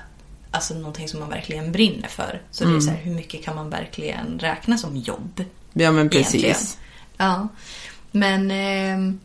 alltså 0.50 0.74
någonting 0.74 1.08
som 1.08 1.20
man 1.20 1.28
verkligen 1.28 1.72
brinner 1.72 2.08
för. 2.08 2.42
Så 2.50 2.64
det 2.64 2.76
är 2.76 2.80
så 2.80 2.90
här, 2.90 2.98
hur 2.98 3.14
mycket 3.14 3.44
kan 3.44 3.56
man 3.56 3.70
verkligen 3.70 4.38
räkna 4.38 4.78
som 4.78 4.96
jobb? 4.96 5.44
Ja, 5.72 5.92
men 5.92 6.10
precis. 6.10 6.34
egentligen? 6.34 6.56
Ja. 7.16 7.48
Men 8.10 8.50
ehm, 8.50 9.20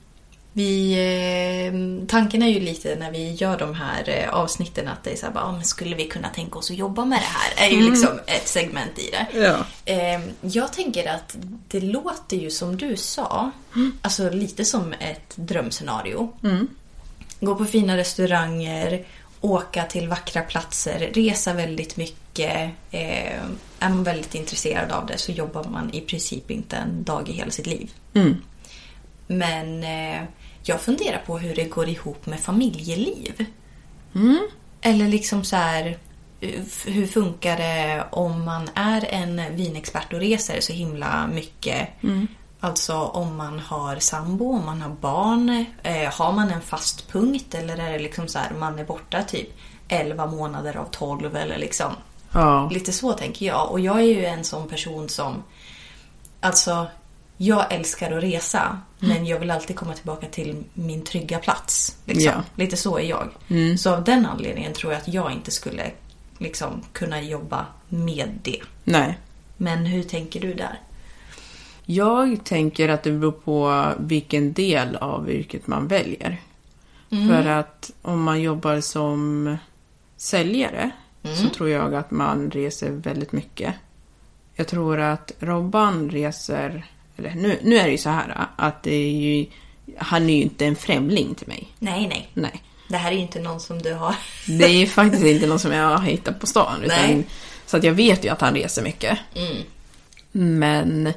Vi, 0.53 0.93
eh, 0.93 2.07
tanken 2.07 2.41
är 2.43 2.47
ju 2.47 2.59
lite 2.59 2.95
när 2.95 3.11
vi 3.11 3.31
gör 3.31 3.57
de 3.57 3.75
här 3.75 4.09
eh, 4.09 4.33
avsnitten 4.33 4.87
att 4.87 5.03
det 5.03 5.11
är 5.11 5.15
så 5.15 5.25
här, 5.25 5.33
bara, 5.33 5.43
ah, 5.43 5.51
men 5.51 5.63
skulle 5.63 5.95
vi 5.95 6.07
kunna 6.07 6.29
tänka 6.29 6.59
oss 6.59 6.71
att 6.71 6.77
jobba 6.77 7.05
med 7.05 7.19
det 7.19 7.25
här? 7.25 7.67
är 7.67 7.75
ju 7.75 7.89
liksom 7.89 8.19
ett 8.25 8.47
segment 8.47 8.99
i 8.99 9.11
det. 9.11 9.39
Ja. 9.39 9.65
Eh, 9.85 10.21
jag 10.41 10.73
tänker 10.73 11.13
att 11.13 11.37
det 11.67 11.79
låter 11.79 12.37
ju 12.37 12.51
som 12.51 12.77
du 12.77 12.97
sa, 12.97 13.51
alltså 14.01 14.29
lite 14.29 14.65
som 14.65 14.93
ett 14.93 15.33
drömscenario. 15.35 16.33
Gå 17.39 17.55
på 17.55 17.65
fina 17.65 17.97
restauranger, 17.97 19.05
åka 19.41 19.83
till 19.83 20.07
vackra 20.07 20.41
platser, 20.41 21.11
resa 21.13 21.53
väldigt 21.53 21.97
mycket. 21.97 22.71
Eh, 22.91 23.35
är 23.79 23.89
man 23.89 24.03
väldigt 24.03 24.35
intresserad 24.35 24.91
av 24.91 25.05
det 25.05 25.17
så 25.17 25.31
jobbar 25.31 25.63
man 25.63 25.93
i 25.93 26.01
princip 26.01 26.51
inte 26.51 26.75
en 26.75 27.03
dag 27.03 27.29
i 27.29 27.33
hela 27.33 27.51
sitt 27.51 27.67
liv. 27.67 27.91
Men 29.27 29.83
eh, 29.83 30.21
jag 30.63 30.81
funderar 30.81 31.21
på 31.25 31.37
hur 31.37 31.55
det 31.55 31.63
går 31.63 31.89
ihop 31.89 32.25
med 32.25 32.39
familjeliv. 32.39 33.45
Eller 34.81 35.07
liksom 35.07 35.43
så 35.43 35.55
här, 35.55 35.97
hur 36.85 37.07
funkar 37.07 37.57
det 37.57 38.03
om 38.09 38.45
man 38.45 38.69
är 38.75 39.05
en 39.09 39.55
vinexpert 39.55 40.13
och 40.13 40.19
reser 40.19 40.61
så 40.61 40.73
himla 40.73 41.27
mycket? 41.27 41.89
Alltså 42.63 42.95
om 42.95 43.37
man 43.37 43.59
har 43.59 43.95
sambo, 43.95 44.53
om 44.53 44.65
man 44.65 44.81
har 44.81 44.89
barn. 44.89 45.65
Eh, 45.83 46.13
har 46.13 46.31
man 46.31 46.51
en 46.51 46.61
fast 46.61 47.11
punkt 47.11 47.55
eller 47.55 47.77
är 47.77 47.91
det 47.91 47.99
liksom 47.99 48.27
så 48.27 48.39
här 48.39 48.51
man 48.59 48.79
är 48.79 48.83
borta 48.83 49.23
typ 49.23 49.49
11 49.87 50.25
månader 50.25 50.77
av 50.77 50.85
12 50.91 51.35
eller 51.35 51.57
liksom. 51.57 51.91
Ja. 52.31 52.69
Lite 52.71 52.91
så 52.91 53.13
tänker 53.13 53.45
jag. 53.45 53.71
Och 53.71 53.79
jag 53.79 53.97
är 53.97 54.05
ju 54.05 54.25
en 54.25 54.43
sån 54.43 54.67
person 54.67 55.09
som... 55.09 55.43
Alltså, 56.39 56.87
jag 57.41 57.73
älskar 57.73 58.11
att 58.11 58.23
resa. 58.23 58.79
Men 58.99 59.25
jag 59.25 59.39
vill 59.39 59.51
alltid 59.51 59.75
komma 59.75 59.93
tillbaka 59.93 60.27
till 60.27 60.63
min 60.73 61.03
trygga 61.03 61.39
plats. 61.39 61.97
Liksom. 62.05 62.25
Ja. 62.25 62.43
Lite 62.55 62.77
så 62.77 62.97
är 62.97 63.03
jag. 63.03 63.29
Så 63.77 63.95
av 63.95 64.03
den 64.03 64.25
anledningen 64.25 64.73
tror 64.73 64.93
jag 64.93 65.01
att 65.01 65.07
jag 65.07 65.31
inte 65.31 65.51
skulle 65.51 65.91
liksom, 66.37 66.81
kunna 66.93 67.21
jobba 67.21 67.65
med 67.89 68.39
det. 68.43 68.61
Nej. 68.83 69.19
Men 69.57 69.85
hur 69.85 70.03
tänker 70.03 70.39
du 70.39 70.53
där? 70.53 70.79
Jag 71.85 72.43
tänker 72.43 72.89
att 72.89 73.03
det 73.03 73.11
beror 73.11 73.31
på 73.31 73.85
vilken 73.99 74.53
del 74.53 74.95
av 74.95 75.29
yrket 75.29 75.67
man 75.67 75.87
väljer. 75.87 76.41
För 77.09 77.47
att 77.47 77.91
om 78.01 78.23
man 78.23 78.41
jobbar 78.41 78.81
som 78.81 79.57
säljare 80.17 80.91
så 81.23 81.49
tror 81.49 81.69
jag 81.69 81.95
att 81.95 82.11
man 82.11 82.51
reser 82.51 82.89
väldigt 82.89 83.31
mycket. 83.31 83.75
Jag 84.55 84.67
tror 84.67 84.99
att 84.99 85.31
Robban 85.39 86.09
reser... 86.09 86.85
Eller 87.17 87.31
nu, 87.35 87.59
nu 87.63 87.77
är 87.77 87.85
det 87.85 87.91
ju 87.91 87.97
så 87.97 88.09
här 88.09 88.47
att 88.55 88.83
det 88.83 88.95
är 88.95 89.11
ju... 89.11 89.45
Han 89.97 90.29
är 90.29 90.35
ju 90.35 90.41
inte 90.41 90.65
en 90.65 90.75
främling 90.75 91.35
till 91.35 91.47
mig. 91.47 91.67
Nej, 91.79 92.07
nej. 92.07 92.29
Nej. 92.33 92.63
Det 92.87 92.97
här 92.97 93.11
är 93.11 93.15
ju 93.15 93.21
inte 93.21 93.39
någon 93.39 93.59
som 93.59 93.81
du 93.81 93.93
har... 93.93 94.15
Det 94.59 94.65
är 94.65 94.85
faktiskt 94.87 95.23
inte 95.25 95.47
någon 95.47 95.59
som 95.59 95.71
jag 95.71 95.97
har 95.97 96.05
hittat 96.05 96.39
på 96.39 96.47
stan. 96.47 96.83
Utan, 96.83 96.97
Nej. 96.97 97.27
så 97.65 97.77
att 97.77 97.83
jag 97.83 97.93
vet 97.93 98.25
ju 98.25 98.29
att 98.29 98.41
han 98.41 98.55
reser 98.55 98.83
mycket. 98.83 99.19
Men 100.31 101.13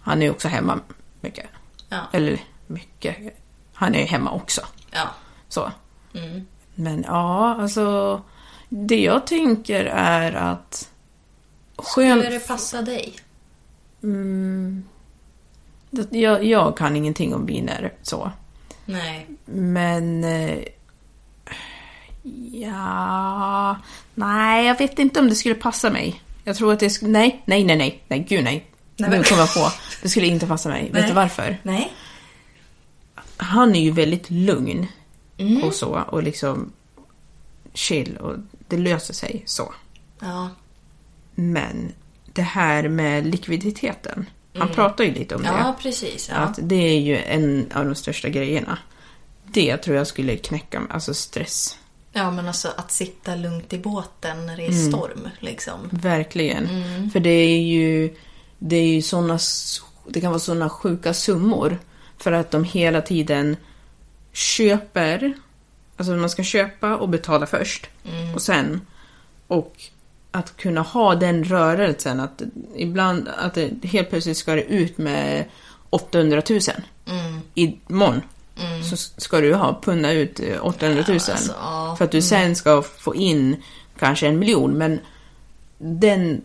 han 0.00 0.18
är 0.22 0.26
ju 0.26 0.30
också 0.30 0.48
hemma 0.48 0.80
mycket. 1.20 1.46
Ja. 1.88 2.00
Eller 2.12 2.38
mycket. 2.66 3.16
Han 3.72 3.94
är 3.94 3.98
ju 3.98 4.04
hemma 4.04 4.30
också. 4.30 4.60
Ja. 4.90 5.08
Så. 5.48 5.72
Men 6.74 7.04
ja, 7.08 7.56
alltså. 7.60 8.22
Det 8.68 9.00
jag 9.00 9.26
tänker 9.26 9.84
är 9.84 10.32
att... 10.32 10.88
Skön... 11.76 12.18
Skulle 12.20 12.30
det 12.38 12.46
passa 12.46 12.82
dig? 12.82 13.14
Det- 14.00 14.82
Jag, 16.10 16.44
jag 16.44 16.76
kan 16.76 16.96
ingenting 16.96 17.34
om 17.34 17.46
viner 17.46 17.92
så. 18.02 18.32
Nej. 18.84 19.26
Men... 19.44 20.24
eh, 20.24 20.58
Ja... 22.52 23.76
Nej, 24.14 24.66
jag 24.66 24.78
vet 24.78 24.98
inte 24.98 25.20
om 25.20 25.28
det 25.28 25.34
skulle 25.34 25.54
passa 25.54 25.90
mig. 25.90 26.22
Jag 26.44 26.56
tror 26.56 26.72
att 26.72 26.80
det 26.80 26.90
skulle... 26.90 27.10
Nej, 27.12 27.42
nej, 27.46 27.64
nej, 27.64 27.76
nej. 27.76 28.02
Nej, 28.08 28.26
gud 28.28 28.44
nej. 28.44 28.66
Nej, 28.96 29.10
nu 29.10 29.16
men- 29.16 29.24
kom 29.24 29.38
jag 29.38 29.54
på. 29.54 29.68
Det 30.02 30.08
skulle 30.08 30.26
inte 30.26 30.46
passa 30.46 30.68
mig. 30.68 30.82
Vet 30.84 30.92
Nej. 30.92 31.06
du 31.08 31.12
varför? 31.14 31.58
Nej. 31.62 31.92
Han 33.36 33.74
är 33.74 33.80
ju 33.80 33.90
väldigt 33.90 34.30
lugn 34.30 34.86
Mm. 35.38 35.62
och 35.62 35.74
så. 35.74 35.88
Och 36.08 36.22
liksom 36.22 36.72
chill 37.74 38.16
och 38.16 38.36
det 38.68 38.76
löser 38.76 39.14
sig 39.14 39.42
så. 39.46 39.72
Ja. 40.20 40.48
Men 41.34 41.92
det 42.32 42.42
här 42.42 42.88
med 42.88 43.26
likviditeten. 43.26 44.26
Han 44.54 44.68
pratar 44.68 45.04
ju 45.04 45.14
lite 45.14 45.34
om 45.34 45.42
det. 45.42 45.48
Mm. 45.48 45.60
Ja, 45.60 45.76
precis. 45.82 46.28
Ja. 46.28 46.36
Att 46.36 46.58
det 46.62 46.74
är 46.96 47.00
ju 47.00 47.16
en 47.16 47.72
av 47.74 47.84
de 47.84 47.94
största 47.94 48.28
grejerna. 48.28 48.78
Det 49.46 49.76
tror 49.76 49.96
jag 49.96 50.06
skulle 50.06 50.36
knäcka 50.36 50.80
mig, 50.80 50.88
alltså 50.92 51.14
stress. 51.14 51.78
ja, 52.12 52.30
men 52.30 52.46
alltså 52.48 52.68
att 52.76 52.90
sitta 52.90 53.34
lugnt 53.34 53.72
i 53.72 53.78
båten 53.78 54.46
när 54.46 54.56
det 54.56 54.66
är 54.66 54.72
storm. 54.72 55.28
Liksom. 55.38 55.88
Verkligen. 55.90 56.68
För 57.12 57.20
det 57.20 57.30
är 57.30 57.60
ju, 57.60 58.14
det 58.58 58.76
är 58.76 58.86
ju 58.94 59.02
såna, 59.02 59.38
det 60.08 60.20
kan 60.20 60.30
vara 60.30 60.40
såna 60.40 60.70
sjuka 60.70 61.14
summor. 61.14 61.78
För 62.18 62.32
att 62.32 62.50
de 62.50 62.64
hela 62.64 63.00
tiden 63.00 63.56
köper, 64.32 65.34
alltså 65.96 66.12
man 66.12 66.30
ska 66.30 66.42
köpa 66.42 66.96
och 66.96 67.08
betala 67.08 67.46
först. 67.46 67.88
Och 68.34 68.42
sen, 68.42 68.80
och 69.46 69.74
att 70.32 70.56
kunna 70.56 70.80
ha 70.80 71.14
den 71.14 71.44
rörelsen 71.44 72.20
att 72.20 72.42
ibland, 72.76 73.28
att 73.38 73.54
det 73.54 73.70
helt 73.84 74.10
plötsligt 74.10 74.36
ska 74.36 74.54
det 74.54 74.64
ut 74.64 74.98
med 74.98 75.44
800 75.90 76.42
000. 76.50 76.60
Imorgon. 77.54 78.20
Så 78.90 78.96
ska 78.96 79.40
du 79.40 79.54
ha 79.54 79.80
punna 79.84 80.12
ut 80.12 80.40
eh, 80.40 80.66
800 80.66 81.04
000. 81.08 81.14
alltså, 81.14 81.52
ja. 81.60 81.94
För 81.98 82.04
att 82.04 82.10
du 82.10 82.22
sen 82.22 82.56
ska 82.56 82.82
få 82.82 83.14
in 83.14 83.56
kanske 83.98 84.26
en 84.26 84.38
miljon. 84.38 84.72
Men 84.72 85.00
den, 85.78 86.42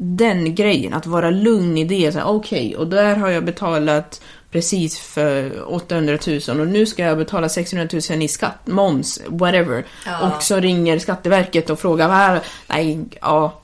den 0.00 0.54
grejen, 0.54 0.94
att 0.94 1.06
vara 1.06 1.30
lugn 1.30 1.78
i 1.78 1.84
det. 1.84 2.22
Okej, 2.22 2.76
och 2.76 2.86
där 2.86 3.16
har 3.16 3.28
jag 3.28 3.44
betalat 3.44 4.20
precis 4.50 4.98
för 4.98 5.64
800 5.74 6.18
000 6.48 6.60
och 6.60 6.68
nu 6.68 6.86
ska 6.86 7.02
jag 7.02 7.18
betala 7.18 7.48
600 7.48 7.88
000 8.10 8.22
i 8.22 8.28
skatt, 8.28 8.66
moms, 8.66 9.20
whatever. 9.26 9.86
Ja. 10.06 10.36
Och 10.36 10.42
så 10.42 10.56
ringer 10.60 10.98
Skatteverket 10.98 11.70
och 11.70 11.80
frågar 11.80 12.08
vad 12.08 12.40
Nej, 12.66 12.98
ja. 13.20 13.60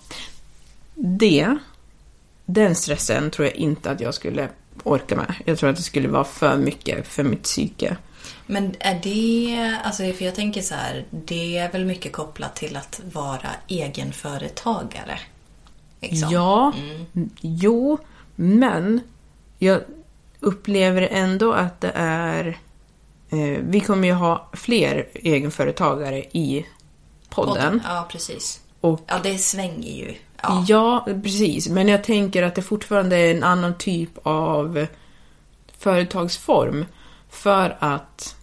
Det, 0.95 1.57
den 2.45 2.75
stressen 2.75 3.31
tror 3.31 3.49
jag 3.49 3.57
inte 3.57 3.91
att 3.91 4.01
jag 4.01 4.15
skulle 4.15 4.49
orka 4.83 5.17
med. 5.17 5.35
Jag 5.45 5.59
tror 5.59 5.71
att 5.71 5.77
det 5.77 5.83
skulle 5.83 6.09
vara 6.09 6.25
för 6.25 6.57
mycket 6.57 7.07
för 7.07 7.23
mitt 7.23 7.43
psyke. 7.43 7.97
Men 8.47 8.75
är 8.79 9.01
det, 9.03 9.79
alltså 9.85 10.03
för 10.03 10.25
jag 10.25 10.35
tänker 10.35 10.63
så 10.63 10.75
här, 10.75 11.05
det 11.11 11.59
är 11.59 11.73
väl 11.73 11.85
mycket 11.85 12.13
kopplat 12.13 12.57
till 12.57 12.77
att 12.77 13.01
vara 13.13 13.51
egenföretagare? 13.69 15.19
Liksom. 16.01 16.29
Ja, 16.33 16.73
jo, 17.41 17.99
men 18.37 19.01
jag 19.59 19.81
upplever 20.45 21.09
ändå 21.11 21.53
att 21.53 21.81
det 21.81 21.93
är... 21.95 22.59
Eh, 23.31 23.59
vi 23.61 23.81
kommer 23.81 24.09
ju 24.09 24.15
ha 24.15 24.51
fler 24.53 25.09
egenföretagare 25.15 26.19
i 26.19 26.67
podden. 27.31 27.83
Ja, 27.85 28.07
precis. 28.11 28.61
Och 28.81 29.01
Ja, 29.07 29.21
det 29.23 29.39
svänger 29.39 29.93
ju. 29.93 30.15
Ja. 30.43 30.65
ja. 30.69 31.07
precis. 31.23 31.69
Men 31.69 31.89
jag 31.89 32.05
tänker 32.05 32.43
att 32.43 32.55
det 32.55 32.63
fortfarande 32.63 33.17
är 33.17 33.35
en 33.35 33.43
annan 33.43 33.79
typ 33.79 34.11
av 34.23 34.87
företagsform. 35.79 36.85
För 37.31 37.77
att 37.81 38.37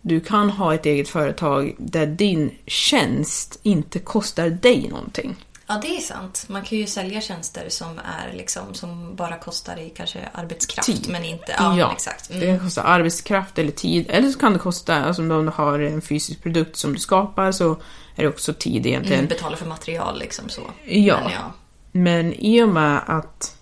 du 0.00 0.20
kan 0.20 0.50
ha 0.50 0.74
ett 0.74 0.86
eget 0.86 1.08
företag 1.08 1.74
där 1.78 2.06
din 2.06 2.54
tjänst 2.66 3.60
inte 3.62 3.98
kostar 3.98 4.50
dig 4.50 4.88
någonting. 4.90 5.36
Ja, 5.70 5.78
det 5.82 5.96
är 5.96 6.00
sant. 6.00 6.44
Man 6.48 6.62
kan 6.62 6.78
ju 6.78 6.86
sälja 6.86 7.20
tjänster 7.20 7.68
som 7.68 7.98
är 7.98 8.32
liksom, 8.36 8.74
som 8.74 9.16
bara 9.16 9.36
kostar 9.36 9.76
i 9.78 9.90
kanske 9.90 10.28
arbetskraft, 10.32 10.86
Tid. 10.86 11.08
men 11.10 11.24
inte... 11.24 11.54
Ja, 11.58 11.74
men 11.74 11.90
exakt. 11.90 12.28
Det 12.28 12.34
Mm. 12.34 12.56
kan 12.58 12.66
kosta 12.66 12.82
arbetskraft 12.82 13.58
eller 13.58 13.72
tid. 13.72 14.06
Eller 14.08 14.28
så 14.30 14.38
kan 14.38 14.52
det 14.52 14.58
kosta, 14.58 14.94
alltså 15.04 15.22
om 15.22 15.28
du 15.28 15.50
har 15.50 15.78
en 15.78 16.00
fysisk 16.02 16.42
produkt 16.42 16.76
som 16.76 16.92
du 16.92 16.98
skapar 16.98 17.52
så 17.52 17.70
är 18.16 18.22
det 18.22 18.28
också 18.28 18.52
tid 18.54 18.86
egentligen. 18.86 19.18
Mm, 19.18 19.28
betala 19.28 19.56
för 19.56 19.66
material 19.66 20.18
liksom 20.18 20.48
så. 20.48 20.62
Ja. 20.84 21.20
Men 21.24 21.32
ja. 21.32 21.52
Men 21.92 22.32
i 22.32 22.62
och 22.62 22.68
med 22.68 23.00
att 23.06 23.56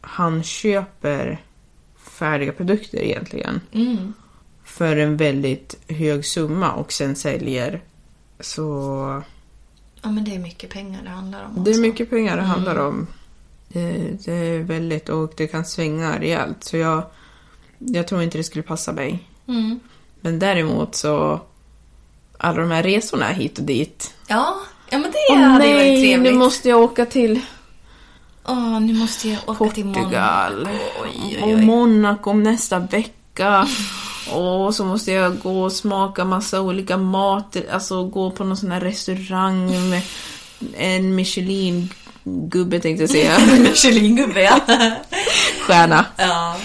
han 0.00 0.42
köper 0.42 1.42
färdiga 2.04 2.52
produkter 2.52 2.98
egentligen 2.98 3.60
Mm. 3.72 4.12
för 4.64 4.96
en 4.96 5.16
väldigt 5.16 5.76
hög 5.88 6.24
summa 6.26 6.72
och 6.72 6.92
sen 6.92 7.16
säljer 7.16 7.80
så 8.40 9.22
ja, 10.02 10.10
men 10.10 10.24
det 10.24 10.34
är 10.34 10.38
mycket 10.38 10.70
pengar 10.70 11.02
det 11.02 11.10
handlar 11.10 11.44
om 11.44 11.64
det 11.64 11.70
är 11.70 11.72
också. 11.72 11.80
mycket 11.80 12.10
pengar 12.10 12.36
det 12.36 12.42
handlar 12.42 12.76
om. 12.76 13.06
Det, 13.68 14.24
det 14.24 14.32
är 14.32 14.58
väldigt 14.58 15.08
och 15.08 15.32
det 15.36 15.46
kan 15.46 15.64
svänga 15.64 16.18
rejält 16.20 16.64
så 16.64 16.76
jag, 16.76 17.02
jag 17.78 18.08
tror 18.08 18.22
inte 18.22 18.38
det 18.38 18.44
skulle 18.44 18.62
passa 18.62 18.92
mig. 18.92 19.24
Mm. 19.48 19.80
Men 20.20 20.38
däremot 20.38 20.94
så 20.94 21.40
alla 22.38 22.60
de 22.60 22.70
här 22.70 22.82
resorna 22.82 23.28
hit 23.28 23.58
och 23.58 23.64
dit. 23.64 24.14
Ja, 24.26 24.56
ja 24.90 24.98
men 24.98 25.10
det 25.10 25.18
Åh 25.30 25.38
hade 25.38 25.66
ju 25.66 25.72
varit 25.74 25.86
nej, 25.86 26.02
trevligt. 26.02 26.32
nu 26.32 26.38
måste 26.38 26.68
jag 26.68 26.80
åka 26.80 27.06
till 27.06 27.40
Åh, 28.44 28.80
nu 28.80 28.92
måste 28.94 29.28
jag 29.28 29.38
åka 29.46 29.74
till 29.74 29.94
Portugal. 29.94 30.56
Monaco. 30.56 30.78
Oj, 31.02 31.38
oj, 31.38 31.42
och 31.42 31.48
oj. 31.48 31.66
Monaco 31.66 32.30
om 32.30 32.42
nästa 32.42 32.78
vecka. 32.78 33.68
Och 34.28 34.74
så 34.74 34.84
måste 34.84 35.12
jag 35.12 35.38
gå 35.38 35.62
och 35.62 35.72
smaka 35.72 36.24
massa 36.24 36.60
olika 36.60 36.96
mat, 36.96 37.56
alltså 37.72 38.04
gå 38.04 38.30
på 38.30 38.44
någon 38.44 38.56
sån 38.56 38.70
här 38.72 38.80
restaurang 38.80 39.90
med 39.90 40.02
en 40.76 41.14
Michelin-gubbe 41.14 42.80
tänkte 42.80 43.02
jag 43.02 43.10
säga. 43.10 43.38
Michelin-gubbe, 43.58 44.42
ja. 44.42 44.60
Stjärna. 45.66 46.06
ja. 46.16 46.56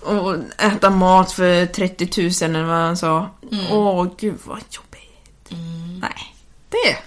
Och 0.00 0.34
äta 0.58 0.90
mat 0.90 1.32
för 1.32 1.66
30 1.66 2.44
000 2.46 2.50
eller 2.50 2.64
vad 2.64 2.76
han 2.76 2.96
sa. 2.96 3.30
Mm. 3.52 3.72
Åh, 3.72 4.06
gud 4.18 4.38
vad 4.44 4.58
jobbigt. 4.70 5.50
Nej, 6.00 6.34
det. 6.68 6.98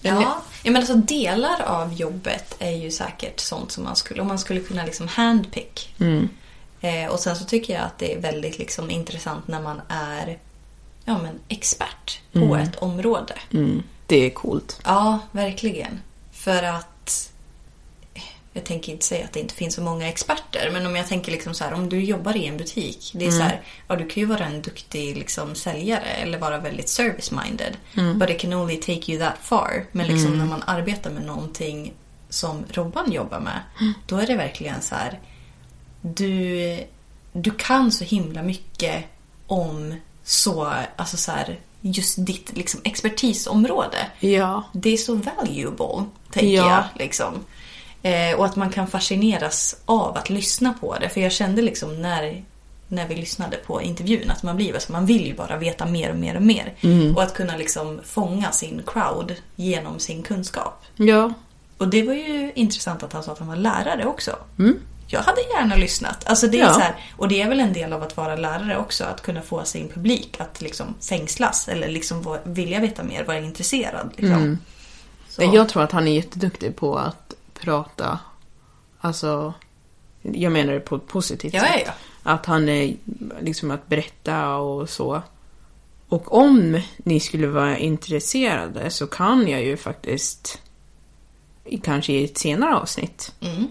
Ja, 0.00 0.42
jag 0.62 0.72
menar 0.72 0.86
så 0.86 0.94
delar 0.94 1.62
av 1.62 1.92
jobbet 1.92 2.56
är 2.58 2.70
ju 2.70 2.90
säkert 2.90 3.40
sånt 3.40 3.72
som 3.72 3.84
man 3.84 3.96
skulle, 3.96 4.22
om 4.22 4.28
man 4.28 4.38
skulle 4.38 4.60
kunna 4.60 4.84
liksom 4.84 5.08
handpick. 5.08 5.94
Mm. 5.98 6.28
Eh, 6.80 7.06
och 7.06 7.20
sen 7.20 7.36
så 7.36 7.44
tycker 7.44 7.74
jag 7.74 7.82
att 7.82 7.98
det 7.98 8.14
är 8.14 8.20
väldigt 8.20 8.58
liksom 8.58 8.90
intressant 8.90 9.48
när 9.48 9.62
man 9.62 9.80
är 9.88 10.38
ja, 11.04 11.18
men 11.18 11.38
expert 11.48 12.20
på 12.32 12.56
ett 12.56 12.76
område. 12.76 13.34
Mm, 13.52 13.82
det 14.06 14.26
är 14.26 14.30
coolt. 14.30 14.80
Ja, 14.84 15.18
verkligen. 15.32 16.00
För 16.32 16.62
att 16.62 17.30
jag 18.52 18.64
tänker 18.64 18.92
inte 18.92 19.04
säga 19.04 19.24
att 19.24 19.32
det 19.32 19.40
inte 19.40 19.54
finns 19.54 19.74
så 19.74 19.82
många 19.82 20.08
experter, 20.08 20.70
men 20.72 20.86
om 20.86 20.96
jag 20.96 21.06
tänker 21.06 21.32
liksom 21.32 21.54
så 21.54 21.64
här, 21.64 21.72
om 21.72 21.88
du 21.88 22.04
jobbar 22.04 22.36
i 22.36 22.46
en 22.46 22.56
butik. 22.56 23.12
Det 23.14 23.26
är 23.26 23.30
så 23.30 23.42
här, 23.42 23.60
ja 23.88 23.96
du 23.96 24.08
kan 24.08 24.20
ju 24.20 24.26
vara 24.26 24.44
en 24.44 24.62
duktig 24.62 25.16
liksom 25.16 25.54
säljare 25.54 26.06
eller 26.06 26.38
vara 26.38 26.58
väldigt 26.58 26.88
service-minded. 26.88 27.72
But 28.14 28.30
it 28.30 28.40
can 28.40 28.54
only 28.54 28.76
take 28.76 29.12
you 29.12 29.20
that 29.20 29.38
far. 29.42 29.86
Men 29.92 30.06
liksom 30.06 30.38
när 30.38 30.46
man 30.46 30.62
arbetar 30.66 31.10
med 31.10 31.22
någonting 31.22 31.92
som 32.28 32.64
Robban 32.70 33.12
jobbar 33.12 33.40
med, 33.40 33.60
då 34.06 34.16
är 34.16 34.26
det 34.26 34.36
verkligen 34.36 34.82
så 34.82 34.94
här, 34.94 35.20
du, 36.02 36.78
du 37.32 37.50
kan 37.50 37.92
så 37.92 38.04
himla 38.04 38.42
mycket 38.42 39.04
om 39.46 39.94
så, 40.24 40.72
alltså 40.96 41.16
så 41.16 41.32
här, 41.32 41.58
just 41.80 42.26
ditt 42.26 42.56
liksom, 42.56 42.80
expertisområde 42.84 43.96
Ja. 44.20 44.62
det 44.72 44.90
är 44.90 44.96
så 44.96 45.14
valuable, 45.14 46.04
tänker 46.32 46.50
Ja. 46.56 46.68
jag. 46.70 46.84
Liksom. 47.04 47.34
Eh, 48.02 48.38
och 48.38 48.44
att 48.46 48.56
man 48.56 48.70
kan 48.70 48.86
fascineras 48.86 49.76
av 49.84 50.16
att 50.16 50.30
lyssna 50.30 50.74
på 50.80 50.96
det. 51.00 51.08
För 51.08 51.20
jag 51.20 51.32
kände 51.32 51.62
liksom 51.62 52.02
när, 52.02 52.44
när 52.88 53.08
vi 53.08 53.14
lyssnade 53.14 53.56
på 53.56 53.82
intervjun 53.82 54.30
att 54.30 54.42
man 54.42 54.56
blir 54.56 54.78
så 54.78 54.92
man 54.92 55.06
vill 55.06 55.26
ju 55.26 55.34
bara 55.34 55.56
veta 55.56 55.86
mer 55.86 56.10
och 56.10 56.16
mer 56.16 56.36
och 56.36 56.42
mer. 56.42 56.74
Och 57.16 57.22
att 57.22 57.34
kunna 57.34 57.56
liksom 57.56 58.00
fånga 58.04 58.50
sin 58.52 58.82
crowd 58.86 59.34
genom 59.56 59.98
sin 59.98 60.22
kunskap. 60.22 60.82
Ja. 60.96 61.32
Och 61.78 61.88
det 61.88 62.02
var 62.02 62.14
ju 62.14 62.52
intressant 62.54 63.02
att 63.02 63.12
han 63.12 63.22
sa 63.22 63.32
att 63.32 63.38
han 63.38 63.48
var 63.48 63.56
lärare 63.56 64.04
också. 64.06 64.36
Mm. 64.58 64.78
Jag 65.12 65.20
hade 65.20 65.40
gärna 65.40 65.76
lyssnat. 65.76 66.26
Alltså 66.26 66.46
det 66.46 66.60
är 66.60 66.64
Ja. 66.66 66.72
så 66.74 66.80
här, 66.80 66.94
och 67.16 67.28
det 67.28 67.42
är 67.42 67.48
väl 67.48 67.60
en 67.60 67.72
del 67.72 67.92
av 67.92 68.02
att 68.02 68.16
vara 68.16 68.36
lärare 68.36 68.78
också, 68.78 69.04
att 69.04 69.22
kunna 69.22 69.42
få 69.42 69.64
sin 69.64 69.88
publik 69.88 70.36
att 70.40 70.60
liksom 70.60 70.94
fängslas 71.08 71.68
eller 71.68 71.88
liksom 71.88 72.38
vilja 72.44 72.80
veta 72.80 73.02
mer, 73.02 73.24
vara 73.24 73.38
intresserad. 73.38 74.10
Liksom. 74.16 74.58
Så. 75.28 75.42
Jag 75.42 75.68
tror 75.68 75.82
att 75.82 75.92
han 75.92 76.08
är 76.08 76.12
jätteduktig 76.12 76.76
på 76.76 76.98
att 76.98 77.34
prata. 77.54 78.18
Alltså, 79.00 79.54
jag 80.22 80.52
menar 80.52 80.72
det 80.72 80.80
på 80.80 80.96
ett 80.96 81.06
positivt 81.06 81.54
Ja, 81.54 81.60
sätt. 81.60 81.82
ja. 81.86 81.92
Att 82.22 82.46
han 82.46 82.68
är 82.68 82.96
liksom 83.40 83.70
att 83.70 83.88
berätta 83.88 84.56
och 84.56 84.90
så. 84.90 85.22
Och 86.08 86.34
om 86.34 86.80
ni 86.96 87.20
skulle 87.20 87.46
vara 87.46 87.78
intresserade 87.78 88.90
så 88.90 89.06
kan 89.06 89.48
jag 89.48 89.62
ju 89.64 89.76
faktiskt 89.76 90.58
kanske 91.82 92.12
i 92.12 92.24
ett 92.24 92.38
senare 92.38 92.76
avsnitt 92.76 93.32
Mm. 93.40 93.68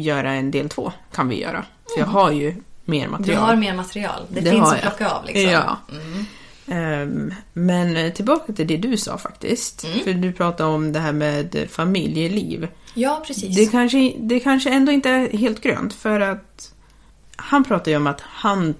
Göra 0.00 0.32
en 0.32 0.50
del 0.50 0.68
två. 0.68 0.92
Kan 1.14 1.28
vi 1.28 1.40
göra. 1.40 1.64
För 1.94 2.00
jag 2.00 2.06
har 2.06 2.30
ju 2.32 2.54
mer 2.84 3.04
Du 3.04 3.10
material. 3.10 3.42
har 3.42 3.56
mer 3.56 3.74
material. 3.74 4.22
Det, 4.28 4.40
Det 4.40 4.50
finns 4.50 4.72
att 4.72 4.80
plocka 4.80 5.08
av 5.10 5.24
liksom. 5.24 5.42
Ja. 5.52 5.78
Mm. 5.90 6.24
Ehm, 6.66 7.34
men 7.52 8.12
tillbaka 8.12 8.52
till 8.52 8.66
det 8.66 8.76
du 8.76 8.96
sa 8.96 9.18
faktiskt. 9.18 9.84
Mm. 9.84 9.98
För 10.04 10.12
du 10.14 10.32
pratade 10.32 10.70
om 10.70 10.92
det 10.92 10.98
här 11.00 11.12
med 11.12 11.66
familjeliv. 11.70 12.68
ja, 12.94 13.22
precis. 13.26 13.56
Det 13.56 13.66
kanske, 13.66 14.12
det 14.18 14.40
kanske 14.40 14.70
ändå 14.70 14.92
inte 14.92 15.10
är 15.10 15.36
helt 15.38 15.60
grönt 15.60 15.94
för 15.94 16.20
att 16.20 16.72
han 17.36 17.64
pratar 17.64 17.90
ju 17.90 17.96
om 17.96 18.06
att 18.06 18.20
han 18.20 18.74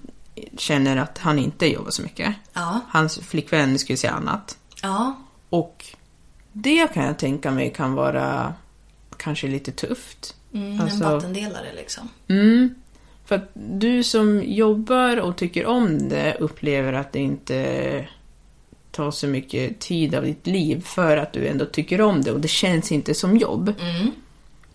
känner 0.59 0.97
att 0.97 1.19
han 1.19 1.39
inte 1.39 1.67
jobbar 1.67 1.91
så 1.91 2.03
mycket. 2.03 2.35
Ja. 2.53 2.81
Hans 2.89 3.19
flickvän 3.19 3.79
skulle 3.79 3.97
säga 3.97 4.13
annat. 4.13 4.59
ja. 4.83 5.15
Och 5.51 5.85
det 6.53 6.93
kan 6.95 7.05
jag 7.05 7.19
tänka 7.19 7.51
mig 7.51 7.73
kan 7.77 7.95
vara 7.95 8.55
kanske 9.17 9.47
lite 9.47 9.73
tufft. 9.73 10.35
Mm, 10.55 10.81
Alltså- 10.81 11.05
En 11.05 11.13
vattendelare 11.13 11.73
liksom. 11.77 12.09
Mm. 12.29 12.75
För 13.25 13.35
att 13.35 13.51
du 13.55 14.03
som 14.03 14.43
jobbar 14.45 15.17
och 15.17 15.37
tycker 15.37 15.67
om 15.67 16.09
det 16.09 16.37
upplever 16.41 16.93
att 16.93 17.13
det 17.13 17.19
inte 17.19 18.09
tar 18.91 19.11
så 19.11 19.27
mycket 19.27 19.81
tid 19.81 20.15
av 20.15 20.25
ditt 20.25 20.47
liv 20.47 20.85
för 20.85 21.17
att 21.17 21.33
du 21.33 21.49
ändå 21.49 21.65
tycker 21.65 22.01
om 22.01 22.23
det 22.23 22.33
och 22.33 22.41
det 22.41 22.49
känns 22.49 22.93
inte 22.93 23.15
som 23.15 23.37
jobb. 23.37 23.75
Mm. 23.81 24.11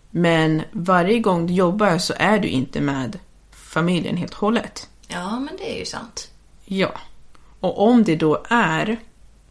Men 0.09 0.61
varje 0.71 1.19
gång 1.19 1.47
du 1.47 1.53
jobbar 1.53 1.97
så 1.97 2.13
är 2.17 2.39
du 2.39 2.47
inte 2.47 2.81
med 2.81 3.19
familjen 3.51 4.17
helt 4.17 4.33
och 4.33 4.39
hållet. 4.39 4.89
Ja, 5.07 5.39
men 5.39 5.57
det 5.57 5.75
är 5.75 5.79
ju 5.79 5.85
sant. 5.85 6.31
Ja. 6.65 6.91
Och 7.59 7.87
om 7.87 8.03
det 8.03 8.15
då 8.15 8.43
är, 8.49 8.97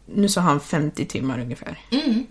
nu 0.05 0.29
sa 0.29 0.41
han 0.41 0.59
50 0.59 1.05
timmar 1.05 1.39
ungefär. 1.39 1.79
Mm. 1.91 2.25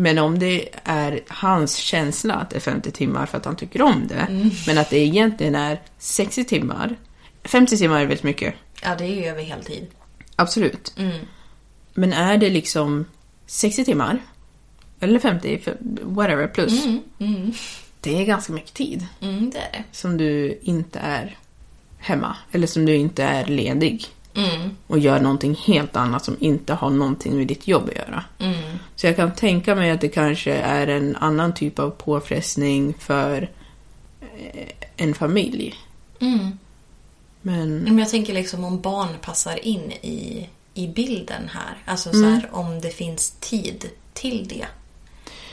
Men 0.00 0.18
om 0.18 0.38
det 0.38 0.68
är 0.84 1.20
hans 1.28 1.76
känsla 1.76 2.34
att 2.34 2.50
det 2.50 2.56
är 2.56 2.60
50 2.60 2.90
timmar 2.90 3.26
för 3.26 3.38
att 3.38 3.44
han 3.44 3.56
tycker 3.56 3.82
om 3.82 4.06
det, 4.08 4.14
Mm. 4.28 4.50
men 4.66 4.78
att 4.78 4.90
det 4.90 4.98
egentligen 4.98 5.54
är 5.54 5.80
60 5.98 6.44
timmar. 6.44 6.96
50 7.44 7.76
timmar 7.78 7.96
är 8.00 8.04
väldigt 8.06 8.22
mycket. 8.22 8.54
Ja, 8.82 8.94
det 8.98 9.04
är 9.04 9.14
ju 9.16 9.24
över 9.24 9.42
heltid. 9.42 9.86
Absolut. 10.36 10.94
Mm. 10.98 11.18
Men 11.94 12.12
är 12.12 12.38
det 12.38 12.50
liksom 12.50 13.04
60 13.46 13.84
timmar, 13.84 14.18
eller 15.00 15.18
50, 15.18 15.58
för- 15.58 15.76
whatever, 16.02 16.46
plus. 16.46 16.84
Mm. 16.84 17.00
Mm. 17.18 17.52
Det 18.00 18.20
är 18.20 18.24
ganska 18.24 18.52
mycket 18.52 18.74
tid 18.74 19.06
Mm, 19.20 19.50
det 19.50 19.58
är 19.58 19.72
det. 19.72 19.84
som 19.92 20.16
du 20.16 20.58
inte 20.62 20.98
är 20.98 21.38
hemma. 21.98 22.36
Eller 22.52 22.66
som 22.66 22.86
du 22.86 22.96
inte 22.96 23.22
är 23.24 23.46
ledig. 23.46 24.06
Mm. 24.34 24.76
Och 24.86 24.98
gör 24.98 25.20
någonting 25.20 25.54
helt 25.54 25.96
annat 25.96 26.24
som 26.24 26.36
inte 26.40 26.74
har 26.74 26.90
någonting 26.90 27.36
med 27.36 27.46
ditt 27.46 27.68
jobb 27.68 27.88
att 27.88 27.96
göra. 27.96 28.24
Mm. 28.38 28.78
Så 28.96 29.06
jag 29.06 29.16
kan 29.16 29.34
tänka 29.34 29.74
mig 29.74 29.90
att 29.90 30.00
det 30.00 30.08
kanske 30.08 30.52
är 30.54 30.86
en 30.86 31.16
annan 31.16 31.54
typ 31.54 31.78
av 31.78 31.90
påfrestning 31.90 32.94
för 32.98 33.50
eh, 34.20 34.68
en 34.96 35.14
familj. 35.14 35.74
Mm. 36.20 36.58
Men 37.42 37.78
Men 37.78 37.98
jag 37.98 38.08
tänker 38.08 38.34
liksom 38.34 38.64
om 38.64 38.80
barn 38.80 39.08
passar 39.22 39.66
in 39.66 39.92
i, 39.92 40.48
i 40.74 40.88
bilden 40.88 41.48
här. 41.52 41.78
Alltså 41.92 42.10
så 42.10 42.16
Mm. 42.18 42.32
här, 42.32 42.48
om 42.52 42.80
det 42.80 42.90
finns 42.90 43.30
tid 43.40 43.90
till 44.12 44.48
det. 44.48 44.66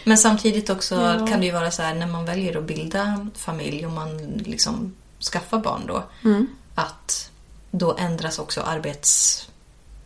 Men 0.04 0.18
samtidigt 0.18 0.70
också 0.70 0.96
Ja. 0.96 1.28
kan 1.28 1.40
det 1.40 1.46
ju 1.46 1.52
vara 1.52 1.72
så 1.72 1.82
här 1.82 1.96
när 1.96 2.08
man 2.08 2.26
väljer 2.26 2.58
att 2.58 2.64
bilda 2.64 3.28
familj 3.36 3.86
och 3.86 3.92
man 3.92 4.18
liksom 4.46 4.94
skaffar 5.32 5.60
barn 5.60 5.82
då. 5.88 6.04
Mm. 6.24 6.48
Att 6.76 7.32
då 7.72 7.98
ändras 7.98 8.40
också 8.40 8.62
arbets... 8.62 9.44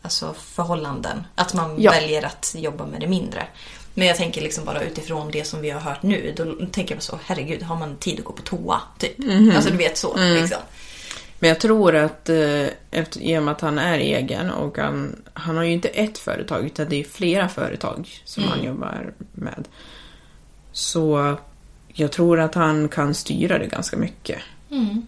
Alltså 0.03 0.33
förhållanden. 0.37 1.23
Att 1.35 1.53
man 1.53 1.75
Ja. 1.81 1.91
väljer 1.91 2.25
att 2.25 2.55
jobba 2.57 2.85
med 2.85 3.01
det 3.01 3.07
mindre. 3.07 3.47
Men 3.93 4.07
jag 4.07 4.17
tänker 4.17 4.41
liksom 4.41 4.65
bara 4.65 4.81
utifrån 4.81 5.31
det 5.31 5.43
som 5.47 5.61
vi 5.61 5.69
har 5.69 5.79
hört 5.81 6.03
nu. 6.03 6.33
Då 6.37 6.65
tänker 6.71 6.95
jag 6.95 7.03
så, 7.03 7.19
herregud, 7.25 7.63
har 7.63 7.75
man 7.75 7.95
tid 7.95 8.19
att 8.19 8.25
gå 8.25 8.33
på 8.33 8.41
toa? 8.41 8.81
Typ. 8.97 9.17
Mhm. 9.17 9.51
Alltså 9.55 9.71
du 9.71 9.77
vet 9.77 9.97
så. 9.97 10.15
Mm. 10.17 10.41
Liksom. 10.41 10.57
Men 11.39 11.47
jag 11.49 11.59
tror 11.59 11.95
att 11.95 12.29
eh, 12.29 12.67
efter, 12.91 13.21
i 13.21 13.37
och 13.37 13.43
med 13.43 13.51
att 13.51 13.61
han 13.61 13.79
är 13.79 13.97
egen 13.97 14.51
och 14.51 14.77
han, 14.77 15.15
han 15.33 15.57
har 15.57 15.63
ju 15.63 15.71
inte 15.71 15.87
ett 15.87 16.17
företag 16.17 16.65
utan 16.65 16.89
det 16.89 16.99
är 16.99 17.03
flera 17.03 17.49
företag 17.49 18.09
som 18.25 18.43
han 18.43 18.63
jobbar 18.63 19.13
med. 19.33 19.67
Så 20.71 21.37
jag 21.87 22.11
tror 22.11 22.39
att 22.39 22.55
han 22.55 22.89
kan 22.89 23.13
styra 23.13 23.59
det 23.59 23.67
ganska 23.67 23.97
mycket. 23.97 24.39
Mm. 24.71 25.07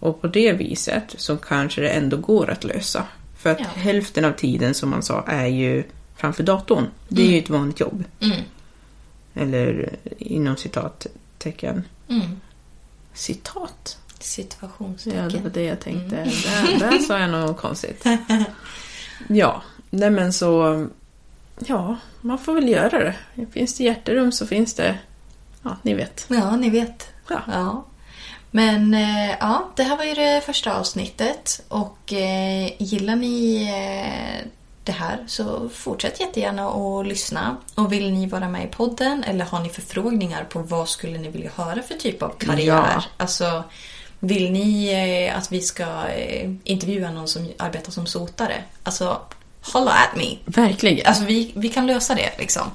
Och 0.00 0.20
på 0.20 0.26
det 0.26 0.52
viset 0.52 1.14
så 1.18 1.36
kanske 1.36 1.80
det 1.80 1.88
ändå 1.90 2.16
går 2.16 2.50
att 2.50 2.64
lösa. 2.64 3.06
För 3.38 3.50
att 3.50 3.60
Ja. 3.60 3.66
hälften 3.74 4.24
av 4.24 4.32
tiden 4.32 4.74
som 4.74 4.90
man 4.90 5.02
sa 5.02 5.22
är 5.26 5.46
ju 5.46 5.84
framför 6.16 6.42
datorn. 6.42 6.86
Det 7.08 7.22
är 7.22 7.26
ju 7.30 7.38
ett 7.38 7.50
vanligt 7.50 7.80
jobb. 7.80 8.04
Mm. 8.20 8.36
Eller 9.34 9.92
eh, 10.04 10.12
inom 10.18 10.56
citattecken. 10.56 11.84
Mm. 12.08 12.40
Citat? 13.14 13.98
Ja, 14.08 14.14
Situationstecken. 14.24 15.28
det 15.28 15.38
var 15.38 15.50
det 15.50 15.62
jag 15.64 15.80
tänkte. 15.80 16.16
Där, 16.16 16.78
där 16.78 16.98
sa 16.98 17.18
jag 17.18 17.30
något 17.30 17.56
konstigt. 17.56 18.04
Ja, 19.28 19.62
nej 19.90 20.10
men 20.10 20.32
så... 20.32 20.86
Ja, 21.66 21.96
man 22.20 22.38
får 22.38 22.54
väl 22.54 22.68
göra 22.68 22.98
det. 22.98 23.14
Finns 23.52 23.74
det 23.76 23.84
hjärterum 23.84 24.32
så 24.32 24.46
finns 24.46 24.74
det... 24.74 24.98
Ja, 25.62 25.76
ni 25.82 25.94
vet. 25.94 26.26
Ja, 26.28 26.56
ni 26.56 26.70
vet. 26.70 27.08
Ja. 27.28 27.40
Ja. 27.52 27.84
Men 28.50 28.94
eh, 28.94 29.30
ja, 29.40 29.68
det 29.76 29.82
här 29.82 29.96
var 29.96 30.04
ju 30.04 30.14
det 30.14 30.42
första 30.46 30.78
avsnittet. 30.78 31.60
Och 31.68 32.12
eh, 32.12 32.70
gillar 32.78 33.16
ni 33.16 33.62
eh, 33.62 34.46
det 34.84 34.92
här 34.92 35.24
så 35.26 35.68
fortsätt 35.68 36.20
jättegärna 36.20 36.68
att 36.68 37.06
lyssna. 37.06 37.56
Och 37.74 37.92
vill 37.92 38.12
ni 38.12 38.26
vara 38.26 38.48
med 38.48 38.64
i 38.64 38.66
podden 38.66 39.24
eller 39.24 39.44
har 39.44 39.60
ni 39.60 39.68
förfrågningar 39.68 40.44
på 40.44 40.58
vad 40.58 40.88
skulle 40.88 41.18
ni 41.18 41.28
vilja 41.28 41.50
höra 41.56 41.82
för 41.82 41.94
typ 41.94 42.22
av 42.22 42.28
karriär? 42.38 42.92
Ja. 42.94 43.02
Alltså, 43.16 43.64
Vill 44.20 44.52
ni 44.52 44.92
eh, 45.28 45.38
att 45.38 45.52
vi 45.52 45.60
ska 45.60 46.08
eh, 46.08 46.50
intervjua 46.64 47.10
någon 47.10 47.28
som 47.28 47.48
arbetar 47.58 47.92
som 47.92 48.06
sotare? 48.06 48.62
Alltså, 48.82 49.20
holla 49.72 49.90
at 49.90 50.16
me. 50.16 50.36
Verkligen. 50.44 51.06
Alltså 51.06 51.24
vi, 51.24 51.52
vi 51.54 51.68
kan 51.68 51.86
lösa 51.86 52.14
det 52.14 52.30
liksom. 52.38 52.70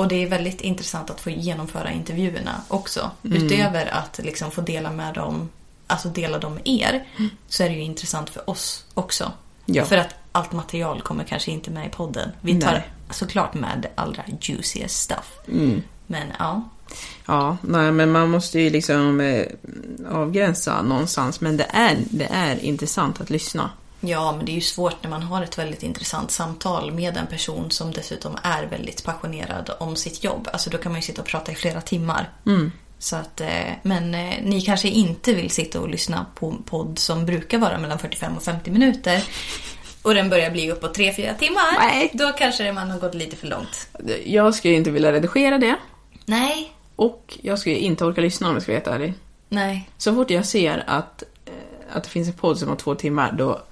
Och 0.00 0.08
det 0.08 0.22
är 0.22 0.28
väldigt 0.28 0.60
intressant 0.60 1.10
att 1.10 1.20
få 1.20 1.30
genomföra 1.30 1.90
intervjuerna 1.92 2.62
också. 2.68 3.10
Utöver 3.22 3.86
att 3.94 4.20
liksom 4.22 4.50
få 4.50 4.60
dela 4.60 4.90
med 4.90 5.14
dem, 5.14 5.48
alltså 5.86 6.08
dela 6.08 6.38
dem 6.38 6.54
med 6.54 6.62
er, 6.64 7.06
så 7.48 7.62
är 7.62 7.68
det 7.68 7.74
ju 7.74 7.82
intressant 7.82 8.30
för 8.30 8.50
oss 8.50 8.84
också. 8.94 9.32
Ja. 9.66 9.84
För 9.84 9.96
att 9.96 10.14
allt 10.32 10.52
material 10.52 11.00
kommer 11.02 11.24
kanske 11.24 11.50
inte 11.50 11.70
med 11.70 11.86
i 11.86 11.90
podden. 11.90 12.30
Vi 12.40 12.60
tar 12.60 12.72
Nej. 12.72 12.90
såklart 13.10 13.54
med 13.54 13.78
det 13.82 13.90
allra 13.94 14.24
juiciest 14.40 14.96
stuff. 14.96 15.38
Men 16.06 16.26
ja, 16.38 16.68
Ja, 17.26 17.56
nej, 17.60 17.92
men 17.92 18.12
man 18.12 18.30
måste 18.30 18.60
ju 18.60 18.70
liksom 18.70 19.20
eh, 19.20 19.46
avgränsa 20.10 20.82
någonstans. 20.82 21.40
Men 21.40 21.56
det 21.56 21.66
är, 21.70 21.98
det 22.10 22.28
är 22.30 22.64
intressant 22.64 23.20
att 23.20 23.30
lyssna. 23.30 23.70
Ja, 24.00 24.32
men 24.36 24.46
det 24.46 24.52
är 24.52 24.54
ju 24.54 24.60
svårt 24.60 25.02
när 25.02 25.10
man 25.10 25.22
har 25.22 25.42
ett 25.42 25.58
väldigt 25.58 25.82
intressant 25.82 26.30
samtal 26.30 26.92
med 26.92 27.16
en 27.16 27.26
person 27.26 27.70
som 27.70 27.92
dessutom 27.92 28.36
är 28.42 28.66
väldigt 28.66 29.04
passionerad 29.04 29.70
om 29.80 29.96
sitt 29.96 30.24
jobb. 30.24 30.48
Alltså 30.52 30.70
då 30.70 30.78
kan 30.78 30.92
man 30.92 31.00
ju 31.00 31.06
sitta 31.06 31.22
och 31.22 31.28
prata 31.28 31.52
i 31.52 31.54
flera 31.54 31.80
timmar. 31.80 32.30
Så 32.98 33.16
att, 33.16 33.40
eh, 33.40 33.48
men 33.82 34.14
eh, 34.14 34.34
ni 34.42 34.60
kanske 34.60 34.88
inte 34.88 35.34
vill 35.34 35.50
sitta 35.50 35.80
och 35.80 35.88
lyssna 35.88 36.26
på 36.34 36.50
en 36.50 36.62
podd 36.62 36.98
som 36.98 37.26
brukar 37.26 37.58
vara 37.58 37.78
mellan 37.78 37.98
45 37.98 38.36
och 38.36 38.42
50 38.42 38.70
minuter. 38.70 39.24
Och 40.02 40.14
den 40.14 40.30
börjar 40.30 40.50
bli 40.50 40.70
uppåt 40.70 40.96
3-4 40.98 41.38
timmar. 41.38 41.78
Nej. 41.78 42.10
Då 42.12 42.32
kanske 42.38 42.72
man 42.72 42.90
har 42.90 42.98
gått 42.98 43.14
lite 43.14 43.36
för 43.36 43.46
långt. 43.46 43.88
Jag 44.24 44.54
skulle 44.54 44.74
inte 44.74 44.90
vilja 44.90 45.12
redigera 45.12 45.58
det. 45.58 45.76
Nej. 46.24 46.72
Och 46.96 47.38
jag 47.42 47.58
skulle 47.58 47.76
inte 47.76 48.04
orka 48.04 48.20
lyssna 48.20 48.48
om 48.48 48.54
jag 48.54 48.62
ska 48.62 48.72
vara 48.72 48.78
helt 48.78 48.94
ärlig. 48.94 49.14
Nej. 49.48 49.90
Så 49.98 50.14
fort 50.14 50.30
jag 50.30 50.46
ser 50.46 50.84
att, 50.86 51.22
eh, 51.44 51.52
att 51.96 52.04
det 52.04 52.10
finns 52.10 52.28
en 52.28 52.34
podd 52.34 52.58
som 52.58 52.68
har 52.68 52.76
två 52.76 52.94
timmar, 52.94 53.32
då 53.32 53.62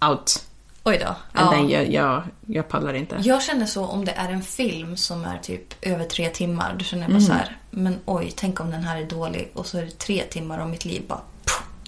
out. 0.00 0.44
Oj 0.84 0.98
då. 1.06 1.14
Ja. 1.32 1.50
Den, 1.50 1.68
jag, 1.70 1.92
jag, 1.92 2.22
jag 2.46 2.68
pallar 2.68 2.94
inte. 2.94 3.16
Jag 3.22 3.42
känner 3.42 3.66
så 3.66 3.84
om 3.86 4.04
det 4.04 4.12
är 4.12 4.28
en 4.28 4.42
film 4.42 4.96
som 4.96 5.24
är 5.24 5.38
typ 5.38 5.74
över 5.86 6.04
tre 6.04 6.28
timmar. 6.28 6.74
Då 6.78 6.84
känner 6.84 7.02
jag 7.02 7.12
bara 7.12 7.20
så 7.20 7.32
här, 7.32 7.56
men 7.70 7.98
oj, 8.04 8.32
tänk 8.36 8.60
om 8.60 8.70
den 8.70 8.82
här 8.82 9.00
är 9.00 9.04
dålig 9.06 9.50
och 9.54 9.66
så 9.66 9.78
är 9.78 9.82
det 9.82 9.98
tre 9.98 10.22
timmar 10.30 10.58
av 10.58 10.68
mitt 10.68 10.84
liv 10.84 11.02
bara... 11.08 11.20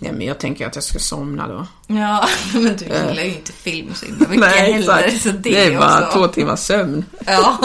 Ja, 0.02 0.12
men 0.12 0.26
jag 0.26 0.38
tänker 0.38 0.66
att 0.66 0.74
jag 0.74 0.84
ska 0.84 0.98
somna 0.98 1.48
då. 1.48 1.66
Ja, 1.86 2.28
men 2.54 2.76
du 2.76 2.84
gillar 2.84 3.22
ju 3.22 3.34
inte 3.34 3.52
film 3.52 3.94
så 3.94 4.06
himla 4.06 4.28
mycket 4.28 4.46
heller. 4.46 4.78
exakt. 4.78 5.22
Så 5.22 5.28
det, 5.28 5.38
det 5.38 5.64
är 5.64 5.78
bara 5.78 6.06
också. 6.06 6.18
två 6.18 6.28
timmars 6.28 6.60
sömn. 6.60 7.04
Ja, 7.26 7.58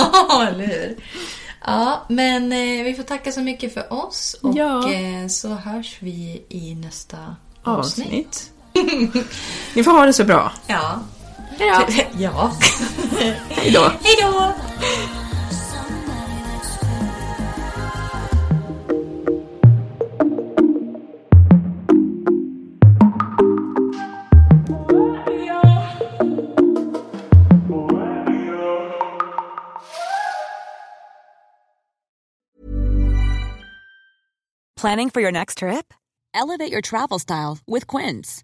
eller 0.49 0.65
hur? 0.67 0.95
Ja, 1.65 2.05
men 2.09 2.51
eh, 2.51 2.83
vi 2.83 2.93
får 2.97 3.03
tacka 3.03 3.31
så 3.31 3.41
mycket 3.41 3.73
för 3.73 3.93
oss 3.93 4.35
och 4.41 4.55
Ja. 4.57 4.93
eh, 4.93 5.27
så 5.27 5.49
hörs 5.53 5.97
vi 5.99 6.43
i 6.49 6.75
nästa 6.75 7.17
avsnitt. 7.63 8.05
Avsnitt. 8.07 8.51
Ni 9.73 9.83
får 9.83 9.91
ha 9.91 10.05
det 10.05 10.13
så 10.13 10.23
bra. 10.23 10.51
Ja. 10.67 10.99
Ja. 11.59 11.87
ja. 12.17 12.51
Hej 13.49 13.71
då. 13.71 13.91
Hej 14.03 14.15
då! 14.21 14.53
Planning 34.75 35.09
for 35.09 35.21
your 35.21 35.31
next 35.31 35.57
trip? 35.59 35.93
Elevate 36.33 36.71
your 36.71 36.81
travel 36.81 37.17
style 37.17 37.57
with 37.65 37.87
Quince. 37.87 38.43